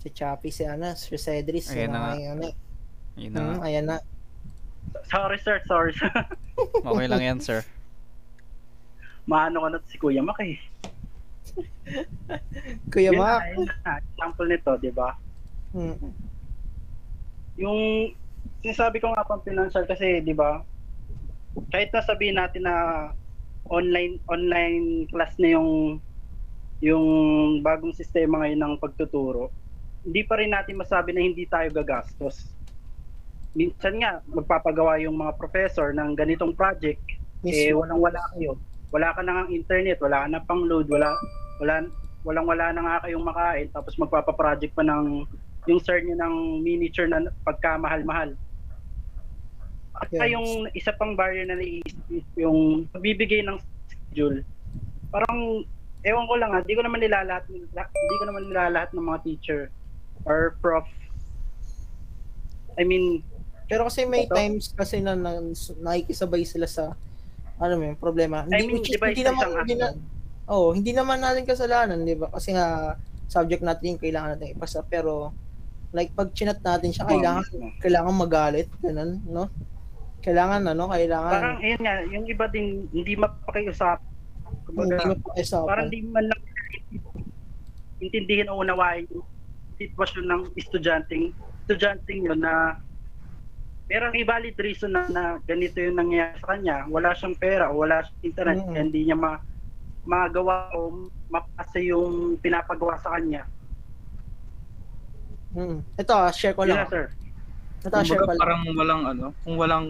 [0.00, 1.68] Si Chappy, si ano, si Cedris.
[1.68, 2.44] si Ayan na mga ano.
[3.16, 3.40] Yun na.
[3.40, 3.96] Hmm, ayan na.
[5.08, 5.92] sorry sir, sorry.
[6.60, 7.64] Okay lang yan, sir.
[9.30, 10.58] Maano ko na si Kuya Mak eh.
[12.92, 13.42] Kuya Yun Mac.
[13.86, 14.02] na.
[14.02, 15.14] Example nito, 'di ba?
[15.70, 15.94] Hmm.
[17.54, 18.10] yung
[18.58, 20.66] sinasabi ko nga pang financial kasi 'di ba
[21.70, 22.74] kahit na sabihin natin na
[23.70, 26.00] online online class na yung
[26.80, 27.04] yung
[27.60, 29.52] bagong sistema ngayon ng pagtuturo
[30.02, 32.50] hindi pa rin natin masabi na hindi tayo gagastos
[33.52, 36.98] minsan nga magpapagawa yung mga professor ng ganitong project
[37.44, 37.84] eh Mismo.
[37.84, 38.56] walang wala kayo
[38.90, 41.14] wala ka na ng internet wala ka na pang load wala
[41.62, 41.86] wala
[42.26, 45.24] walang wala na nga kayong makain tapos magpapa-project pa ng
[45.68, 48.32] yung sir niya ng miniature na pagkamahal-mahal.
[50.00, 50.32] At Yes.
[50.32, 54.40] yung isa pang barrier na naiisip is yung pagbibigay ng schedule.
[55.12, 55.60] Parang,
[56.00, 59.60] ewan ko lang ha, di ko naman nilalahat, di ko naman nilalahat ng mga teacher
[60.24, 60.88] or prof.
[62.80, 63.20] I mean,
[63.68, 64.34] Pero kasi may Ito?
[64.34, 65.38] times kasi na, na
[65.78, 66.96] nakikisabay sila sa
[67.60, 68.48] ano mo yung problema.
[68.48, 69.88] I mean, which is, di ba hindi naman hindi na,
[70.48, 72.32] oh, hindi naman natin kasalanan, 'di ba?
[72.32, 72.96] Kasi nga
[73.28, 75.30] subject natin yung kailangan natin ipasa pero
[75.92, 77.68] like pag chinat natin siya kailangan mismo.
[77.84, 79.46] kailangan magalit, ganun, no?
[80.24, 83.98] Kailangan ano, kailangan Parang, ayun nga, yung iba din, hindi mapakiusap.
[84.00, 85.32] hindi Kumbaga, mo pa
[85.66, 86.40] parang di man lang
[88.00, 89.26] intindihin o unawain yung
[89.76, 92.80] sitwasyon ng estudyanteng estudyanteng yun na
[93.90, 96.86] merong i-valid reason na, na ganito yung nangyayari sa kanya.
[96.86, 98.66] Wala siyang pera o wala siyang internet Mm.
[98.70, 99.32] kaya hindi niya ma
[100.00, 103.42] magawa o mapasa yung pinapagawa sa kanya.
[105.50, 105.82] Mm.
[105.98, 106.86] Ito, ah, share ko lang.
[106.86, 107.10] na, sir.
[107.82, 108.38] Ito, ah, share ko lang.
[108.38, 109.86] parang walang ano, kung walang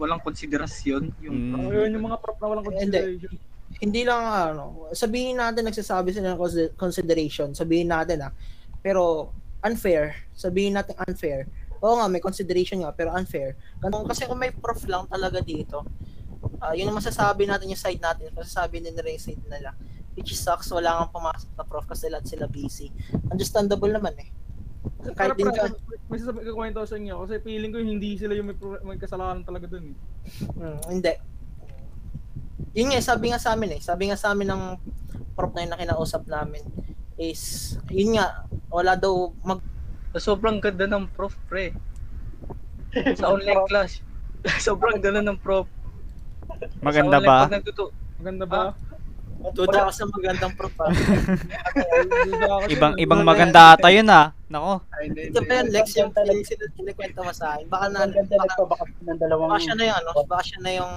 [0.00, 1.54] walang konsiderasyon yung Mm.
[1.60, 2.80] Oh, yun yung mga prop na walang Hindi.
[2.80, 3.32] consideration.
[3.72, 8.32] Hindi lang ano, sabihin natin nagsasabi sila ng consi- consideration, sabihin natin ah.
[8.80, 11.44] Pero unfair, sabihin natin unfair.
[11.82, 13.58] Oo nga, may consideration nga, pero unfair.
[13.82, 15.82] Ganun, kasi kung may prof lang talaga dito,
[16.62, 19.74] ah yun ang masasabi natin yung side natin, masasabi din nila yung side nila.
[20.14, 22.92] Which sucks, wala kang pumasok na prof kasi lahat sila busy.
[23.32, 24.30] Understandable naman eh.
[25.18, 25.74] Kahit din ka,
[26.06, 28.98] may sasabi ko kwento sa inyo kasi feeling ko hindi sila yung may, pro- may
[29.00, 29.96] kasalanan talaga dun eh.
[30.54, 31.14] Hmm, hindi.
[32.78, 33.80] Yun nga, sabi nga sa amin eh.
[33.82, 34.62] Sabi nga sa amin ng
[35.34, 36.62] prof na yun na kinausap namin
[37.18, 39.58] is, yun nga, wala daw mag...
[40.18, 41.72] sobrang ganda ng prof pre.
[43.18, 44.00] Sa online class.
[44.66, 45.68] sobrang ganda ng prof.
[46.84, 47.36] Maganda online, ba?
[47.48, 48.62] Pag nagtutu- Maganda ba?
[49.50, 50.94] Duda ka sa magandang prof ah.
[52.74, 54.30] Ibang ibang maganda ata yun ah.
[54.46, 54.86] Nako.
[55.02, 57.66] Ito pa yan, Lex, yung yung sin- kinikwento mo sa akin.
[57.66, 60.42] Baka na, Ang ganda baka, nito, baka ng dalawang baka siya na yung ano, baka
[60.46, 60.92] siya na yung,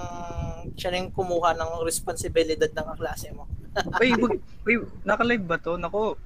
[0.77, 3.49] siya na yung kumuha ng responsibilidad ng kaklase mo.
[3.97, 5.81] Wait, wag- wait, naka-live ba to?
[5.81, 6.19] Nako,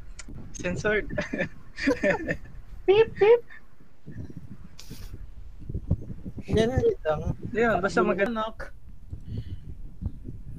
[0.60, 1.08] censored.
[6.50, 6.70] Yan
[7.06, 7.22] lang.
[7.54, 8.02] Yan, basta.
[8.02, 8.74] Anak.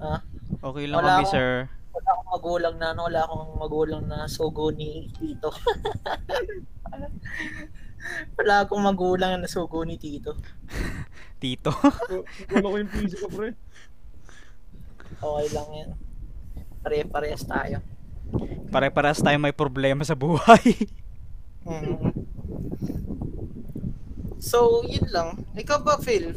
[0.01, 0.21] Ah,
[0.61, 1.51] Okay lang Wala kami, akong- sir.
[1.91, 5.51] wala akong magulang na ano, wala akong magulang na sugo ni Tito.
[8.39, 10.37] wala akong magulang na sugo ni Tito.
[11.37, 11.73] Tito.
[12.53, 13.51] Wala ko yung piso ko, pre.
[15.17, 15.91] Okay lang yan.
[16.81, 17.77] Pare-parehas tayo.
[18.69, 20.77] Pare-parehas tayo may problema sa buhay.
[21.67, 22.13] Mm.
[24.41, 25.45] So, yun lang.
[25.53, 26.33] Ikaw ba, Phil?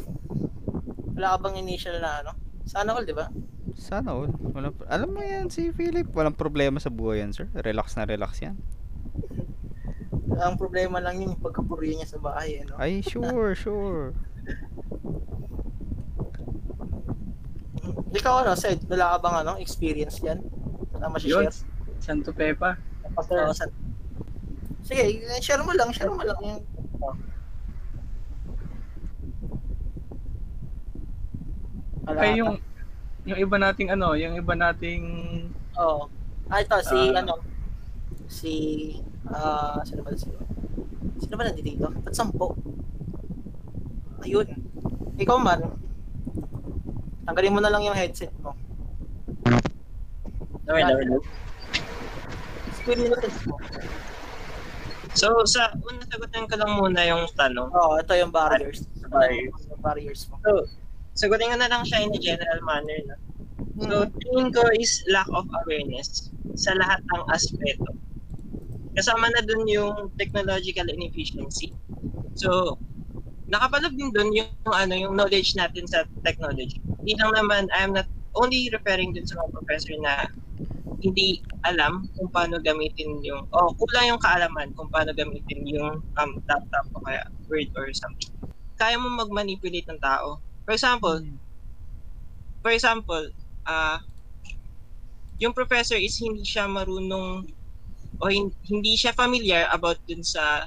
[1.16, 2.32] Wala ka bang initial na ano?
[2.68, 3.32] Sana all, di ba?
[3.74, 4.28] Sana all.
[4.52, 6.12] Walang, alam mo yan si Philip.
[6.12, 7.48] Walang problema sa buhay yan, sir.
[7.56, 8.60] Relax na relax yan.
[10.44, 12.74] Ang problema lang yun, yung pagkapuryo niya sa bahay, ano?
[12.76, 14.12] Ay, sure, sure.
[18.14, 20.42] Ikaw, ano, Sed, wala ka bang, ano, experience yan?
[20.98, 21.54] Na Yun, masishare?
[22.02, 22.76] Santo Pepa.
[23.16, 23.70] Oo, Sed.
[24.84, 26.60] Sige, share mo lang, share mo lang yung...
[32.04, 32.60] Wala Ay, yung,
[33.24, 35.04] yung iba nating ano, yung iba nating
[35.80, 36.04] Oo.
[36.52, 37.24] Ah, ito, si, Ah.
[37.24, 37.40] ano,
[38.28, 38.52] si,
[39.32, 40.36] ah, sino ba sino?
[41.16, 41.88] Sino ba nandito dito?
[41.88, 42.52] Ba't sampo?
[44.20, 44.52] Ayun.
[45.16, 45.64] Ikaw man,
[47.24, 48.52] tanggalin mo na lang yung headset mo.
[50.68, 51.20] Okay, okay, okay.
[52.76, 53.56] Screen mo test mo.
[55.14, 57.70] So, sa una sagutin ko lang muna yung tanong.
[57.70, 58.82] Oo, ito yung barriers.
[59.06, 59.54] Barriers.
[59.70, 60.42] Yung barriers mo.
[60.42, 60.66] So,
[61.14, 62.98] sagutin ko na lang siya in a general manner.
[63.06, 63.16] No?
[63.78, 67.94] So, tingin ko is lack of awareness sa lahat ng aspeto.
[68.94, 71.70] Kasama na dun yung technological inefficiency.
[72.34, 72.78] So,
[73.46, 76.82] nakapalog din dun yung, yung ano yung knowledge natin sa technology.
[77.02, 80.26] Hindi lang naman, I'm not only referring dun sa mga professor na
[81.02, 86.32] hindi alam kung paano gamitin yung, o kulang yung kaalaman kung paano gamitin yung um,
[86.48, 88.32] laptop o kaya Word or something.
[88.76, 90.40] Kaya mo mag-manipulate ng tao.
[90.66, 91.20] For example,
[92.62, 93.24] for example,
[93.66, 94.00] ah
[95.42, 97.44] yung professor is hindi siya marunong
[98.22, 100.66] o hin- hindi siya familiar about dun sa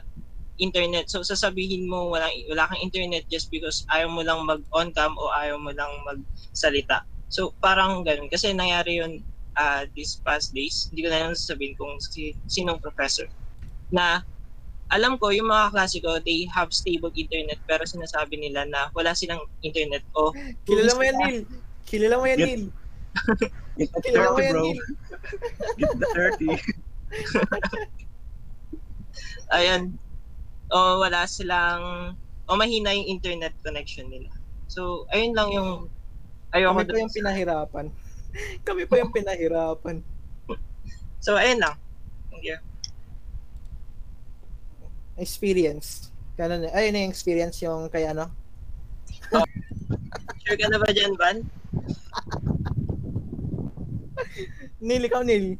[0.60, 1.08] internet.
[1.12, 5.14] So sasabihin mo walang wala kang internet just because ayaw mo lang mag on cam
[5.18, 7.04] o ayaw mo lang magsalita.
[7.30, 9.24] So parang ganun kasi nangyari yun
[9.58, 10.88] ah, these past days.
[10.94, 13.28] Hindi ko na lang sasabihin kung si, sinong professor
[13.92, 14.24] na
[14.88, 19.12] alam ko yung mga klase ko they have stable internet pero sinasabi nila na wala
[19.12, 20.32] silang internet o
[20.64, 21.40] Kilala mo yan, Neil.
[21.84, 22.64] Kilala mo yan, Neil.
[23.76, 24.72] Get the Kilala mo 30, yan, bro.
[25.76, 26.56] Get the 30.
[29.58, 29.96] ayan
[30.72, 32.16] o wala silang
[32.48, 34.32] o mahina yung internet connection nila.
[34.72, 35.92] So, ayun lang yung
[36.56, 37.88] ayoko pa dun yung pinahirapan.
[38.68, 40.04] Kami pa yung pinahirapan.
[41.20, 41.76] So, ayun lang.
[42.32, 42.58] Thank you.
[45.18, 46.12] Experience.
[46.38, 46.70] Ganun.
[46.70, 48.30] Ayun na yung experience yung kay ano.
[50.48, 51.44] Sure ka na ba dyan, Van?
[54.88, 55.60] Neil, ikaw Neil.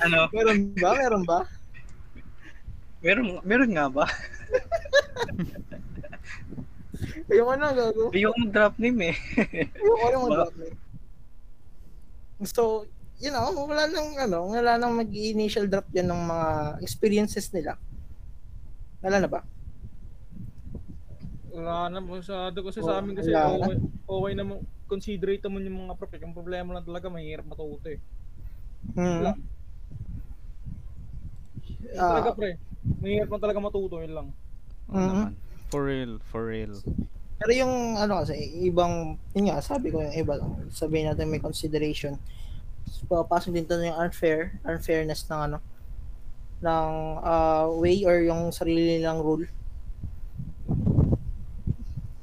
[0.00, 0.32] Ano?
[0.32, 0.90] Meron ba?
[0.96, 1.44] Meron ba?
[3.02, 4.06] Meron, meron nga ba?
[7.28, 8.02] Yung ano, gago.
[8.10, 9.16] Ayoko mag-drop name eh.
[9.78, 10.52] Yung ano Ba- mag drop
[12.42, 16.48] So, you know, wala nang ano, wala nang mag-initial drop yan ng mga
[16.80, 17.78] experiences nila.
[18.98, 19.40] Wala na ba?
[21.52, 23.46] Wala na masyado kasi sa amin kasi na.
[23.46, 24.58] okay, okay naman
[24.88, 26.12] considerate mo yung mga prof.
[26.16, 28.00] Yung problema lang talaga mahirap matuto eh.
[28.92, 29.22] Hmm.
[29.22, 29.32] Wala.
[31.62, 32.10] Yun Ah.
[32.10, 32.50] talaga pre.
[32.98, 34.28] Mahirap lang talaga matuto yun lang.
[34.88, 35.26] Oo Mhm.
[35.72, 36.76] For real, for real.
[37.40, 41.40] Pero yung ano kasi, ibang, yun nga, sabi ko yung iba lang, sabihin natin may
[41.40, 42.20] consideration.
[43.08, 45.58] Papasok din to yung unfair, unfairness ng ano,
[46.60, 46.92] ng
[47.24, 49.48] ah, way or yung sarili nilang rule.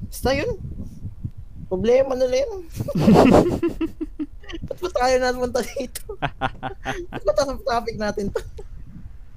[0.06, 0.62] Basta yun.
[1.66, 2.70] Problema nila yun.
[4.70, 6.06] Ba't ba tayo napunta dito?
[7.12, 8.42] Ba't ba tayo topic natin to?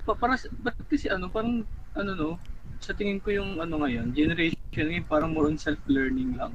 [0.05, 1.65] Pa, para, ba't kasi ano, parang,
[1.97, 2.31] ano no,
[2.83, 6.51] sa tingin ko yung ano ngayon, generation ngayon, parang more on self-learning lang.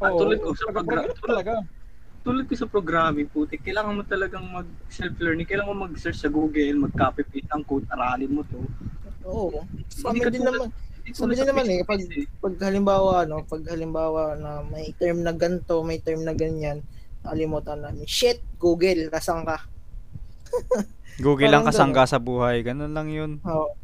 [0.00, 1.52] Ah, tulad ko sa program, talaga.
[2.22, 6.80] tulad ko sa programming, puti, kailangan mo talagang mag self-learning, kailangan mo mag-search sa Google,
[6.80, 8.64] mag-copy paste ang code, aralin mo to.
[9.22, 9.62] Oo.
[9.86, 10.68] Sabi Hindi ka din tulad- naman,
[11.12, 15.34] sabi din naman eh, pag, face-to-face pag halimbawa, no, pag halimbawa na may term na
[15.34, 16.80] ganto, may term na ganyan,
[17.20, 19.58] kalimutan namin, shit, Google, nasaan ka?
[21.20, 22.64] Google lang Parang kasangga sa buhay.
[22.64, 23.36] Ganun lang yun.
[23.44, 23.76] Oo.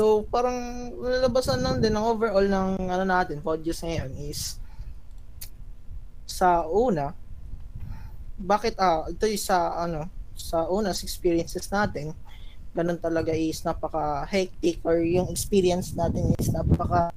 [0.00, 0.56] So, parang
[0.96, 4.56] nalalabasan lang din ng overall ng ano natin, podcast ngayon is
[6.24, 7.12] sa una,
[8.40, 12.16] bakit ah, ito yung sa ano, sa una sa experiences natin,
[12.72, 17.12] ganun talaga is napaka hectic or yung experience natin is napaka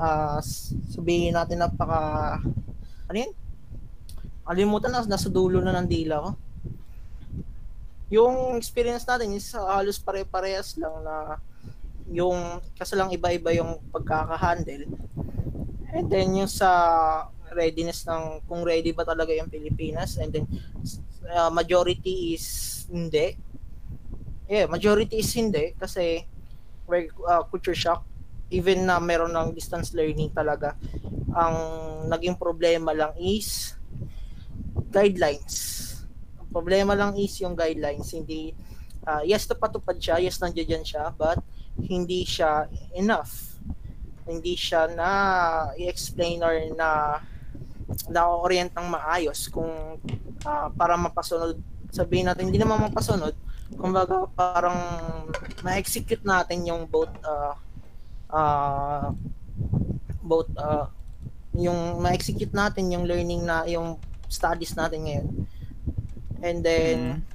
[0.00, 0.40] ah
[0.88, 2.40] sabihin natin napaka
[3.04, 3.36] ano yun?
[4.48, 6.30] Alimutan na, nasa dulo na ng dila ko
[8.08, 11.36] yung experience natin is uh, halos pare-parehas lang na
[12.10, 14.90] yung kasi lang iba-iba yung pagkaka-handle.
[15.94, 16.70] And then yung sa
[17.54, 20.46] readiness ng kung ready ba talaga yung Pilipinas and then
[21.30, 22.46] uh, majority is
[22.90, 23.38] hindi.
[24.50, 26.26] Yeah, majority is hindi kasi
[26.90, 28.02] we're uh, culture shock
[28.50, 30.74] even na meron ng distance learning talaga
[31.30, 31.54] ang
[32.10, 33.78] naging problema lang is
[34.90, 35.86] guidelines
[36.50, 38.50] problema lang is yung guidelines hindi
[39.06, 41.38] ah, yes napatupad siya yes nandiyan siya but
[41.84, 43.56] hindi siya enough.
[44.28, 45.10] Hindi siya na
[45.74, 47.20] i-explain or na
[48.06, 49.98] na-orient ng maayos kung
[50.46, 51.58] ah, para mapasunod.
[51.90, 53.34] Sabihin natin hindi naman mapasunod.
[53.74, 54.78] Kumbaga parang
[55.62, 57.54] ma-execute natin yung both uh,
[58.30, 59.10] uh,
[60.22, 60.86] both uh,
[61.54, 63.98] yung ma-execute natin yung learning na yung
[64.30, 65.28] studies natin ngayon.
[66.40, 67.26] And then,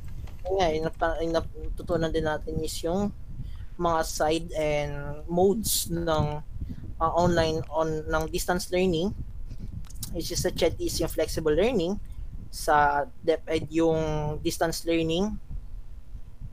[0.47, 3.11] yung napa- yung natutunan din natin is yung
[3.75, 6.39] mga side and modes ng
[6.99, 9.11] uh, online on ng distance learning.
[10.15, 11.99] Which is sa chat is yung flexible learning.
[12.51, 13.99] Sa DepEd yung
[14.39, 15.35] distance learning.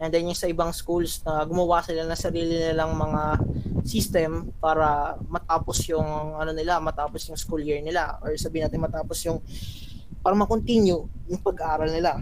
[0.02, 3.38] And then yung sa ibang schools na gumawa sila ng sarili nilang mga
[3.86, 8.18] system para matapos yung ano nila matapos yung school year nila.
[8.18, 9.38] Or sabihin natin matapos yung
[10.22, 12.18] para ma-continue yung pag-aaral nila.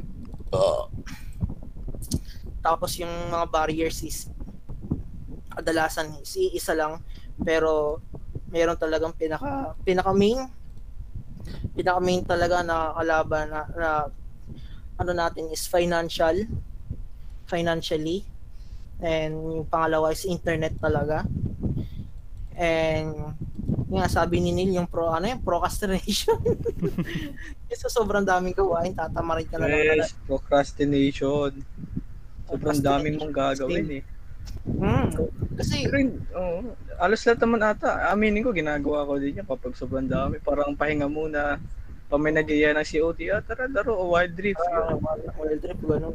[2.60, 4.28] Tapos yung mga barriers is
[5.60, 6.98] kadalasan is isa lang
[7.40, 8.00] pero
[8.50, 10.48] meron talagang pinaka pinaka main
[11.76, 13.90] pinaka main talaga na kalaban na, na
[15.00, 16.44] ano natin is financial
[17.46, 18.26] financially
[19.00, 21.24] and yung pangalawa is internet talaga
[22.58, 23.16] and
[23.90, 26.36] yung nga sabi ni Neil yung pro ano yung procrastination
[27.70, 31.64] kasi sobrang daming gawain tatamarin ka na lang Yes, procrastination.
[32.50, 34.02] Sobrang daming mong gagawin eh.
[34.68, 35.08] Hmm.
[35.56, 36.58] Kasi, Pero, oo,
[37.00, 40.36] alos lahat naman ata, aminin ko, ginagawa ko din yan kapag sobrang dami.
[40.40, 41.56] Parang pahinga muna,
[42.10, 44.60] pag may nag ng COT, ah, tara, laro, o wild drift.
[44.68, 45.00] Ah, yun.
[45.40, 46.14] wild trip gano'n.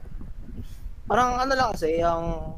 [1.06, 2.58] Parang ano lang kasi, yung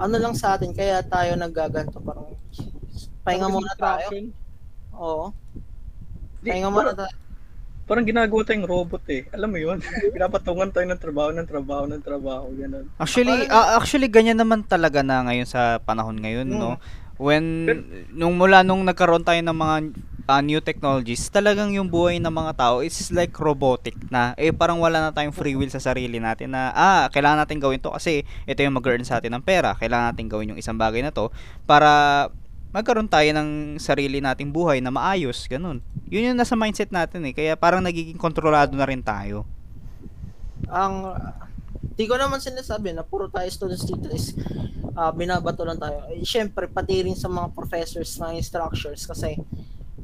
[0.00, 2.32] ano lang sa atin, kaya tayo naggaganto, parang
[3.24, 4.08] pahinga muna tayo.
[4.96, 5.24] Oo.
[6.40, 7.12] Di, Pahinga muna tayo.
[7.90, 9.26] Parang ginagawa tayong robot eh.
[9.34, 9.82] Alam mo yun?
[10.14, 12.86] Pinapatungan tayo ng trabaho, ng trabaho, ng trabaho, ganun.
[13.02, 16.78] Actually, ah, actually ganyan naman talaga na ngayon sa panahon ngayon, no.
[17.20, 17.68] When
[18.14, 19.76] nung mula nung nagkaroon tayo ng mga
[20.30, 24.38] ah, new technologies, talagang yung buhay ng mga tao is like robotic na.
[24.38, 27.82] Eh parang wala na tayong free will sa sarili natin na ah, kailangan natin gawin
[27.82, 29.74] to kasi ito yung mag-earn sa atin ng pera.
[29.74, 31.34] Kailangan natin gawin yung isang bagay na to
[31.66, 32.30] para
[32.70, 35.82] magkaroon tayo ng sarili nating buhay na maayos, ganun.
[36.06, 37.34] Yun yung nasa mindset natin eh.
[37.34, 39.46] Kaya parang nagiging kontrolado na rin tayo.
[40.70, 41.16] ang
[41.96, 44.32] di ko naman sinasabi na puro tayo students dito is
[44.94, 46.06] ah, binabato lang tayo.
[46.12, 49.36] Eh, Siyempre, pati rin sa mga professors, mga instructors kasi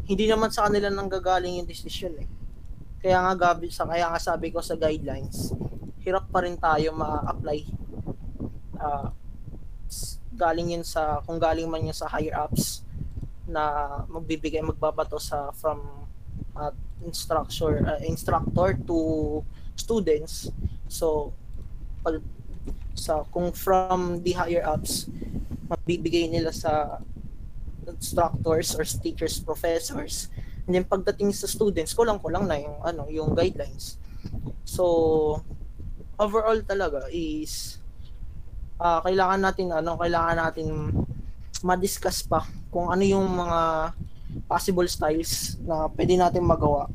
[0.07, 2.29] hindi naman sa kanila nang gagaling yung decision eh.
[3.03, 5.55] Kaya nga gabi sa kaya nga sabi ko sa guidelines,
[6.03, 7.61] hirap pa rin tayo ma-apply.
[8.77, 9.16] S-
[10.37, 12.85] galing yun sa kung galing man yun sa higher ups
[13.49, 15.83] na magbibigay magbabato sa from
[16.55, 18.99] ah, instructor ah, instructor to
[19.75, 20.53] students.
[20.87, 21.33] So
[22.05, 22.21] pag
[22.97, 25.09] sa kung from the higher ups
[25.67, 27.03] mabibigay nila sa
[27.87, 30.29] instructors or teachers, professors.
[30.67, 33.99] And then pagdating sa students, kulang-kulang na yung ano, yung guidelines.
[34.67, 35.43] So
[36.19, 37.79] overall talaga is
[38.77, 40.67] ah kailangan natin ano, kailangan natin
[41.65, 43.93] ma-discuss pa kung ano yung mga
[44.45, 46.87] possible styles na pwede natin magawa.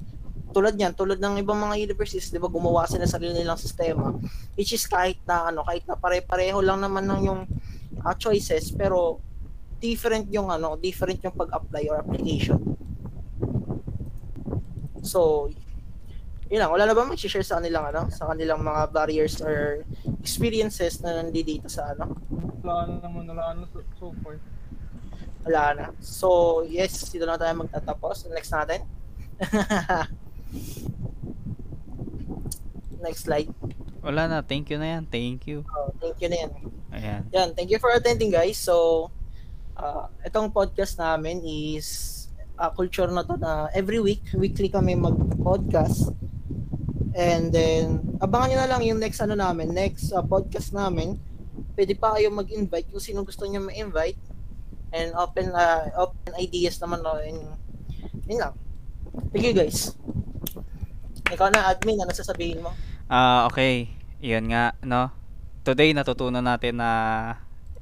[0.51, 4.13] Tulad niyan, tulad ng ibang mga universities, 'di ba, gumawa sila ng sarili nilang sistema
[4.55, 7.41] which is kahit na ano, kahit na pare-pareho lang naman ng yung
[8.03, 9.17] ah, choices pero
[9.81, 12.61] different yung ano, different yung pag-apply or application.
[15.01, 15.49] So,
[16.51, 16.67] yun lang.
[16.67, 19.87] Wala na ba mag-share sa kanilang ano, sa kanilang mga barriers or
[20.19, 22.11] experiences na nandito sa ano?
[22.59, 24.35] Wala na naman, wala na so, so far.
[25.47, 25.85] Wala na.
[26.03, 28.27] So, yes, dito na tayo magtatapos.
[28.35, 28.83] Next natin.
[33.01, 33.49] Next slide.
[34.03, 35.07] Wala na, thank you na yan.
[35.07, 35.63] Thank you.
[35.71, 36.51] Oh, thank you na yan.
[36.91, 37.21] Ayan.
[37.31, 38.59] Yan, thank you for attending guys.
[38.59, 39.07] So,
[39.79, 42.27] uh, itong podcast namin is
[42.59, 46.11] uh, culture na to na every week, weekly kami mag-podcast.
[47.11, 51.19] And then, abangan nyo na lang yung next ano namin, next uh, podcast namin.
[51.75, 54.19] Pwede pa kayo mag-invite kung sino gusto nyo ma-invite.
[54.91, 57.03] And open uh, open ideas naman.
[57.03, 57.19] No?
[57.19, 57.55] And,
[58.27, 58.53] yun lang.
[59.35, 59.95] Thank you guys.
[61.31, 62.71] Ikaw na, admin, ano sasabihin mo?
[63.11, 63.91] Ah, okay.
[64.23, 65.11] Iyan nga, no?
[65.67, 66.89] Today natutunan natin na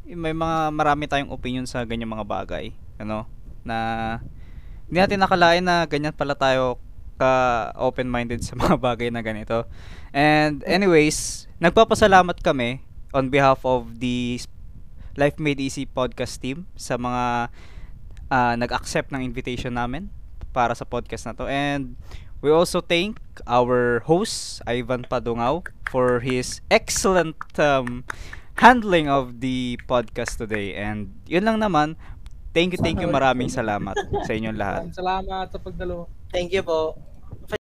[0.10, 3.30] may mga marami tayong opinion sa ganyan mga bagay, ano?
[3.62, 3.78] Na
[4.90, 6.82] hindi natin nakalain na ganyan pala tayo
[7.20, 9.68] ka open-minded sa mga bagay na ganito.
[10.16, 12.82] And anyways, nagpapasalamat kami
[13.12, 14.40] on behalf of the
[15.20, 17.52] Life Made Easy podcast team sa mga
[18.32, 20.08] ah, nag-accept ng invitation namin
[20.56, 21.46] para sa podcast na to.
[21.46, 22.00] And
[22.42, 28.06] we also thank our host, Ivan Padungao, for his excellent um,
[28.60, 30.76] handling of the podcast today.
[30.76, 32.00] And yun lang naman.
[32.50, 33.10] Thank you, thank you.
[33.10, 33.94] Maraming salamat
[34.26, 34.82] sa inyong lahat.
[34.98, 36.10] Salamat sa pagdalo.
[36.34, 37.09] Thank you po.